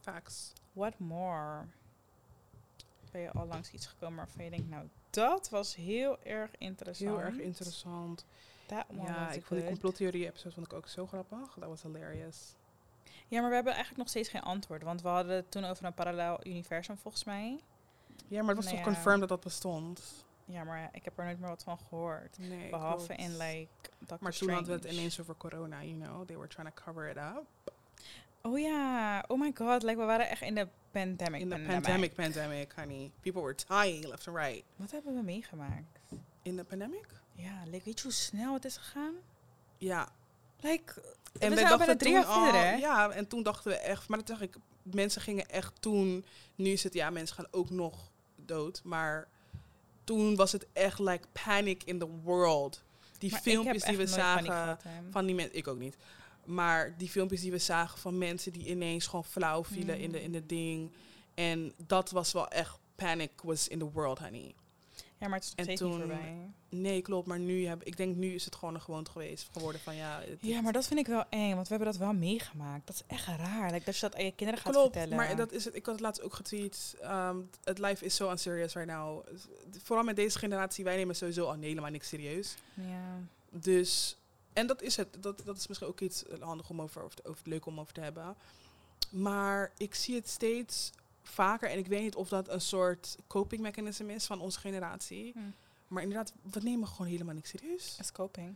Facts. 0.00 0.52
What 0.72 0.98
more? 0.98 1.64
Ben 3.10 3.20
je 3.20 3.30
al 3.30 3.46
langs 3.46 3.70
iets 3.70 3.86
gekomen 3.86 4.16
waarvan 4.16 4.44
je 4.44 4.50
denkt, 4.50 4.68
nou, 4.68 4.88
dat 5.10 5.48
was 5.48 5.74
heel 5.74 6.22
erg 6.22 6.50
interessant. 6.58 7.10
Heel 7.10 7.20
erg 7.20 7.36
interessant. 7.36 8.24
That 8.70 8.86
one 8.90 9.02
Ja, 9.02 9.30
ik 9.32 9.44
vond 9.44 9.60
die 9.60 9.68
complottheorie-episode 9.68 10.54
vond 10.54 10.66
ik 10.66 10.72
ook 10.72 10.88
zo 10.88 11.06
grappig. 11.06 11.54
Dat 11.58 11.68
was 11.68 11.82
hilarious. 11.82 12.54
Ja, 13.28 13.40
maar 13.40 13.48
we 13.48 13.54
hebben 13.54 13.72
eigenlijk 13.72 14.02
nog 14.02 14.08
steeds 14.08 14.28
geen 14.28 14.42
antwoord. 14.42 14.82
Want 14.82 15.02
we 15.02 15.08
hadden 15.08 15.36
het 15.36 15.50
toen 15.50 15.64
over 15.64 15.84
een 15.84 15.94
parallel 15.94 16.46
universum, 16.46 16.96
volgens 16.98 17.24
mij. 17.24 17.60
Ja, 18.28 18.40
maar 18.42 18.54
het 18.54 18.56
was 18.56 18.64
Nou 18.64 18.76
toch 18.76 18.86
ja. 18.86 18.92
confirmed 18.92 19.20
dat 19.20 19.28
dat 19.28 19.40
bestond? 19.40 20.24
Ja, 20.44 20.64
maar 20.64 20.88
ik 20.92 21.04
heb 21.04 21.18
er 21.18 21.24
nooit 21.24 21.40
meer 21.40 21.48
wat 21.48 21.62
van 21.62 21.78
gehoord. 21.78 22.38
Nee, 22.38 22.70
Behalve 22.70 23.06
klopt. 23.06 23.20
in, 23.20 23.36
like, 23.36 23.68
Doctor 23.98 24.18
Maar 24.20 24.32
toen 24.32 24.50
hadden 24.50 24.80
we 24.80 24.86
het 24.86 24.92
ineens 24.96 25.20
over 25.20 25.36
corona, 25.36 25.84
you 25.84 26.00
know. 26.00 26.26
They 26.26 26.36
were 26.36 26.48
trying 26.48 26.74
to 26.74 26.82
cover 26.84 27.08
it 27.08 27.16
up. 27.16 27.72
Oh 28.42 28.58
ja, 28.58 29.24
oh 29.28 29.40
my 29.40 29.52
god. 29.54 29.82
Like, 29.82 29.96
we 29.98 30.04
waren 30.04 30.28
echt 30.28 30.42
in 30.42 30.54
de 30.54 30.68
pandemic. 30.90 31.40
In 31.40 31.48
the 31.48 31.54
pandemic. 31.54 31.82
pandemic, 31.82 32.14
pandemic, 32.14 32.72
honey. 32.76 33.10
People 33.20 33.42
were 33.42 33.56
dying 33.68 34.06
left 34.06 34.28
and 34.28 34.36
right. 34.36 34.64
Wat 34.76 34.90
hebben 34.90 35.14
we 35.14 35.22
meegemaakt? 35.22 36.00
In 36.42 36.56
de 36.56 36.64
pandemic? 36.64 37.19
Ja, 37.40 37.62
like, 37.64 37.84
weet 37.84 37.96
je 37.98 38.02
hoe 38.02 38.12
snel 38.12 38.54
het 38.54 38.64
is 38.64 38.76
gegaan? 38.76 39.14
Ja. 39.78 40.08
Like, 40.60 41.02
En 41.38 41.50
we 41.50 41.56
zijn 41.56 41.68
dachten 41.68 41.98
drie 41.98 42.12
jaar 42.12 42.24
verder, 42.32 42.60
hè? 42.60 42.74
Ja, 42.74 43.10
en 43.10 43.26
toen 43.26 43.42
dachten 43.42 43.70
we 43.70 43.76
echt... 43.76 44.08
Maar 44.08 44.18
dat 44.18 44.26
zeg 44.28 44.40
ik, 44.40 44.56
mensen 44.82 45.22
gingen 45.22 45.46
echt 45.48 45.72
toen... 45.80 46.24
Nu 46.54 46.70
is 46.70 46.82
het, 46.82 46.94
ja, 46.94 47.10
mensen 47.10 47.36
gaan 47.36 47.48
ook 47.50 47.70
nog 47.70 48.10
dood. 48.36 48.80
Maar 48.84 49.28
toen 50.04 50.36
was 50.36 50.52
het 50.52 50.66
echt 50.72 50.98
like 50.98 51.26
panic 51.44 51.82
in 51.84 51.98
the 51.98 52.08
world. 52.22 52.82
Die 53.18 53.30
Maar 53.30 53.40
filmpjes 53.40 53.82
die 53.82 53.96
we 53.96 54.06
zagen... 54.06 54.44
gehad, 54.44 54.82
van 55.10 55.26
die 55.26 55.34
mensen, 55.34 55.56
ik 55.56 55.68
ook 55.68 55.78
niet. 55.78 55.96
Maar 56.44 56.94
die 56.98 57.08
filmpjes 57.08 57.40
die 57.40 57.50
we 57.50 57.58
zagen 57.58 57.98
van 57.98 58.18
mensen 58.18 58.52
die 58.52 58.66
ineens 58.66 59.06
gewoon 59.06 59.24
flauw 59.24 59.64
vielen 59.64 59.98
in, 59.98 60.12
de, 60.12 60.18
Mm. 60.18 60.24
in 60.24 60.32
de 60.32 60.46
ding. 60.46 60.92
En 61.34 61.72
dat 61.86 62.10
was 62.10 62.32
wel 62.32 62.48
echt 62.48 62.78
panic 62.94 63.30
was 63.42 63.68
in 63.68 63.78
the 63.78 63.90
world, 63.90 64.18
honey. 64.18 64.54
Ja, 65.20 65.28
maar 65.28 65.38
het 65.38 65.44
is 65.44 65.48
nog 65.50 65.58
en 65.58 65.64
steeds 65.64 65.80
toen- 65.80 65.90
niet 65.90 65.98
voorbij. 65.98 66.34
Nee, 66.68 67.02
klopt. 67.02 67.26
Maar 67.26 67.38
nu 67.38 67.66
heb 67.66 67.82
ik 67.82 67.96
denk 67.96 68.16
nu 68.16 68.34
is 68.34 68.44
het 68.44 68.54
gewoon 68.54 68.74
een 68.74 68.80
gewoonte 68.80 69.10
geweest 69.10 69.48
geworden 69.52 69.80
van 69.80 69.96
ja. 69.96 70.20
het- 70.20 70.38
Ja, 70.40 70.60
maar 70.60 70.72
dat 70.72 70.86
vind 70.86 71.00
ik 71.00 71.06
wel 71.06 71.24
eng, 71.28 71.54
want 71.54 71.68
we 71.68 71.74
hebben 71.74 71.92
dat 71.92 72.00
wel 72.00 72.12
meegemaakt. 72.12 72.86
Dat 72.86 72.96
is 72.96 73.02
echt 73.16 73.26
raar. 73.26 73.70
Like, 73.72 73.84
dat 73.84 73.94
je 73.94 74.00
dat 74.00 74.14
aan 74.16 74.24
je 74.24 74.34
kinderen 74.34 74.62
gaat 74.62 74.72
Klopt, 74.72 74.92
vertellen. 74.92 75.16
maar 75.16 75.36
dat 75.36 75.52
is 75.52 75.64
het. 75.64 75.74
Ik 75.74 75.84
had 75.86 75.94
het 75.94 76.04
laatst 76.04 76.22
ook 76.22 76.34
getweet. 76.34 76.96
ehm, 77.00 77.36
Het 77.64 77.78
life 77.78 78.04
is 78.04 78.14
so 78.14 78.30
unserious 78.30 78.74
right 78.74 78.90
now. 78.90 79.26
Vooral 79.82 80.04
met 80.04 80.16
deze 80.16 80.38
generatie, 80.38 80.84
wij 80.84 80.96
nemen 80.96 81.16
sowieso 81.16 81.46
al 81.46 81.56
helemaal 81.60 81.90
niks 81.90 82.08
serieus. 82.08 82.54
Ja. 82.74 83.18
Dus, 83.50 84.16
en 84.52 84.66
dat 84.66 84.82
is 84.82 84.96
het. 84.96 85.08
Dat, 85.22 85.42
dat 85.44 85.56
is 85.56 85.66
misschien 85.66 85.88
ook 85.88 86.00
iets 86.00 86.24
handig 86.40 86.70
om 86.70 86.80
over, 86.82 87.02
over, 87.02 87.18
over 87.22 87.48
leuk 87.48 87.66
om 87.66 87.80
over 87.80 87.92
te 87.94 88.00
hebben. 88.00 88.36
Maar 89.10 89.72
ik 89.76 89.94
zie 89.94 90.14
het 90.14 90.28
steeds 90.28 90.90
vaker. 91.30 91.70
En 91.70 91.78
ik 91.78 91.86
weet 91.86 92.02
niet 92.02 92.14
of 92.14 92.28
dat 92.28 92.48
een 92.48 92.60
soort 92.60 93.16
coping 93.26 93.60
mechanism 93.62 94.08
is 94.08 94.26
van 94.26 94.40
onze 94.40 94.58
generatie. 94.60 95.32
Hm. 95.32 95.38
Maar 95.88 96.02
inderdaad, 96.02 96.32
we 96.52 96.60
nemen 96.62 96.88
gewoon 96.88 97.06
helemaal 97.10 97.34
niks 97.34 97.48
serieus. 97.50 97.96
Is 98.00 98.12
coping. 98.12 98.54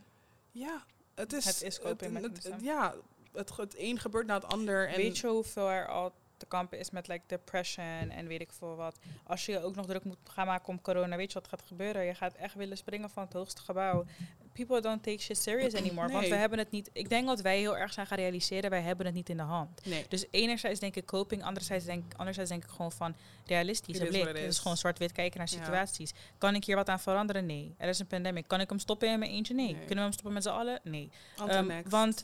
Ja, 0.51 0.85
het 1.15 1.33
is... 1.33 1.45
Het 1.45 1.61
is 1.61 1.79
coping 1.79 2.21
het- 2.21 2.43
het- 2.43 2.61
Ja, 2.61 2.95
het, 3.31 3.57
het 3.57 3.75
een 3.77 3.99
gebeurt 3.99 4.25
na 4.27 4.33
het 4.33 4.45
ander. 4.45 4.87
En 4.89 4.95
Weet 4.95 5.17
je 5.17 5.27
hoeveel 5.27 5.69
er 5.71 5.87
al 5.87 6.13
te 6.37 6.45
kampen 6.45 6.79
is 6.79 6.89
met 6.89 7.07
like 7.07 7.23
depression 7.27 8.09
en 8.09 8.27
weet 8.27 8.41
ik 8.41 8.51
veel 8.51 8.75
wat. 8.75 8.99
Als 9.23 9.45
je 9.45 9.51
je 9.51 9.63
ook 9.63 9.75
nog 9.75 9.85
druk 9.85 10.03
moet 10.03 10.17
gaan 10.23 10.45
maken 10.45 10.67
om 10.67 10.81
corona, 10.81 11.15
weet 11.15 11.31
je 11.31 11.39
wat 11.39 11.47
gaat 11.47 11.63
gebeuren? 11.67 12.05
Je 12.05 12.13
gaat 12.15 12.33
echt 12.33 12.53
willen 12.55 12.77
springen 12.77 13.09
van 13.09 13.23
het 13.23 13.33
hoogste 13.33 13.61
gebouw. 13.61 14.05
People 14.53 14.81
don't 14.81 15.03
take 15.03 15.17
shit 15.21 15.37
serious 15.37 15.73
anymore. 15.75 16.11
Want 16.11 16.27
we 16.27 16.35
hebben 16.35 16.59
het 16.59 16.71
niet. 16.71 16.89
Ik 16.93 17.09
denk 17.09 17.27
dat 17.27 17.41
wij 17.41 17.57
heel 17.59 17.77
erg 17.77 17.93
zijn 17.93 18.07
gaan 18.07 18.17
realiseren, 18.17 18.69
wij 18.69 18.81
hebben 18.81 19.05
het 19.05 19.15
niet 19.15 19.29
in 19.29 19.37
de 19.37 19.43
hand. 19.43 19.85
Nee. 19.85 20.05
Dus 20.09 20.25
enerzijds 20.31 20.79
denk 20.79 20.95
ik 20.95 21.05
coping, 21.05 21.43
anderzijds 21.43 21.85
denk, 21.85 22.13
anderzijds 22.15 22.49
denk 22.49 22.63
ik 22.63 22.69
gewoon 22.69 22.91
van 22.91 23.15
is 23.45 23.79
it 23.79 23.87
Het 23.97 24.35
is 24.37 24.43
is. 24.45 24.59
gewoon 24.59 24.77
zwart-wit 24.77 25.11
kijken 25.11 25.39
naar 25.39 25.49
Ja. 25.51 25.57
situaties. 25.57 26.13
Kan 26.37 26.55
ik 26.55 26.65
hier 26.65 26.75
wat 26.75 26.89
aan 26.89 26.99
veranderen? 26.99 27.45
Nee. 27.45 27.75
Er 27.77 27.89
is 27.89 27.99
een 27.99 28.07
pandemic. 28.07 28.47
Kan 28.47 28.59
ik 28.59 28.69
hem 28.69 28.79
stoppen 28.79 29.09
in 29.09 29.19
mijn 29.19 29.31
eentje? 29.31 29.53
Nee. 29.53 29.65
Nee. 29.65 29.73
Kunnen 29.75 29.95
we 29.95 30.01
hem 30.01 30.11
stoppen 30.11 30.33
met 30.33 30.43
z'n 30.43 30.49
allen? 30.49 30.79
Nee. 30.83 31.09
Ehm, 31.47 31.81
want 31.89 32.23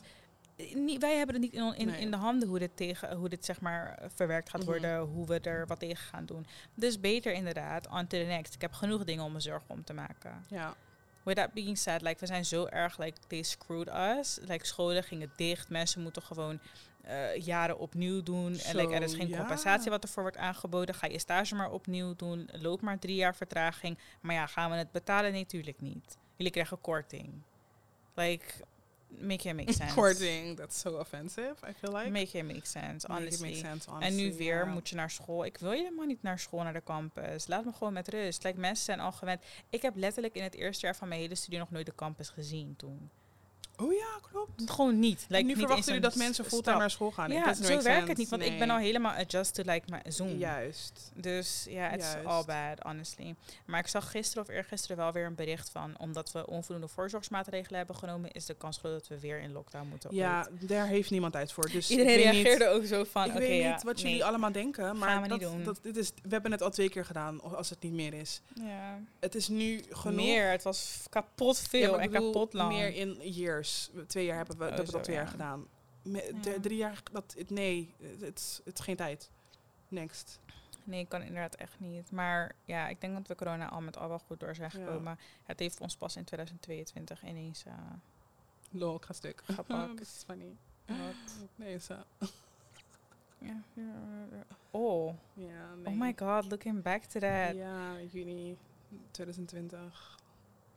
niet, 0.74 1.00
wij 1.00 1.16
hebben 1.16 1.34
het 1.34 1.44
niet 1.44 1.76
in, 1.78 1.88
in, 1.88 2.10
de 2.10 2.16
handen 2.16 2.48
hoe 2.48 2.58
dit, 2.58 2.76
tegen, 2.76 3.16
hoe 3.16 3.28
dit 3.28 3.44
zeg 3.44 3.60
maar 3.60 3.98
verwerkt 4.14 4.50
gaat 4.50 4.60
Mhm. 4.60 4.70
worden, 4.70 5.00
hoe 5.00 5.26
we 5.26 5.40
er 5.40 5.66
wat 5.66 5.78
tegen 5.78 6.04
gaan 6.04 6.26
doen. 6.26 6.46
Dus 6.74 7.00
beter 7.00 7.32
inderdaad, 7.32 7.88
on 7.88 8.06
to 8.06 8.18
the 8.18 8.24
next. 8.24 8.54
Ik 8.54 8.60
heb 8.60 8.72
genoeg 8.72 9.04
dingen 9.04 9.24
om 9.24 9.32
me 9.32 9.40
zorgen 9.40 9.70
om 9.70 9.84
te 9.84 9.92
maken. 9.92 10.44
Ja, 10.48 10.74
with 11.22 11.36
that 11.36 11.52
being 11.52 11.78
said, 11.78 12.02
like, 12.02 12.20
we 12.20 12.26
zijn 12.26 12.44
zo 12.44 12.66
erg, 12.66 12.98
like, 12.98 13.18
they 13.26 13.42
screwed 13.42 13.88
us. 14.18 14.38
Like, 14.42 14.66
scholen 14.66 15.02
gingen 15.04 15.32
dicht. 15.36 15.68
Mensen 15.68 16.02
moeten 16.02 16.22
gewoon 16.22 16.60
eh, 17.02 17.36
jaren 17.36 17.78
opnieuw 17.78 18.22
doen. 18.22 18.58
en 18.58 18.76
like, 18.76 18.94
er 18.94 19.02
is 19.02 19.14
geen 19.14 19.28
ja. 19.28 19.38
compensatie 19.38 19.90
wat 19.90 20.02
ervoor 20.02 20.22
wordt 20.22 20.36
aangeboden. 20.36 20.94
Ga 20.94 21.06
je 21.06 21.18
stage 21.18 21.54
maar 21.54 21.70
opnieuw 21.70 22.16
doen. 22.16 22.48
Loop 22.52 22.80
maar 22.80 22.98
drie 22.98 23.16
jaar 23.16 23.34
vertraging. 23.34 23.98
Maar 24.20 24.34
ja, 24.34 24.46
gaan 24.46 24.70
we 24.70 24.76
het 24.76 24.90
betalen? 24.92 25.32
Nee, 25.32 25.46
tuurlijk 25.46 25.80
niet. 25.80 26.18
Jullie 26.36 26.52
krijgen 26.52 26.80
korting. 26.80 27.32
Like, 28.14 28.44
make 29.18 29.48
it 29.48 29.54
make 29.56 29.72
sense. 29.80 29.94
Korting, 29.94 30.56
that's 30.56 30.80
so 30.80 30.98
offensive, 30.98 31.54
I 31.68 31.72
feel 31.72 31.92
like. 31.92 32.10
Make 32.10 32.38
it 32.38 32.44
make 32.44 32.66
sense, 32.66 33.08
Make 33.08 33.20
it 33.20 33.26
honestly. 33.26 33.48
make 33.48 33.66
sense, 33.68 33.88
En 33.88 33.94
honestly, 33.94 34.22
nu 34.22 34.36
weer 34.36 34.66
moet 34.66 34.88
je 34.88 34.94
naar 34.96 35.10
school. 35.10 35.44
Ik 35.44 35.58
wil 35.58 35.70
helemaal 35.70 36.06
niet 36.06 36.22
naar 36.22 36.38
school, 36.38 36.62
naar 36.62 36.72
de 36.72 36.82
campus. 36.82 37.46
Laat 37.46 37.64
me 37.64 37.72
gewoon 37.72 37.92
met 37.92 38.08
rust. 38.08 38.44
Like, 38.44 38.58
mensen 38.58 38.84
zijn 38.84 39.00
al 39.00 39.12
gewend. 39.12 39.40
Ik 39.70 39.82
heb 39.82 39.96
letterlijk 39.96 40.34
in 40.34 40.42
het 40.42 40.54
eerste 40.54 40.86
jaar 40.86 40.96
van 40.96 41.08
mijn 41.08 41.20
hele 41.20 41.34
studie 41.34 41.58
nog 41.58 41.70
nooit 41.70 41.86
de 41.86 41.94
campus 41.94 42.28
gezien 42.28 42.76
toen. 42.76 43.10
Oh 43.76 43.92
ja, 43.92 44.28
klopt. 44.30 44.70
Gewoon 44.70 44.98
niet. 44.98 45.24
Like, 45.28 45.34
en 45.34 45.40
nu 45.40 45.48
niet 45.48 45.58
verwachten 45.58 45.84
jullie 45.84 46.00
dat 46.00 46.14
mensen 46.14 46.44
fulltime 46.44 46.78
naar 46.78 46.90
school 46.90 47.10
gaan. 47.10 47.30
Ja, 47.30 47.54
zo 47.54 47.62
werkt 47.62 47.82
sense. 47.82 48.08
het 48.08 48.16
niet. 48.16 48.28
Want 48.28 48.42
ik 48.42 48.58
ben 48.58 48.70
al 48.70 48.78
helemaal 48.78 49.12
adjust 49.12 49.54
to 49.54 49.62
like 49.66 49.86
mijn 49.88 50.12
Zoom. 50.12 50.28
Juist. 50.28 51.10
Dus 51.14 51.66
ja, 51.68 51.90
it's 51.90 52.14
all 52.24 52.44
bad, 52.44 52.78
honestly. 52.82 53.34
Maar 53.66 53.80
ik 53.80 53.86
zag 53.86 54.10
gisteren 54.10 54.42
of 54.42 54.48
eergisteren 54.48 54.96
wel 54.96 55.12
weer 55.12 55.26
een 55.26 55.34
bericht 55.34 55.70
van... 55.70 55.98
omdat 55.98 56.32
we 56.32 56.46
onvoldoende 56.46 56.88
voorzorgsmaatregelen 56.88 57.78
hebben 57.78 57.96
genomen... 57.96 58.30
is 58.30 58.46
de 58.46 58.54
kans 58.54 58.78
groot 58.78 58.92
dat 58.92 59.08
we 59.08 59.20
weer 59.20 59.40
in 59.40 59.52
lockdown 59.52 59.88
moeten. 59.88 60.14
Ja, 60.14 60.48
ooit. 60.50 60.68
daar 60.68 60.86
heeft 60.86 61.10
niemand 61.10 61.32
tijd 61.32 61.52
voor. 61.52 61.70
Dus 61.70 61.90
Iedereen 61.90 62.16
niet- 62.16 62.42
reageerde 62.44 62.68
ook 62.68 62.84
zo 62.84 63.04
van... 63.04 63.24
ik 63.24 63.32
weet 63.32 63.62
ja, 63.62 63.72
niet 63.72 63.82
wat 63.82 63.94
nee. 63.94 64.04
jullie 64.04 64.24
allemaal 64.24 64.52
denken, 64.52 64.98
maar 64.98 65.08
Gaan 65.08 65.22
we 65.22 65.28
dat, 65.28 65.40
niet 65.40 65.48
doen. 65.48 65.64
Dat, 65.64 65.78
dit 65.82 65.96
is, 65.96 66.12
we 66.22 66.28
hebben 66.28 66.52
het 66.52 66.62
al 66.62 66.70
twee 66.70 66.88
keer 66.88 67.04
gedaan, 67.04 67.40
als 67.40 67.70
het 67.70 67.82
niet 67.82 67.92
meer 67.92 68.14
is. 68.14 68.40
Ja. 68.54 69.00
Het 69.20 69.34
is 69.34 69.48
nu 69.48 69.82
genoeg. 69.90 70.16
Meer, 70.16 70.50
het 70.50 70.62
was 70.62 71.04
kapot 71.10 71.58
veel 71.58 71.94
Ja, 71.94 71.98
en 71.98 72.10
kapot 72.10 72.52
lang. 72.52 72.72
Meer 72.72 72.94
in 72.94 73.18
years. 73.22 73.61
Twee 74.06 74.24
jaar 74.24 74.36
hebben 74.36 74.58
we, 74.58 74.64
Oh, 74.64 74.76
dat 74.76 74.84
we 74.84 74.90
zo, 74.90 74.96
al 74.96 75.02
twee 75.02 75.16
ja. 75.16 75.22
jaar 75.22 75.30
gedaan. 75.30 75.66
Me- 76.02 76.30
Ja. 76.34 76.40
de- 76.40 76.60
drie 76.60 76.76
jaar, 76.76 77.02
dat, 77.12 77.34
het- 77.38 77.50
nee, 77.50 77.94
het 78.20 78.38
is- 78.38 78.60
het 78.64 78.78
is 78.78 78.84
geen 78.84 78.96
tijd. 78.96 79.30
Next. 79.88 80.40
Nee, 80.84 81.00
ik 81.00 81.08
kan 81.08 81.22
inderdaad 81.22 81.54
echt 81.54 81.80
niet. 81.80 82.10
Maar 82.10 82.54
ja, 82.64 82.88
ik 82.88 83.00
denk 83.00 83.14
dat 83.14 83.26
we 83.26 83.34
corona 83.34 83.68
al 83.68 83.80
met 83.80 83.96
al 83.96 84.08
wel 84.08 84.18
goed 84.18 84.40
door 84.40 84.54
zijn 84.54 84.70
Ja. 84.74 84.78
gekomen. 84.84 85.18
Het 85.44 85.58
heeft 85.58 85.80
ons 85.80 85.96
pas 85.96 86.16
in 86.16 86.24
2022 86.24 87.22
ineens 87.24 87.64
uh, 87.66 87.72
Lol, 88.70 88.96
ik 88.96 89.04
ga 89.04 89.12
stuk. 89.12 89.42
Gepakt. 89.54 89.68
Dat 89.98 90.00
is 90.00 90.22
funny. 90.26 90.56
wat. 90.86 91.48
Nee, 91.54 91.78
zo. 91.78 91.94
Ja, 93.38 93.62
oh. 94.70 95.14
Ja, 95.34 95.74
nee. 95.74 95.94
oh 95.94 96.00
my 96.00 96.12
god, 96.16 96.50
looking 96.50 96.82
back 96.82 97.02
to 97.04 97.20
that. 97.20 97.54
Ja, 97.54 97.92
juni 98.12 98.56
2020. 99.10 100.18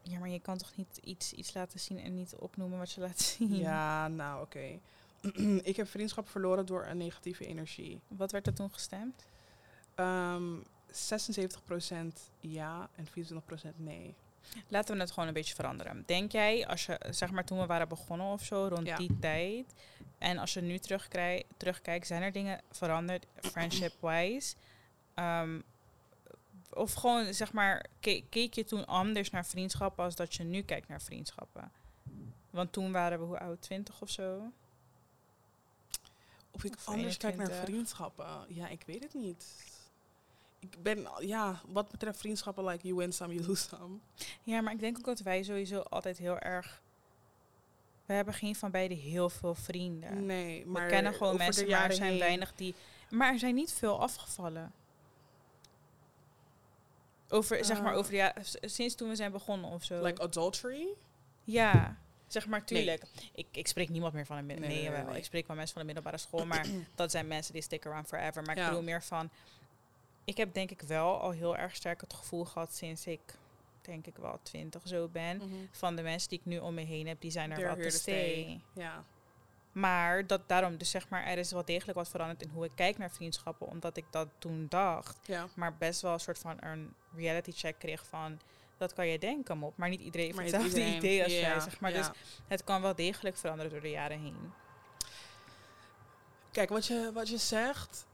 Ja, 0.07 0.19
maar 0.19 0.29
je 0.29 0.39
kan 0.39 0.57
toch 0.57 0.75
niet 0.75 0.97
iets, 1.03 1.33
iets 1.33 1.53
laten 1.53 1.79
zien 1.79 1.99
en 1.99 2.13
niet 2.13 2.35
opnoemen 2.35 2.77
wat 2.79 2.91
je 2.91 3.01
laat 3.01 3.19
zien? 3.37 3.55
Ja, 3.55 4.07
nou 4.07 4.41
oké. 4.41 4.79
ik 5.69 5.75
heb 5.75 5.87
vriendschap 5.87 6.29
verloren 6.29 6.65
door 6.65 6.85
een 6.85 6.97
negatieve 6.97 7.45
energie. 7.45 8.01
Wat 8.07 8.31
werd 8.31 8.47
er 8.47 8.53
toen 8.53 8.73
gestemd? 8.73 9.25
Ehm 9.95 10.53
76% 10.91 10.93
ja 12.39 12.89
en 12.95 13.07
24% 13.07 13.75
nee. 13.75 14.15
Laten 14.67 14.95
we 14.95 15.01
het 15.01 15.11
gewoon 15.11 15.27
een 15.27 15.33
beetje 15.33 15.55
veranderen. 15.55 16.03
Denk 16.05 16.31
jij, 16.31 16.67
als 16.67 16.85
je, 16.85 16.99
zeg 17.09 17.31
maar 17.31 17.45
toen 17.45 17.59
we 17.59 17.65
waren 17.65 17.87
begonnen 17.87 18.27
of 18.27 18.43
zo, 18.43 18.67
rond 18.67 18.87
Ja. 18.87 18.95
die 18.97 19.19
tijd. 19.19 19.73
En 20.17 20.37
als 20.37 20.53
je 20.53 20.61
nu 20.61 20.77
terugkijkt, 21.57 22.07
zijn 22.07 22.21
er 22.21 22.31
dingen 22.31 22.61
veranderd, 22.71 23.25
friendship-wise? 23.41 24.55
Ehm, 25.13 25.59
of 26.75 26.93
gewoon, 26.93 27.33
zeg 27.33 27.53
maar, 27.53 27.85
ke- 27.99 28.23
keek 28.29 28.53
je 28.53 28.63
toen 28.63 28.85
anders 28.85 29.29
naar 29.29 29.45
vriendschappen 29.45 30.03
als 30.03 30.15
dat 30.15 30.33
je 30.35 30.43
nu 30.43 30.61
kijkt 30.61 30.87
naar 30.87 31.01
vriendschappen? 31.01 31.71
Want 32.49 32.71
toen 32.71 32.91
waren 32.91 33.19
we, 33.19 33.25
hoe 33.25 33.39
oud, 33.39 33.61
20 33.61 34.01
of 34.01 34.09
zo? 34.09 34.51
Of 36.51 36.63
ik 36.63 36.73
Of 36.75 36.87
anders 36.87 37.17
kijk 37.17 37.35
naar 37.35 37.45
21. 37.47 37.73
vriendschappen. 37.75 38.45
Ja, 38.55 38.67
ik 38.67 38.83
weet 38.85 39.03
het 39.03 39.13
niet. 39.13 39.45
Ik 40.59 40.83
ben, 40.83 41.07
ja, 41.19 41.61
wat 41.67 41.89
betreft 41.89 42.19
vriendschappen, 42.19 42.65
like 42.65 42.87
you 42.87 42.95
win 42.99 43.13
some, 43.13 43.33
you 43.33 43.47
lose 43.47 43.67
some. 43.67 43.97
Ja, 44.43 44.61
maar 44.61 44.73
ik 44.73 44.79
denk 44.79 44.97
ook 44.97 45.05
dat 45.05 45.19
wij 45.19 45.43
sowieso 45.43 45.79
altijd 45.79 46.17
heel 46.17 46.39
erg... 46.39 46.81
We 48.05 48.13
hebben 48.13 48.33
geen 48.33 48.55
van 48.55 48.71
beiden 48.71 48.97
heel 48.97 49.29
veel 49.29 49.55
vrienden. 49.55 50.25
Nee, 50.25 50.65
maar 50.65 50.83
we 50.83 50.89
kennen 50.89 51.13
gewoon 51.13 51.37
mensen, 51.37 51.69
maar 51.69 51.85
er 51.89 51.93
zijn 51.93 52.09
heen- 52.09 52.19
weinig 52.19 52.53
die... 52.55 52.75
Maar 53.09 53.33
er 53.33 53.39
zijn 53.39 53.55
niet 53.55 53.71
veel 53.73 53.99
afgevallen. 54.01 54.71
Over, 57.29 57.65
zeg 57.65 57.81
maar, 57.81 57.91
Eh. 57.91 57.97
over 57.97 58.11
de 58.11 58.31
s- 58.41 58.57
Sinds 58.61 58.95
toen 58.95 59.09
we 59.09 59.15
zijn 59.15 59.31
begonnen 59.31 59.69
of 59.69 59.83
zo. 59.83 60.03
Like 60.03 60.21
adultery? 60.21 60.87
ja, 61.43 61.97
zeg 62.27 62.47
maar, 62.47 62.65
tuurlijk. 62.65 63.03
Ik, 63.33 63.47
ik 63.51 63.67
spreek 63.67 63.89
niemand 63.89 64.13
meer 64.13 64.25
van 64.25 64.37
een 64.37 64.45
Nee, 64.45 64.59
middelbare... 64.59 65.03
Nee. 65.05 65.17
Ik 65.17 65.25
spreek 65.25 65.47
wel 65.47 65.55
mensen 65.55 65.73
van 65.75 65.81
de 65.87 65.93
middelbare 65.93 66.21
school, 66.23 66.45
maar 66.45 66.65
dat 66.95 67.11
zijn 67.11 67.27
mensen 67.27 67.53
die 67.53 67.61
stick 67.61 67.85
around 67.85 68.07
forever. 68.07 68.41
Maar 68.43 68.55
ik 68.55 68.61
Ja. 68.61 68.67
bedoel 68.69 68.83
meer 68.83 69.03
van... 69.03 69.29
Ik 70.23 70.37
heb 70.37 70.53
denk 70.53 70.71
ik 70.71 70.81
wel 70.81 71.19
al 71.21 71.31
heel 71.31 71.57
erg 71.57 71.75
sterk 71.75 72.01
het 72.01 72.13
gevoel 72.13 72.45
gehad 72.45 72.73
sinds 72.75 73.07
ik, 73.07 73.19
denk 73.81 74.05
ik 74.07 74.15
wel, 74.15 74.39
twintig 74.43 74.81
zo 74.85 75.07
ben. 75.07 75.37
Mhm. 75.37 75.45
Van 75.71 75.95
de 75.95 76.01
mensen 76.01 76.29
die 76.29 76.39
ik 76.39 76.45
nu 76.45 76.57
om 76.57 76.73
me 76.73 76.81
heen 76.81 77.07
heb, 77.07 77.21
die 77.21 77.31
zijn 77.31 77.51
er 77.51 77.57
They're 77.57 77.75
wel 77.75 77.83
te 77.89 77.97
stay. 77.97 78.59
Ja. 78.73 79.03
Maar 79.75 80.27
dat 80.27 80.41
daarom, 80.47 80.77
dus 80.77 80.89
zeg 80.89 81.09
maar, 81.09 81.23
er 81.25 81.37
is 81.37 81.51
wel 81.51 81.65
degelijk 81.65 81.97
wat 81.97 82.09
veranderd 82.09 82.41
in 82.41 82.49
hoe 82.49 82.65
ik 82.65 82.71
kijk 82.75 82.97
naar 82.97 83.11
vriendschappen, 83.11 83.67
omdat 83.67 83.97
ik 83.97 84.05
dat 84.09 84.27
toen 84.39 84.65
dacht. 84.69 85.17
ja. 85.27 85.47
Maar 85.55 85.75
best 85.77 86.01
wel 86.01 86.13
een 86.13 86.19
soort 86.19 86.37
van 86.39 86.57
een 86.59 86.93
reality 87.15 87.51
check 87.51 87.79
kreeg 87.79 88.05
van, 88.05 88.39
dat 88.77 88.93
kan 88.93 89.07
je 89.07 89.19
denken, 89.19 89.57
mop. 89.57 89.77
Maar 89.77 89.89
niet 89.89 90.01
iedereen 90.01 90.25
heeft 90.27 90.37
hetzelfde 90.51 90.67
iedereen- 90.79 90.95
idee 90.97 91.23
als 91.23 91.31
jij, 91.33 91.59
zeg 91.59 91.79
maar. 91.79 91.91
ja. 91.91 91.97
Dus 91.97 92.09
het 92.47 92.63
kan 92.63 92.81
wel 92.81 92.95
degelijk 92.95 93.37
veranderen 93.37 93.71
door 93.71 93.81
de 93.81 93.89
jaren 93.89 94.19
heen. 94.19 94.51
Kijk, 96.51 96.69
wat 96.69 96.85
je, 96.85 97.11
wat 97.13 97.29
je 97.29 97.37
zegt. 97.37 98.05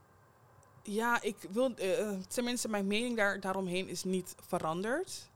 Ja, 0.84 1.21
ik 1.21 1.36
wil. 1.52 1.76
eh, 1.76 2.10
tenminste, 2.28 2.67
mijn 2.69 2.88
mening 2.88 3.17
daar, 3.17 3.39
daaromheen 3.39 3.88
is 3.88 4.04
niet 4.04 4.36
veranderd. 4.47 5.30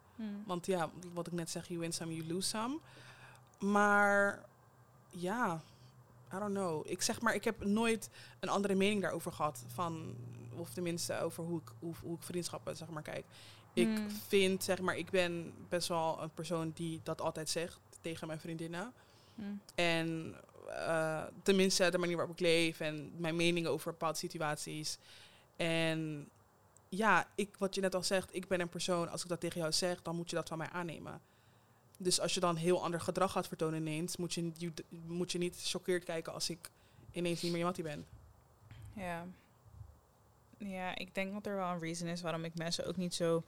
Want 0.46 0.66
ja, 0.66 0.90
wat 1.14 1.28
ik 1.28 1.34
net 1.34 1.50
zeg, 1.50 1.68
you 1.68 1.80
win 1.80 1.94
some, 1.94 2.16
you 2.16 2.28
lose 2.28 2.48
some. 2.50 2.80
Maar 3.60 4.44
ja, 5.10 5.62
I 6.36 6.40
don't 6.40 6.54
know. 6.54 6.88
Ik 6.88 7.02
zeg 7.02 7.22
maar, 7.22 7.36
ik 7.36 7.44
heb 7.44 7.66
nooit 7.66 8.10
een 8.40 8.50
andere 8.50 8.76
mening 8.76 9.02
daarover 9.02 9.32
gehad. 9.32 9.66
Van, 9.68 10.16
of 10.58 10.70
tenminste 10.74 11.20
over 11.20 11.44
hoe 11.44 11.62
ik, 11.62 11.72
hoe, 11.80 11.94
hoe 12.02 12.16
ik 12.16 12.24
vriendschappen 12.24 12.78
zeg 12.78 12.90
maar 12.90 13.02
kijk. 13.02 13.26
Ik 13.74 13.88
Hmm. 13.88 14.10
vind, 14.10 14.64
zeg 14.64 14.82
maar, 14.82 14.98
ik 14.98 15.10
ben 15.10 15.54
best 15.70 15.88
wel 15.88 16.22
een 16.22 16.34
persoon 16.34 16.72
die 16.74 17.00
dat 17.04 17.22
altijd 17.22 17.50
zegt 17.50 17.80
tegen 18.02 18.28
mijn 18.28 18.40
vriendinnen. 18.40 18.94
Hm. 19.36 19.42
En 19.76 20.36
eh, 20.70 21.24
tenminste 21.44 21.90
de 21.90 21.98
manier 21.98 22.16
waarop 22.16 22.34
ik 22.36 22.42
leef 22.42 22.80
en 22.80 23.12
mijn 23.18 23.36
meningen 23.36 23.72
over 23.72 23.92
bepaalde 23.92 24.18
situaties. 24.18 24.98
En 25.56 26.30
ja, 26.90 27.28
ik, 27.36 27.56
wat 27.58 27.76
je 27.76 27.82
net 27.82 27.96
al 27.96 28.04
zegt, 28.04 28.36
ik 28.36 28.48
ben 28.48 28.60
een 28.60 28.70
persoon, 28.70 29.10
als 29.10 29.24
ik 29.24 29.30
dat 29.30 29.40
tegen 29.40 29.60
jou 29.60 29.72
zeg, 29.72 30.02
dan 30.02 30.16
moet 30.16 30.30
je 30.30 30.36
dat 30.36 30.48
van 30.48 30.58
mij 30.58 30.70
aannemen. 30.70 31.22
Dus 31.98 32.20
als 32.20 32.34
je 32.34 32.40
dan 32.40 32.56
heel 32.56 32.84
ander 32.84 33.02
gedrag 33.02 33.32
gaat 33.32 33.48
vertonen 33.48 33.80
ineens, 33.80 34.18
moet 34.18 34.34
je, 34.34 34.52
je- 34.58 34.72
moet 35.06 35.32
je 35.32 35.38
niet 35.38 35.58
choqueerd 35.64 36.04
kijken 36.04 36.34
als 36.34 36.50
ik 36.50 36.70
ineens 37.12 37.42
niet 37.42 37.52
meer 37.52 37.60
je 37.60 37.66
mattie 37.66 37.84
ben. 37.84 38.06
Ja. 38.94 39.26
Ja, 40.58 40.96
ik 40.98 41.16
denk 41.16 41.34
dat 41.34 41.46
er 41.46 41.56
wel 41.56 41.70
een 41.70 41.80
reason 41.80 42.08
is 42.08 42.22
waarom 42.22 42.44
ik 42.44 42.56
mensen 42.56 42.86
ook 42.88 42.98
niet 42.98 43.14
zo 43.16 43.44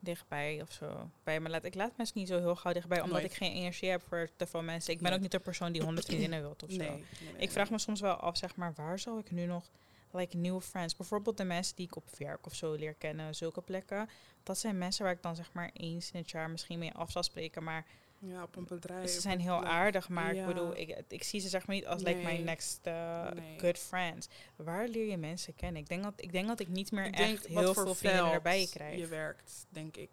dichtbij 0.00 0.62
of 0.62 0.72
zo 0.72 1.10
bij 1.24 1.40
me 1.40 1.48
laat. 1.48 1.64
Ik 1.64 1.74
laat 1.74 1.96
mensen 1.96 2.18
niet 2.18 2.28
zo 2.28 2.38
heel 2.38 2.56
gauw 2.56 2.72
dichtbij, 2.72 3.00
omdat 3.00 3.18
Nooit. 3.20 3.30
ik 3.32 3.36
geen 3.38 3.52
energie 3.52 3.88
heb 3.90 4.02
voor 4.08 4.28
te 4.36 4.46
veel 4.46 4.62
mensen. 4.62 4.92
Ik 4.92 4.98
ben 4.98 5.06
Nee. 5.06 5.16
ook 5.16 5.22
niet 5.22 5.32
de 5.32 5.38
persoon 5.38 5.72
die 5.72 5.82
honderd 5.82 6.06
vriendinnen 6.06 6.40
wilt 6.40 6.62
of 6.62 6.70
zo. 6.70 6.76
Nee, 6.76 7.04
Ik 7.36 7.50
vraag 7.50 7.70
me 7.70 7.78
soms 7.78 8.00
wel 8.00 8.14
af, 8.14 8.36
zeg 8.36 8.56
maar, 8.56 8.72
waar 8.76 8.98
zou 8.98 9.18
ik 9.18 9.30
nu 9.30 9.44
nog 9.46 9.64
like 10.10 10.36
nieuwe 10.36 10.60
friends, 10.60 10.96
bijvoorbeeld 10.96 11.36
de 11.36 11.44
mensen 11.44 11.76
die 11.76 11.86
ik 11.86 11.96
op 11.96 12.08
werk 12.18 12.46
of 12.46 12.54
zo 12.54 12.72
leer 12.72 12.94
kennen, 12.94 13.34
zulke 13.34 13.60
plekken. 13.60 14.08
Dat 14.42 14.58
zijn 14.58 14.78
mensen 14.78 15.04
waar 15.04 15.12
ik 15.12 15.22
dan 15.22 15.36
zeg 15.36 15.52
maar 15.52 15.70
eens 15.72 16.10
in 16.10 16.20
het 16.20 16.30
jaar 16.30 16.50
misschien 16.50 16.78
mee 16.78 16.92
af 16.92 17.10
zal 17.10 17.22
spreken, 17.22 17.62
maar 17.64 17.86
Ja, 18.18 18.42
op 18.42 18.56
een 18.56 18.64
bedrijf. 18.66 19.10
ze 19.10 19.20
zijn 19.20 19.40
heel 19.40 19.64
aardig, 19.64 20.08
maar 20.08 20.34
ja. 20.34 20.40
ik 20.40 20.46
bedoel, 20.46 20.76
ik, 20.76 21.02
ik 21.08 21.22
zie 21.22 21.40
ze 21.40 21.48
zeg 21.48 21.66
maar 21.66 21.76
niet 21.76 21.86
als 21.86 22.02
like 22.02 22.22
my 22.24 22.38
next 22.38 22.80
uh, 22.86 23.30
Nee. 23.30 23.58
good 23.58 23.78
friends. 23.78 24.28
Waar 24.56 24.88
leer 24.88 25.06
je 25.10 25.16
mensen 25.16 25.54
kennen? 25.54 25.82
Ik 25.82 25.88
denk 25.88 26.02
dat 26.02 26.12
ik 26.16 26.32
denk 26.32 26.46
dat 26.48 26.60
ik 26.60 26.68
niet 26.68 26.92
meer 26.92 27.06
Ik 27.06 27.18
echt 27.18 27.46
heel 27.46 27.74
veel 27.74 27.94
vrienden 27.94 28.32
erbij 28.32 28.66
krijg. 28.70 28.98
je 28.98 29.06
werkt, 29.06 29.66
denk 29.68 29.96
ik. 29.96 30.10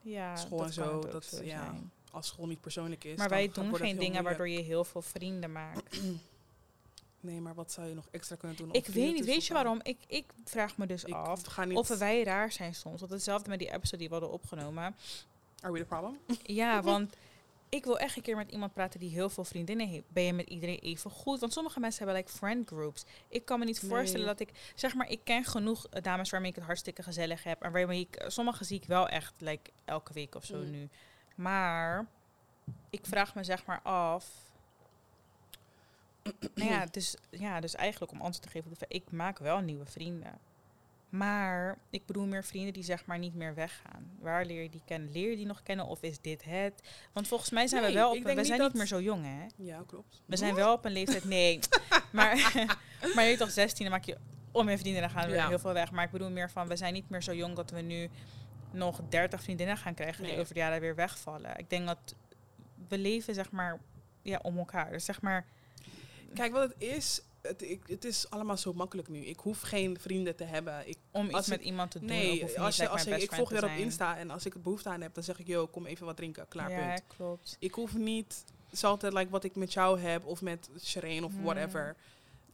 ja, 0.00 0.36
school 0.36 0.58
dat 0.58 0.66
en 0.66 0.72
zo, 0.72 1.00
dat, 1.00 1.24
zo 1.24 1.42
ja. 1.42 1.74
Als 2.10 2.26
school 2.26 2.46
niet 2.46 2.60
persoonlijk 2.60 3.04
is. 3.04 3.18
Maar 3.18 3.28
wij 3.28 3.48
doen 3.52 3.64
geen 3.64 3.80
dingen 3.80 3.98
moeilijk. 3.98 4.24
waardoor 4.24 4.48
je 4.48 4.60
heel 4.60 4.84
veel 4.84 5.02
vrienden 5.02 5.52
maakt. 5.52 6.00
Nee, 7.24 7.40
maar 7.40 7.54
wat 7.54 7.72
zou 7.72 7.88
je 7.88 7.94
nog 7.94 8.08
extra 8.10 8.36
kunnen 8.36 8.56
doen? 8.56 8.72
ik 8.72 8.86
weet 8.86 9.12
niet, 9.14 9.24
weet 9.24 9.46
je 9.46 9.52
waarom? 9.52 9.80
Ik, 9.82 9.98
ik 10.06 10.24
vraag 10.44 10.76
me 10.76 10.86
dus 10.86 11.04
Ik 11.04 11.14
af 11.14 11.58
of 11.74 11.88
wij 11.98 12.22
raar 12.24 12.52
zijn 12.52 12.74
soms. 12.74 13.00
Want 13.00 13.12
hetzelfde 13.12 13.48
met 13.50 13.58
die 13.58 13.72
episode 13.72 13.96
die 13.96 14.06
we 14.08 14.12
hadden 14.14 14.32
opgenomen. 14.32 14.96
Are 15.60 15.72
we 15.72 15.78
the 15.78 15.84
problem? 15.84 16.18
Ja, 16.42 16.82
want 16.92 17.14
ik 17.68 17.84
wil 17.84 17.98
echt 17.98 18.16
een 18.16 18.22
keer 18.22 18.36
met 18.36 18.50
iemand 18.50 18.72
praten 18.72 19.00
die 19.00 19.10
heel 19.10 19.28
veel 19.30 19.44
vriendinnen 19.44 19.88
heeft. 19.88 20.04
Ben 20.08 20.22
je 20.24 20.32
met 20.32 20.48
iedereen 20.48 20.78
even 20.78 21.10
goed? 21.10 21.40
Want 21.40 21.52
sommige 21.52 21.80
mensen 21.80 22.04
hebben 22.04 22.22
like 22.22 22.36
friend 22.36 22.68
groups. 22.68 23.04
Ik 23.28 23.44
kan 23.44 23.58
me 23.58 23.64
niet 23.64 23.82
Nee. 23.82 23.90
voorstellen 23.90 24.26
dat 24.26 24.40
ik, 24.40 24.50
zeg 24.74 24.94
maar, 24.94 25.10
ik 25.10 25.20
ken 25.24 25.44
genoeg 25.44 25.86
eh, 25.86 26.02
dames 26.02 26.30
waarmee 26.30 26.50
ik 26.50 26.56
het 26.56 26.64
hartstikke 26.64 27.02
gezellig 27.02 27.42
heb. 27.44 27.62
En 27.62 27.72
waarmee 27.72 28.00
ik, 28.00 28.16
eh, 28.16 28.28
sommige 28.28 28.64
zie 28.64 28.76
ik 28.80 28.86
wel 28.86 29.08
echt 29.08 29.34
like 29.38 29.70
elke 29.84 30.12
week 30.12 30.34
of 30.34 30.44
zo 30.44 30.56
Mm. 30.56 30.70
nu. 30.70 30.88
Maar 31.36 32.06
ik 32.90 33.06
vraag 33.06 33.34
me 33.34 33.44
zeg 33.44 33.66
maar 33.66 33.80
af. 33.82 34.43
nou 36.54 36.70
ja, 36.70 36.86
dus, 36.90 37.16
ja, 37.30 37.60
dus 37.60 37.74
eigenlijk 37.74 38.12
om 38.12 38.20
antwoord 38.20 38.42
te 38.42 38.48
geven, 38.48 38.64
op 38.72 38.78
de 38.78 38.86
vraag, 38.86 39.00
ik 39.02 39.10
maak 39.10 39.38
wel 39.38 39.60
nieuwe 39.60 39.86
vrienden. 39.86 40.38
Maar 41.08 41.78
ik 41.90 42.06
bedoel 42.06 42.26
meer 42.26 42.44
vrienden 42.44 42.72
die 42.72 42.82
zeg 42.82 43.06
maar 43.06 43.18
niet 43.18 43.34
meer 43.34 43.54
weggaan. 43.54 44.10
Waar 44.18 44.44
leer 44.44 44.62
je 44.62 44.70
die 44.70 44.82
kennen? 44.84 45.12
Leer 45.12 45.30
je 45.30 45.36
die 45.36 45.46
nog 45.46 45.62
kennen 45.62 45.86
of 45.86 46.02
is 46.02 46.20
dit 46.20 46.44
het? 46.44 46.82
Want 47.12 47.28
volgens 47.28 47.50
mij 47.50 47.66
zijn 47.66 47.82
Nee, 47.82 47.90
we 47.92 47.96
wel 47.98 48.10
op, 48.10 48.22
we 48.22 48.32
niet 48.32 48.46
zijn 48.46 48.58
dat- 48.58 48.68
niet 48.68 48.76
meer 48.76 48.86
zo 48.86 49.00
jong 49.00 49.24
hè. 49.24 49.46
Ja, 49.56 49.82
klopt. 49.86 50.22
We 50.26 50.36
zijn 50.36 50.54
wel 50.54 50.72
op 50.72 50.84
een 50.84 50.92
leeftijd, 50.92 51.24
nee. 51.24 51.58
maar, 52.12 52.36
maar 53.14 53.22
je 53.24 53.28
bent 53.28 53.38
toch 53.38 53.50
16, 53.50 53.82
dan 53.84 53.92
maak 53.94 54.04
je 54.04 54.16
om 54.52 54.68
je 54.70 54.78
vrienden, 54.78 55.00
dan 55.02 55.10
gaan 55.10 55.28
we 55.28 55.34
Ja. 55.34 55.48
heel 55.48 55.58
veel 55.58 55.72
weg. 55.72 55.90
Maar 55.90 56.04
ik 56.04 56.10
bedoel 56.10 56.30
meer 56.30 56.50
van, 56.50 56.68
we 56.68 56.76
zijn 56.76 56.92
niet 56.92 57.08
meer 57.10 57.22
zo 57.22 57.34
jong 57.34 57.56
dat 57.56 57.70
we 57.70 57.80
nu 57.80 58.10
nog 58.70 59.00
30 59.08 59.42
vriendinnen 59.42 59.76
gaan 59.76 59.94
krijgen 59.94 60.22
die 60.22 60.32
Nee. 60.32 60.40
over 60.40 60.54
de 60.54 60.60
jaren 60.60 60.80
weer 60.80 60.94
wegvallen. 60.94 61.58
Ik 61.58 61.70
denk 61.70 61.86
dat 61.86 62.14
we 62.88 62.98
leven 62.98 63.34
zeg 63.34 63.50
maar 63.50 63.78
ja, 64.22 64.38
om 64.42 64.58
elkaar. 64.58 64.90
Dus 64.90 65.04
zeg 65.04 65.20
maar, 65.20 65.46
Kijk, 66.34 66.52
wat 66.52 66.62
het 66.72 66.82
is, 66.82 67.20
het, 67.42 67.62
ik, 67.62 67.82
het 67.86 68.04
is 68.04 68.30
allemaal 68.30 68.56
zo 68.56 68.72
makkelijk 68.72 69.08
nu. 69.08 69.18
Ik 69.24 69.38
hoef 69.38 69.60
geen 69.60 69.98
vrienden 70.00 70.36
te 70.36 70.44
hebben. 70.44 70.88
Ik, 70.88 70.96
om 71.10 71.30
iets 71.36 71.48
met 71.48 71.60
iemand 71.60 71.90
te 71.90 71.98
doen. 71.98 72.08
nee, 72.08 72.34
je 72.38 72.58
als 72.58 72.76
je, 72.76 72.88
als 72.88 73.06
ik, 73.06 73.16
ik 73.22 73.32
volg 73.32 73.48
te 73.52 73.64
op. 73.64 73.70
Insta 73.70 74.16
en 74.16 74.30
als 74.30 74.46
ik 74.46 74.52
het 74.52 74.62
behoefte 74.62 74.88
aan 74.88 75.00
heb, 75.00 75.14
dan 75.14 75.22
zeg 75.24 75.38
ik, 75.38 75.46
yo, 75.46 75.66
kom 75.66 75.86
even 75.86 76.06
wat 76.06 76.16
drinken. 76.16 76.48
Klaar, 76.48 76.70
Ja, 76.70 76.86
punt. 76.88 77.02
klopt. 77.16 77.56
Ik 77.58 77.74
hoef 77.74 77.94
niet, 77.94 78.44
het 78.64 78.72
is 78.72 78.84
altijd 78.84 79.12
like, 79.12 79.30
wat 79.30 79.44
ik 79.44 79.54
met 79.56 79.72
jou 79.72 80.00
heb 80.00 80.24
of 80.26 80.42
met 80.42 80.70
Shireen 80.82 81.24
of 81.24 81.32
Hmm. 81.32 81.42
whatever. 81.42 81.96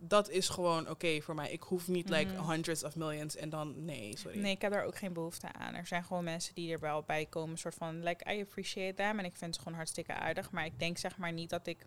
Dat 0.03 0.31
is 0.31 0.49
gewoon 0.49 0.89
oké 0.91 1.21
voor 1.21 1.35
mij. 1.35 1.51
Ik 1.53 1.63
hoef 1.63 1.89
niet 1.89 2.09
like 2.09 2.33
Mhm. 2.33 2.51
hundreds 2.51 2.85
of 2.85 2.97
millions 2.97 3.37
en 3.37 3.49
dan, 3.51 3.85
nee, 3.85 4.17
sorry. 4.19 4.39
Nee, 4.41 4.53
ik 4.55 4.61
heb 4.63 4.73
daar 4.73 4.85
ook 4.85 4.97
geen 4.97 5.13
behoefte 5.13 5.53
aan. 5.53 5.75
Er 5.75 5.87
zijn 5.87 6.05
gewoon 6.05 6.25
mensen 6.25 6.55
die 6.55 6.73
er 6.73 6.79
wel 6.81 7.03
bij 7.03 7.27
komen, 7.27 7.59
soort 7.59 7.75
van, 7.75 8.03
like, 8.03 8.35
I 8.35 8.41
appreciate 8.41 8.95
them. 8.95 9.19
En 9.19 9.25
ik 9.25 9.37
vind 9.37 9.55
ze 9.55 9.61
gewoon 9.61 9.77
hartstikke 9.77 10.13
aardig. 10.13 10.51
Maar 10.51 10.65
ik 10.65 10.79
denk 10.79 10.99
zeg 10.99 11.17
maar 11.17 11.33
niet 11.33 11.51
dat 11.51 11.67
ik, 11.67 11.87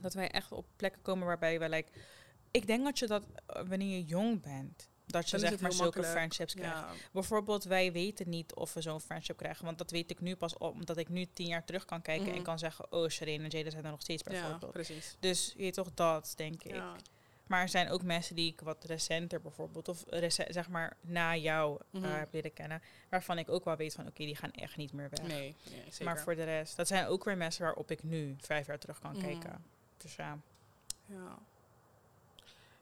dat 0.00 0.14
wij 0.14 0.30
echt 0.30 0.52
op 0.52 0.66
plekken 0.76 1.02
komen 1.02 1.26
waarbij 1.26 1.58
we, 1.58 1.68
like, 1.68 1.90
ik 2.50 2.66
denk 2.66 2.84
dat 2.84 2.98
je 2.98 3.06
dat, 3.06 3.26
eh, 3.46 3.62
wanneer 3.68 3.96
je 3.96 4.04
jong 4.04 4.42
bent, 4.42 4.88
dat 5.06 5.30
je 5.30 5.38
zeg 5.38 5.50
maar 5.60 5.72
zulke 5.72 5.82
makkelijk. 5.84 6.10
friendships 6.10 6.54
krijgt. 6.54 6.76
Ja, 6.78 6.88
Bijvoorbeeld, 7.12 7.64
wij 7.64 7.92
weten 7.92 8.28
niet 8.28 8.54
of 8.54 8.74
we 8.74 8.80
zo'n 8.80 9.00
friendship 9.00 9.36
krijgen. 9.36 9.64
Want 9.64 9.78
dat 9.78 9.90
weet 9.90 10.10
ik 10.10 10.20
nu 10.20 10.36
pas 10.36 10.54
op, 10.58 10.72
omdat 10.74 10.96
ik 10.96 11.08
nu 11.08 11.26
tien 11.32 11.46
jaar 11.46 11.64
terug 11.64 11.84
kan 11.84 12.02
kijken 12.02 12.26
Mhm. 12.28 12.36
en 12.36 12.42
kan 12.42 12.58
zeggen, 12.58 12.92
oh, 12.92 13.08
Shireen 13.08 13.42
en 13.42 13.48
Jada 13.48 13.70
zijn 13.70 13.84
er 13.84 13.90
nog 13.90 14.00
steeds 14.00 14.22
ja, 14.24 14.30
bijvoorbeeld. 14.30 14.72
precies. 14.72 15.16
Dus 15.20 15.52
je 15.56 15.58
weet 15.62 15.74
toch 15.74 15.90
dat, 15.94 16.32
denk 16.36 16.62
ik. 16.62 16.74
Ja. 16.74 16.96
Maar 17.46 17.62
er 17.62 17.68
zijn 17.68 17.88
ook 17.90 18.02
mensen 18.02 18.36
die 18.36 18.52
ik 18.52 18.60
wat 18.60 18.84
recenter 18.84 19.40
bijvoorbeeld, 19.40 19.88
of 19.88 20.04
zeg 20.48 20.68
maar 20.68 20.96
na 21.00 21.36
jou 21.36 21.80
Mhm. 21.90 22.04
heb 22.04 22.32
leren 22.32 22.52
kennen, 22.52 22.82
waarvan 23.08 23.38
ik 23.38 23.48
ook 23.48 23.64
wel 23.64 23.76
weet 23.76 23.94
van 23.94 24.06
oké, 24.06 24.24
die 24.24 24.36
gaan 24.36 24.50
echt 24.52 24.76
niet 24.76 24.92
meer 24.92 25.10
weg. 25.10 25.22
Nee, 25.26 25.56
nee, 25.70 25.82
zeker. 25.88 26.04
maar 26.04 26.20
voor 26.20 26.34
de 26.34 26.44
rest, 26.44 26.76
dat 26.76 26.86
zijn 26.86 27.06
ook 27.06 27.24
weer 27.24 27.36
mensen 27.36 27.62
waarop 27.64 27.90
ik 27.90 28.02
nu 28.02 28.36
vijf 28.38 28.66
jaar 28.66 28.78
terug 28.78 28.98
kan 28.98 29.12
Mhm. 29.16 29.20
kijken. 29.24 29.64
Dus 30.02 30.16
ja. 30.16 30.38
Ja. 31.06 31.38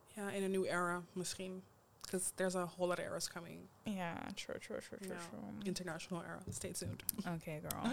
Ja, 0.07 0.31
in 0.31 0.43
een 0.43 0.51
new 0.51 0.65
era 0.65 1.03
misschien. 1.13 1.63
Because 2.01 2.31
there's 2.35 2.55
a 2.55 2.65
whole 2.67 2.89
lot 2.89 2.99
of 2.99 3.05
eras 3.05 3.29
coming. 3.29 3.61
Ja, 3.83 4.15
true, 4.35 4.59
true, 4.59 4.81
true, 4.81 4.99
true. 4.99 5.17
International 5.63 6.23
era. 6.23 6.39
Stay 6.51 6.73
tuned. 6.73 7.03
Oké, 7.19 7.61
girl. 7.69 7.93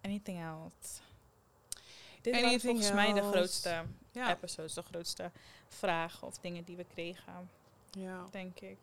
Anything 0.00 0.40
else? 0.42 1.00
Dit 2.20 2.34
Anything 2.34 2.60
volgens 2.60 2.92
mij 2.92 3.12
de 3.12 3.22
grootste 3.22 3.84
Ja. 4.12 4.30
episodes, 4.30 4.74
de 4.74 4.82
grootste 4.82 5.30
vragen 5.68 6.26
of 6.26 6.38
dingen 6.38 6.64
die 6.64 6.76
we 6.76 6.84
kregen, 6.84 7.50
Ja. 7.90 8.26
denk 8.30 8.60
ik. 8.60 8.78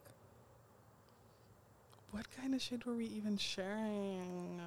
What 2.09 2.27
kind 2.27 2.53
of 2.53 2.61
shit 2.61 2.83
were 2.83 2.97
we 2.97 3.03
even 3.15 3.39
sharing? 3.39 4.59
Uh, 4.59 4.65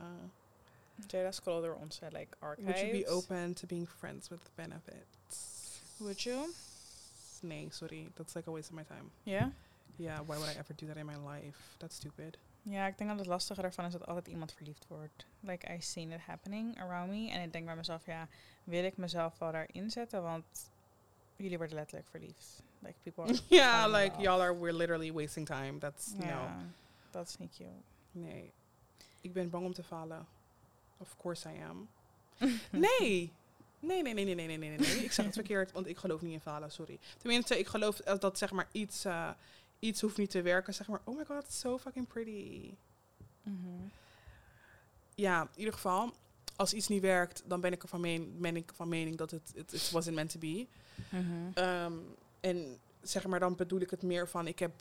Jada 1.07 1.31
scroll 1.31 1.63
door 1.63 1.75
onze 1.75 2.09
like 2.13 2.37
archives. 2.39 2.81
would 2.81 2.81
you 2.81 3.05
be 3.05 3.09
open 3.09 3.55
to 3.55 3.67
being 3.67 3.89
friends 3.89 4.29
with 4.29 4.51
benefits? 4.55 5.81
Would 5.99 6.23
you? 6.23 6.53
Nee, 7.43 7.69
sorry. 7.71 8.11
That's 8.15 8.35
like 8.35 8.49
a 8.49 8.53
waste 8.53 8.71
of 8.71 8.77
my 8.77 8.85
time. 8.85 9.11
Ja? 9.23 9.53
Yeah, 9.97 10.21
why 10.27 10.37
would 10.37 10.49
I 10.49 10.59
ever 10.59 10.75
do 10.75 10.87
that 10.87 10.97
in 10.97 11.07
my 11.07 11.17
life? 11.17 11.77
That's 11.79 11.97
stupid. 11.97 12.39
Ja, 12.63 12.87
ik 12.87 12.99
denk 12.99 13.11
dat 13.11 13.19
het 13.19 13.29
lastige 13.29 13.63
ervan 13.63 13.85
is 13.85 13.93
dat 13.93 14.07
altijd 14.07 14.29
iemand 14.29 14.53
verliefd 14.53 14.87
wordt. 14.89 15.27
Like, 15.41 15.73
I've 15.75 15.85
seen 15.85 16.13
it 16.13 16.21
happening 16.21 16.81
around 16.81 17.11
me. 17.11 17.31
En 17.31 17.43
ik 17.43 17.53
denk 17.53 17.65
bij 17.65 17.77
mezelf, 17.77 18.07
ja, 18.07 18.29
wil 18.65 18.85
ik 18.85 18.97
mezelf 18.97 19.39
wel 19.39 19.53
daarin 19.53 19.91
zetten? 19.91 20.23
Want 20.23 20.71
jullie 21.37 21.59
worden 21.59 21.77
letterlijk 21.77 22.09
verliefd. 22.09 22.63
Like, 22.79 22.95
people 23.03 23.25
are... 23.25 23.39
yeah, 23.57 23.93
like 23.93 24.21
y'all 24.21 24.41
are 24.41 24.59
we're 24.59 24.77
literally 24.77 25.13
wasting 25.13 25.47
time. 25.47 25.79
That's 25.79 26.13
no. 26.13 26.49
Dat 27.11 27.29
is 27.29 27.37
niet 27.37 27.57
cute. 27.57 27.71
Nee. 28.13 28.53
Ik 29.21 29.33
ben 29.33 29.51
bang 29.51 29.65
om 29.65 29.73
te 29.73 29.83
falen. 29.83 30.27
Of 31.01 31.17
course 31.17 31.49
I 31.49 31.63
am. 31.63 31.89
Nee. 32.71 33.33
Nee, 33.83 34.03
nee, 34.03 34.15
nee, 34.15 34.25
nee, 34.25 34.35
nee, 34.35 34.47
nee, 34.47 34.59
nee, 34.59 34.79
nee. 34.79 35.05
Ik 35.05 35.13
zeg 35.13 35.25
het 35.25 35.35
verkeerd, 35.43 35.73
want 35.73 35.87
ik 35.87 35.99
geloof 35.99 36.21
niet 36.21 36.33
in 36.33 36.41
falen, 36.41 36.73
sorry. 36.73 36.99
Tenminste, 37.19 37.59
ik 37.59 37.67
geloof 37.67 37.97
dat 37.97 38.39
zeg 38.39 38.51
maar 38.51 38.69
iets, 38.73 39.05
eh, 39.05 39.31
iets 39.79 40.01
hoeft 40.01 40.17
niet 40.17 40.31
te 40.31 40.43
werken. 40.43 40.75
Zeg 40.75 40.89
maar, 40.89 41.01
oh 41.05 41.17
my 41.17 41.25
god, 41.25 41.53
so 41.53 41.79
fucking 41.79 42.07
pretty. 42.07 42.71
Mhm. 43.43 43.89
Ja, 45.15 45.43
in 45.43 45.59
ieder 45.59 45.75
geval, 45.75 46.13
als 46.57 46.73
iets 46.73 46.89
niet 46.89 47.03
werkt, 47.03 47.43
dan 47.47 47.61
ben 47.61 47.73
ik 47.73 47.83
ervan 47.83 48.01
meen, 48.01 48.37
ben 48.41 48.57
ik 48.57 48.73
van 48.75 48.89
mening 48.89 49.17
dat 49.17 49.31
het 49.31 49.53
it, 49.55 49.73
it 49.73 49.91
wasn't 49.91 50.15
meant 50.15 50.31
to 50.31 50.39
be. 50.39 50.67
Mhm. 51.09 51.25
Ehm, 51.55 51.93
en 52.41 52.79
zeg 53.03 53.27
maar, 53.27 53.41
dan 53.41 53.57
bedoel 53.57 53.81
ik 53.81 53.91
het 53.91 54.03
meer 54.03 54.29
van, 54.29 54.47
ik 54.47 54.59
heb 54.59 54.73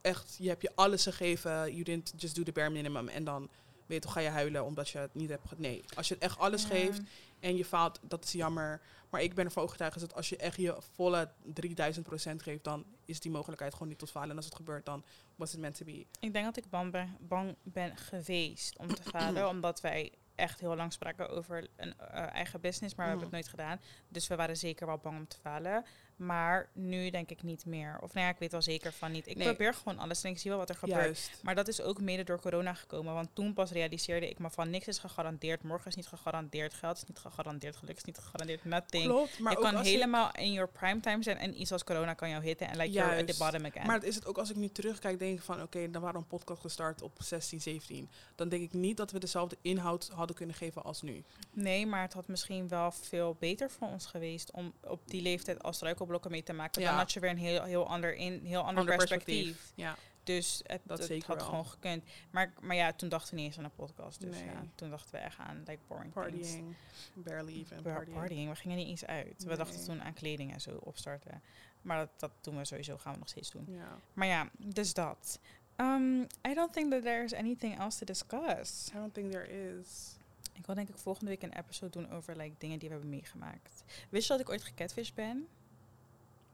echt, 0.00 0.36
je 0.38 0.48
hebt 0.48 0.62
je 0.62 0.72
alles 0.74 1.02
gegeven, 1.02 1.50
you 1.50 1.82
didn't 1.82 2.12
just 2.16 2.34
do 2.34 2.42
the 2.42 2.52
bare 2.52 2.70
minimum. 2.70 3.08
En 3.08 3.24
dan, 3.24 3.48
weet 3.86 3.96
je, 3.98 4.00
toch, 4.00 4.12
ga 4.12 4.20
je 4.20 4.28
huilen 4.28 4.64
omdat 4.64 4.88
je 4.88 4.98
het 4.98 5.14
niet 5.14 5.28
hebt 5.28 5.58
Nee, 5.58 5.84
als 5.94 6.08
je 6.08 6.14
het 6.14 6.22
echt 6.22 6.38
alles 6.38 6.62
Ja. 6.62 6.68
geeft 6.68 7.00
en 7.40 7.56
je 7.56 7.64
faalt, 7.64 8.00
dat 8.02 8.24
is 8.24 8.32
jammer. 8.32 8.80
Maar 9.10 9.22
ik 9.22 9.34
ben 9.34 9.44
ervan 9.44 9.62
overtuigd 9.62 10.00
dat 10.00 10.14
als 10.14 10.28
je 10.28 10.36
echt 10.36 10.56
je 10.56 10.76
volle 10.92 11.30
3000 11.44 12.06
procent 12.06 12.42
geeft, 12.42 12.64
dan 12.64 12.84
is 13.04 13.20
die 13.20 13.30
mogelijkheid 13.30 13.72
gewoon 13.72 13.88
niet 13.88 13.98
tot 13.98 14.10
falen. 14.10 14.30
En 14.30 14.36
als 14.36 14.44
het 14.44 14.54
gebeurt, 14.54 14.84
dan 14.86 15.04
was 15.36 15.52
het 15.52 15.60
meant 15.60 15.74
to 15.76 15.84
be. 15.84 16.06
Ik 16.20 16.32
denk 16.32 16.44
dat 16.44 16.56
ik 16.56 16.70
bang 16.70 16.92
ben, 16.92 17.16
bang 17.20 17.56
ben 17.62 17.96
geweest 17.96 18.78
om 18.78 18.94
te 18.94 19.02
falen. 19.02 19.48
omdat 19.54 19.80
wij 19.80 20.12
echt 20.34 20.60
heel 20.60 20.76
lang 20.76 20.92
spraken 20.92 21.28
over 21.30 21.68
een 21.76 21.98
eh, 21.98 22.34
eigen 22.34 22.60
business. 22.60 22.94
Maar 22.94 23.04
we 23.04 23.10
hebben 23.10 23.28
het 23.28 23.36
nooit 23.36 23.48
gedaan. 23.48 23.80
Dus 24.08 24.26
we 24.26 24.36
waren 24.36 24.56
zeker 24.56 24.86
wel 24.86 24.98
bang 24.98 25.16
om 25.18 25.26
te 25.28 25.36
falen. 25.42 25.84
Maar 26.16 26.68
nu 26.72 27.10
denk 27.10 27.30
ik 27.30 27.42
niet 27.42 27.66
meer. 27.66 27.98
Of 28.00 28.12
nou 28.14 28.26
ja, 28.26 28.32
ik 28.32 28.38
weet 28.38 28.52
wel 28.52 28.62
zeker 28.62 28.92
van 28.92 29.12
niet. 29.12 29.26
Ik 29.26 29.36
Nee. 29.36 29.46
probeer 29.46 29.74
gewoon 29.74 29.98
alles 29.98 30.22
en 30.22 30.30
ik 30.30 30.38
zie 30.38 30.50
wel 30.50 30.58
wat 30.58 30.68
er 30.68 30.74
gebeurt. 30.74 31.04
Juist. 31.04 31.40
Maar 31.42 31.54
dat 31.54 31.68
is 31.68 31.80
ook 31.80 32.00
mede 32.00 32.24
door 32.24 32.40
corona 32.40 32.74
gekomen. 32.74 33.14
Want 33.14 33.28
toen 33.32 33.52
pas 33.52 33.70
realiseerde 33.70 34.28
ik 34.30 34.38
me 34.38 34.50
van 34.50 34.70
niks 34.70 34.86
is 34.86 34.98
gegarandeerd. 34.98 35.62
Morgen 35.62 35.86
is 35.86 35.94
niet 35.96 36.06
gegarandeerd. 36.06 36.74
Geld 36.74 36.96
is 36.96 37.04
niet 37.04 37.18
gegarandeerd. 37.18 37.76
Geluk 37.76 37.96
is 37.96 38.04
niet 38.04 38.18
gegarandeerd. 38.18 38.64
Nothing. 38.64 39.04
Klopt, 39.04 39.38
maar 39.38 39.52
je 39.52 39.58
kan 39.58 39.76
helemaal 39.76 40.30
in 40.32 40.52
your 40.52 40.68
prime 40.68 41.00
time 41.00 41.22
zijn. 41.22 41.38
En 41.38 41.60
iets 41.60 41.72
als 41.72 41.84
corona 41.84 42.14
kan 42.14 42.28
jou 42.30 42.44
hitten. 42.44 42.68
En 42.68 42.76
like 42.76 42.92
you're 42.92 43.10
at 43.10 43.18
the 43.18 43.24
Juist. 43.24 43.38
bottom 43.38 43.64
again. 43.64 43.86
Maar 43.86 43.94
het 43.94 44.04
is 44.04 44.14
het 44.14 44.26
ook 44.26 44.38
als 44.38 44.50
ik 44.50 44.56
nu 44.56 44.68
terugkijk, 44.68 45.18
denk 45.18 45.38
ik 45.38 45.44
van 45.44 45.62
oké, 45.62 45.90
dan 45.90 46.02
waren 46.02 46.16
we 46.16 46.22
een 46.22 46.38
podcast 46.38 46.60
gestart 46.60 47.02
op 47.02 47.12
16, 47.22 47.60
17. 47.60 48.10
Dan 48.34 48.48
denk 48.48 48.62
ik 48.62 48.72
niet 48.72 48.96
dat 48.96 49.10
we 49.10 49.18
dezelfde 49.18 49.56
inhoud 49.62 50.08
hadden 50.14 50.36
kunnen 50.36 50.54
geven 50.56 50.84
als 50.84 51.02
nu. 51.02 51.24
Nee, 51.52 51.86
maar 51.86 52.02
het 52.02 52.12
had 52.12 52.28
misschien 52.28 52.68
wel 52.68 52.90
veel 52.92 53.36
beter 53.40 53.70
voor 53.70 53.88
ons 53.88 54.06
geweest 54.06 54.50
om 54.50 54.72
op 54.82 55.00
die 55.04 55.22
leeftijd 55.22 55.62
als 55.62 55.80
struikelblokken 56.06 56.30
mee 56.30 56.42
te 56.42 56.52
maken. 56.52 56.82
Ja. 56.82 56.88
Dan 56.88 56.98
had 56.98 57.12
je 57.12 57.20
weer 57.20 57.30
een 57.30 57.38
heel, 57.38 57.62
heel 57.62 57.88
ander, 57.88 58.14
in, 58.14 58.44
heel 58.44 58.60
ander, 58.62 58.78
Ander 58.78 58.96
perspectief. 58.96 59.72
Ja, 59.74 59.96
Dus 60.24 60.60
het, 60.66 60.80
Dat 60.84 61.08
het 61.08 61.24
had 61.24 61.36
wel. 61.36 61.44
gewoon 61.46 61.66
gekund. 61.66 62.04
Maar, 62.30 62.52
maar 62.60 62.76
ja, 62.76 62.92
toen 62.92 63.08
dachten 63.08 63.30
we 63.34 63.36
niet 63.40 63.46
eens 63.46 63.58
aan 63.58 63.64
een 63.64 63.74
podcast. 63.74 64.20
Dus 64.20 64.36
Nee. 64.36 64.44
ja, 64.44 64.62
toen 64.74 64.90
dachten 64.90 65.12
we 65.12 65.18
echt 65.18 65.38
aan 65.38 65.62
like 65.66 65.78
boring 65.88 66.12
things. 66.12 66.30
partying, 66.32 66.74
barely 67.14 67.52
even 67.54 67.82
Bar- 67.82 67.94
partying. 67.94 68.16
partying. 68.18 68.48
We 68.50 68.56
gingen 68.56 68.76
niet 68.76 68.88
eens 68.88 69.04
uit. 69.06 69.44
We 69.44 69.56
dachten 69.56 69.84
toen 69.84 70.02
aan 70.02 70.14
kleding 70.14 70.52
en 70.52 70.60
zo 70.60 70.76
opstarten. 70.82 71.42
Maar 71.82 71.98
dat, 71.98 72.10
dat 72.16 72.30
doen 72.40 72.56
we 72.56 72.64
sowieso, 72.64 72.96
gaan 72.98 73.12
we 73.12 73.18
nog 73.18 73.28
steeds 73.28 73.50
doen. 73.50 73.64
Ja. 73.68 73.98
Maar 74.12 74.26
ja, 74.26 74.48
dus 74.58 74.94
dat. 74.94 75.40
Um, 75.76 76.20
I 76.48 76.54
don't 76.54 76.72
think 76.72 76.90
that 76.90 77.02
there's 77.02 77.32
anything 77.34 77.78
else 77.78 77.98
to 77.98 78.04
discuss. 78.06 78.88
I 78.90 78.96
don't 78.96 79.14
think 79.14 79.30
there 79.32 79.48
is. 79.78 80.14
Ik 80.52 80.66
wil 80.66 80.74
denk 80.74 80.88
ik 80.88 80.96
volgende 80.98 81.30
week 81.30 81.42
een 81.42 81.52
episode 81.58 81.90
doen 81.92 82.10
over 82.10 82.36
like, 82.36 82.54
dingen 82.58 82.78
die 82.78 82.88
we 82.88 82.94
hebben 82.94 83.12
meegemaakt. 83.14 83.84
Wist 84.08 84.26
je 84.26 84.32
dat 84.32 84.40
ik 84.42 84.48
ooit 84.48 84.64
gecatfish 84.64 85.10
ben? 85.10 85.46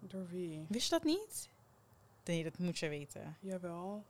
Door 0.08 0.28
wie? 0.28 0.64
Wist 0.68 0.84
je 0.84 0.90
dat 0.90 1.04
niet? 1.04 1.48
Nee, 2.24 2.42
dat 2.42 2.58
moet 2.58 2.78
je 2.78 2.88
weten. 2.88 3.36
Jawel. 3.40 4.04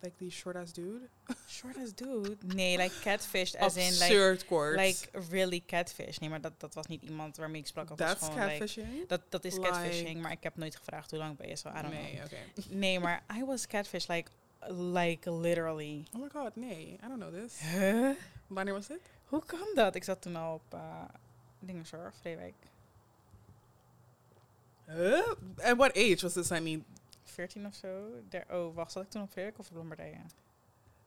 Like 0.00 0.16
die 0.18 0.30
short 0.30 0.56
ass 0.56 0.72
dude. 0.72 1.08
Short 1.48 1.76
as 1.76 1.94
dude? 1.94 2.36
Nee, 2.46 2.76
like 2.76 3.00
catfish 3.00 3.54
as 3.54 3.76
in 3.76 3.92
like, 3.98 4.44
kort. 4.46 4.76
like 4.76 5.08
really 5.30 5.62
catfish. 5.66 6.18
Nee, 6.18 6.28
maar 6.30 6.40
dat, 6.40 6.60
dat 6.60 6.74
was 6.74 6.86
niet 6.86 7.02
iemand 7.02 7.36
waarmee 7.36 7.60
ik 7.60 7.66
sprak. 7.66 7.88
Dat 7.88 7.96
That's 7.98 8.24
gewoon, 8.24 8.38
like- 8.38 8.48
catfishing? 8.58 9.06
dat, 9.06 9.20
dat 9.28 9.44
is 9.44 9.54
Like- 9.54 9.68
catfishing, 9.68 10.20
maar 10.22 10.32
ik 10.32 10.42
heb 10.42 10.56
nooit 10.56 10.76
gevraagd 10.76 11.10
hoe 11.10 11.18
lang 11.18 11.36
ben 11.36 11.48
je 11.48 11.56
zo. 11.56 11.68
I 11.68 11.72
don't 11.72 11.88
nee, 11.92 12.12
know. 12.14 12.24
oké. 12.24 12.36
Nee, 12.74 13.00
maar 13.00 13.24
I 13.36 13.44
was 13.44 13.66
catfish 13.66 14.06
like, 14.06 14.30
like 14.70 15.32
literally. 15.32 16.04
Oh 16.14 16.20
my 16.22 16.28
god, 16.28 16.56
nee. 16.56 16.92
I 17.04 17.08
don't 17.08 17.18
know 17.20 17.32
this. 17.42 17.58
Huh? 17.60 18.10
Wanneer 18.46 18.74
was 18.74 18.86
dit? 18.86 19.00
Hoe 19.24 19.42
kan 19.44 19.68
dat? 19.74 19.94
Ik 19.94 20.04
zat 20.04 20.22
toen 20.22 20.36
al 20.36 20.54
op 20.54 20.74
uh, 20.74 21.02
Dingenszorg, 21.58 22.14
Vreewijk. 22.20 22.54
Huh? 24.88 25.32
At 25.70 25.76
what 25.76 25.96
age 25.96 26.18
was 26.22 26.32
this, 26.32 26.50
I 26.50 26.60
mean? 26.60 26.84
14 27.24 27.66
of 27.66 27.74
zo. 27.74 27.88
Der, 28.28 28.44
oh, 28.50 28.74
wacht, 28.74 28.92
zat 28.92 29.02
ik 29.02 29.10
toen 29.10 29.22
op 29.22 29.32
Vreewijk 29.32 29.58
of 29.58 29.68
op 29.70 29.76
Lombardije? 29.76 30.18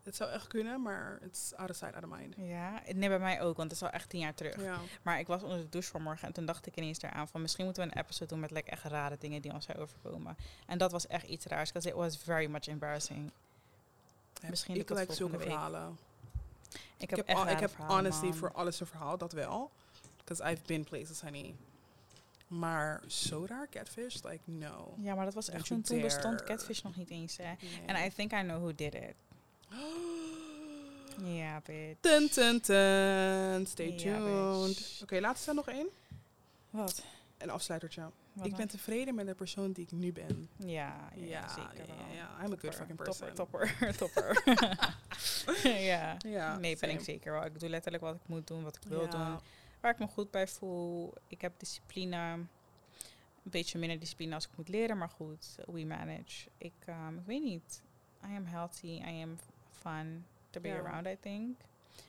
Het 0.03 0.15
zou 0.15 0.31
echt 0.31 0.47
kunnen, 0.47 0.81
maar 0.81 1.19
it's 1.23 1.53
out 1.55 1.69
of 1.69 1.75
sight, 1.75 1.93
out 1.95 2.03
of 2.03 2.09
mind. 2.17 2.33
Ja, 2.37 2.81
nee, 2.93 3.09
bij 3.09 3.19
mij 3.19 3.41
ook, 3.41 3.57
want 3.57 3.71
het 3.71 3.81
is 3.81 3.87
al 3.87 3.93
echt 3.93 4.09
tien 4.09 4.19
jaar 4.19 4.33
terug. 4.33 4.61
Ja. 4.61 4.77
Maar 5.01 5.19
ik 5.19 5.27
was 5.27 5.43
onder 5.43 5.57
de 5.57 5.69
douche 5.69 5.89
vanmorgen 5.89 6.27
en 6.27 6.33
toen 6.33 6.45
dacht 6.45 6.65
ik 6.65 6.75
ineens 6.77 7.01
eraan 7.01 7.27
van 7.27 7.41
misschien 7.41 7.65
moeten 7.65 7.83
we 7.87 7.91
een 7.95 8.01
episode 8.03 8.25
doen 8.29 8.39
met 8.39 8.51
like, 8.51 8.69
echt 8.71 8.83
rare 8.83 9.17
dingen 9.19 9.41
die 9.41 9.53
ons 9.53 9.65
zijn 9.65 9.77
overkomen. 9.77 10.35
En 10.67 10.77
dat 10.77 10.91
was 10.91 11.07
echt 11.07 11.27
iets 11.27 11.45
raars, 11.45 11.71
because 11.71 11.89
it 11.89 11.95
was 11.95 12.17
very 12.17 12.45
much 12.49 12.67
embarrassing. 12.67 13.31
Misschien 14.49 14.75
ik 14.75 14.89
like 14.89 15.13
zulke 15.13 15.37
week. 15.37 15.47
verhalen. 15.47 15.97
Ik 16.97 17.09
Ik 17.09 17.15
heb, 17.15 17.27
echt 17.27 17.37
al- 17.39 17.47
ik 17.47 17.59
heb 17.59 17.69
verhalen, 17.69 17.95
honestly 17.95 18.29
man. 18.29 18.37
voor 18.37 18.51
alles 18.51 18.79
een 18.79 18.87
verhaal, 18.87 19.17
dat 19.17 19.31
wel. 19.31 19.71
Because 20.17 20.51
I've 20.51 20.61
been 20.65 20.83
places, 20.83 21.21
honey. 21.21 21.55
Maar 22.51 23.01
raar, 23.45 23.67
catfish, 23.69 24.15
like 24.23 24.41
no. 24.45 24.93
Ja, 24.97 25.15
maar 25.15 25.25
dat 25.25 25.33
was 25.33 25.49
echt 25.49 25.65
toen, 25.65 25.81
toen 25.81 26.01
bestond. 26.01 26.43
Catfish 26.43 26.81
nog 26.81 26.95
niet 26.95 27.09
eens, 27.09 27.37
hè. 27.37 27.53
En 27.85 28.05
I 28.05 28.09
think 28.09 28.31
I 28.31 28.41
know 28.41 28.57
who 28.57 28.75
did 28.75 28.93
it. 28.93 29.13
Ja, 31.23 31.61
bitch. 31.65 31.99
Dun, 32.01 32.29
dun, 32.33 32.59
dun. 32.61 33.65
Stay 33.67 33.97
tuned. 33.97 34.99
Oké, 35.03 35.19
laatste 35.19 35.45
dan 35.45 35.55
nog 35.55 35.67
één. 35.67 35.87
Wat? 36.69 37.03
Een 37.37 37.49
afsluitertje. 37.49 38.09
Wat 38.33 38.45
ik 38.45 38.55
ben 38.55 38.67
tevreden 38.67 39.15
met 39.15 39.25
de 39.25 39.33
persoon 39.33 39.71
die 39.71 39.83
ik 39.83 39.91
nu 39.91 40.11
ben. 40.11 40.49
Ja, 40.57 41.09
ja, 41.15 41.25
Ja, 41.25 41.47
zeker 41.47 41.87
ja, 41.87 41.95
wel. 41.95 42.15
ja, 42.15 42.45
I'm 42.45 42.51
a 42.53 42.55
good 42.59 42.75
fucking 42.75 42.97
person. 42.97 43.33
Topper, 43.33 43.75
topper, 43.97 43.97
topper. 43.97 44.57
ja. 45.91 46.17
Ja, 46.17 46.57
Nee, 46.57 46.77
ben 46.77 46.89
ik 46.89 46.99
zeker 47.01 47.31
wel. 47.31 47.45
Ik 47.45 47.59
doe 47.59 47.69
letterlijk 47.69 48.03
wat 48.03 48.15
ik 48.15 48.21
moet 48.25 48.47
doen, 48.47 48.63
wat 48.63 48.75
ik 48.75 48.81
wil 48.87 49.09
doen. 49.09 49.39
Waar 49.81 49.91
ik 49.91 49.99
me 49.99 50.07
goed 50.07 50.31
bij 50.31 50.47
voel. 50.47 51.13
Ik 51.27 51.41
heb 51.41 51.53
discipline. 51.59 52.15
Een 53.43 53.51
beetje 53.51 53.79
minder 53.79 53.99
discipline 53.99 54.33
als 54.35 54.45
ik 54.45 54.51
moet 54.57 54.67
leren, 54.67 54.97
maar 54.97 55.09
goed, 55.09 55.55
we 55.65 55.85
manage. 55.85 56.49
Ik, 56.57 56.73
ehm, 56.85 57.17
ik 57.17 57.25
weet 57.25 57.43
niet. 57.43 57.81
I 58.25 58.35
am 58.35 58.45
healthy. 58.45 58.87
I 58.87 59.21
am 59.23 59.37
fun 59.71 60.25
to 60.49 60.61
be 60.61 60.67
Ja. 60.67 60.77
around, 60.79 61.07
I 61.07 61.17
think. 61.19 61.57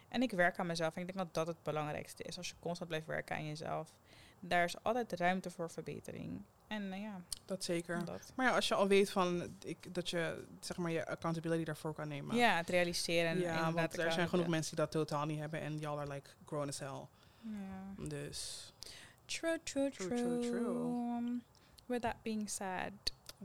En 0.09 0.23
ik 0.23 0.31
werk 0.31 0.59
aan 0.59 0.67
mezelf. 0.67 0.95
En 0.95 1.01
ik 1.01 1.07
denk 1.07 1.19
dat 1.19 1.35
dat 1.35 1.47
het 1.47 1.63
belangrijkste 1.63 2.23
is. 2.23 2.37
Als 2.37 2.49
je 2.49 2.55
constant 2.61 2.89
blijft 2.89 3.07
werken 3.07 3.37
aan 3.37 3.47
jezelf. 3.47 3.93
Daar 4.41 4.65
is 4.65 4.83
altijd 4.83 5.13
ruimte 5.13 5.51
voor 5.51 5.71
verbetering. 5.71 6.43
En 6.67 6.89
nou 6.89 7.03
ja, 7.03 7.21
Dat 7.45 7.65
zeker. 7.65 8.05
dat. 8.05 8.33
Maar 8.37 8.47
ja, 8.47 8.55
als 8.55 8.69
je 8.69 8.75
al 8.75 8.89
weet 8.89 9.11
van 9.11 9.57
ik, 9.65 9.95
dat 9.95 10.11
je 10.11 10.45
zeg 10.61 10.77
maar 10.77 10.91
je 10.91 11.07
accountability 11.07 11.65
daarvoor 11.65 11.95
kan 11.95 12.09
nemen. 12.09 12.37
Ja, 12.37 12.57
het 12.57 12.69
realiseren. 12.69 13.31
En 13.31 13.39
ja 13.41 13.73
want 13.73 13.99
er 13.99 14.13
zijn 14.13 14.29
genoeg 14.29 14.47
mensen 14.47 14.77
die 14.77 14.85
dat 14.85 14.93
totaal 14.95 15.27
niet 15.27 15.39
hebben 15.39 15.61
en 15.61 15.79
y'all 15.79 15.99
are 15.99 16.13
like 16.13 16.31
grown 16.47 16.69
as 16.69 16.79
hell. 16.79 17.07
Ja. 17.43 18.05
Dus 18.09 18.73
True, 19.27 19.61
true, 19.65 19.91
true, 19.91 20.09
True, 20.09 20.41
true, 20.41 20.51
true. 20.51 21.41
With 21.87 22.03
that 22.03 22.23
being 22.23 22.49
said, 22.49 22.93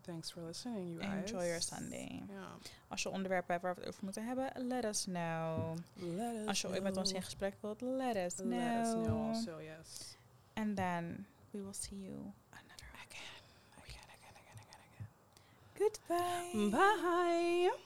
thanks 0.03 0.29
for 0.31 0.41
listening, 0.41 0.89
you 0.91 0.99
guys. 0.99 1.23
enjoy 1.31 1.45
your 1.47 1.61
Sunday. 1.61 2.23
Ja. 2.29 2.47
Als 2.87 3.03
je 3.03 3.09
onderwerpen 3.09 3.51
hebt 3.51 3.63
waar 3.63 3.73
we 3.75 3.79
het 3.79 3.89
over 3.89 4.03
moeten 4.03 4.25
hebben, 4.25 4.67
let 4.67 4.85
us 4.85 5.03
know. 5.03 5.77
Let 5.95 6.35
us 6.35 6.47
Als 6.47 6.61
je 6.61 6.67
ooit 6.67 6.83
met 6.83 6.97
ons 6.97 7.11
in 7.11 7.21
gesprek 7.23 7.55
wilt, 7.61 7.81
let 7.81 8.15
us 8.15 8.35
know. 8.35 8.49
Let 8.49 8.85
us 8.85 8.93
know 8.93 9.27
also, 9.27 9.59
yes. 9.59 10.17
And 10.53 10.75
then 10.75 11.25
we 11.51 11.61
will 11.61 11.73
see 11.73 12.01
you 12.01 12.33
another 12.49 12.87
Again, 13.05 13.43
again, 13.83 14.09
again, 14.15 14.35
again, 14.35 14.57
again, 14.63 15.07
again. 15.77 16.69
Goodbye. 16.69 16.77
Bye. 16.77 17.85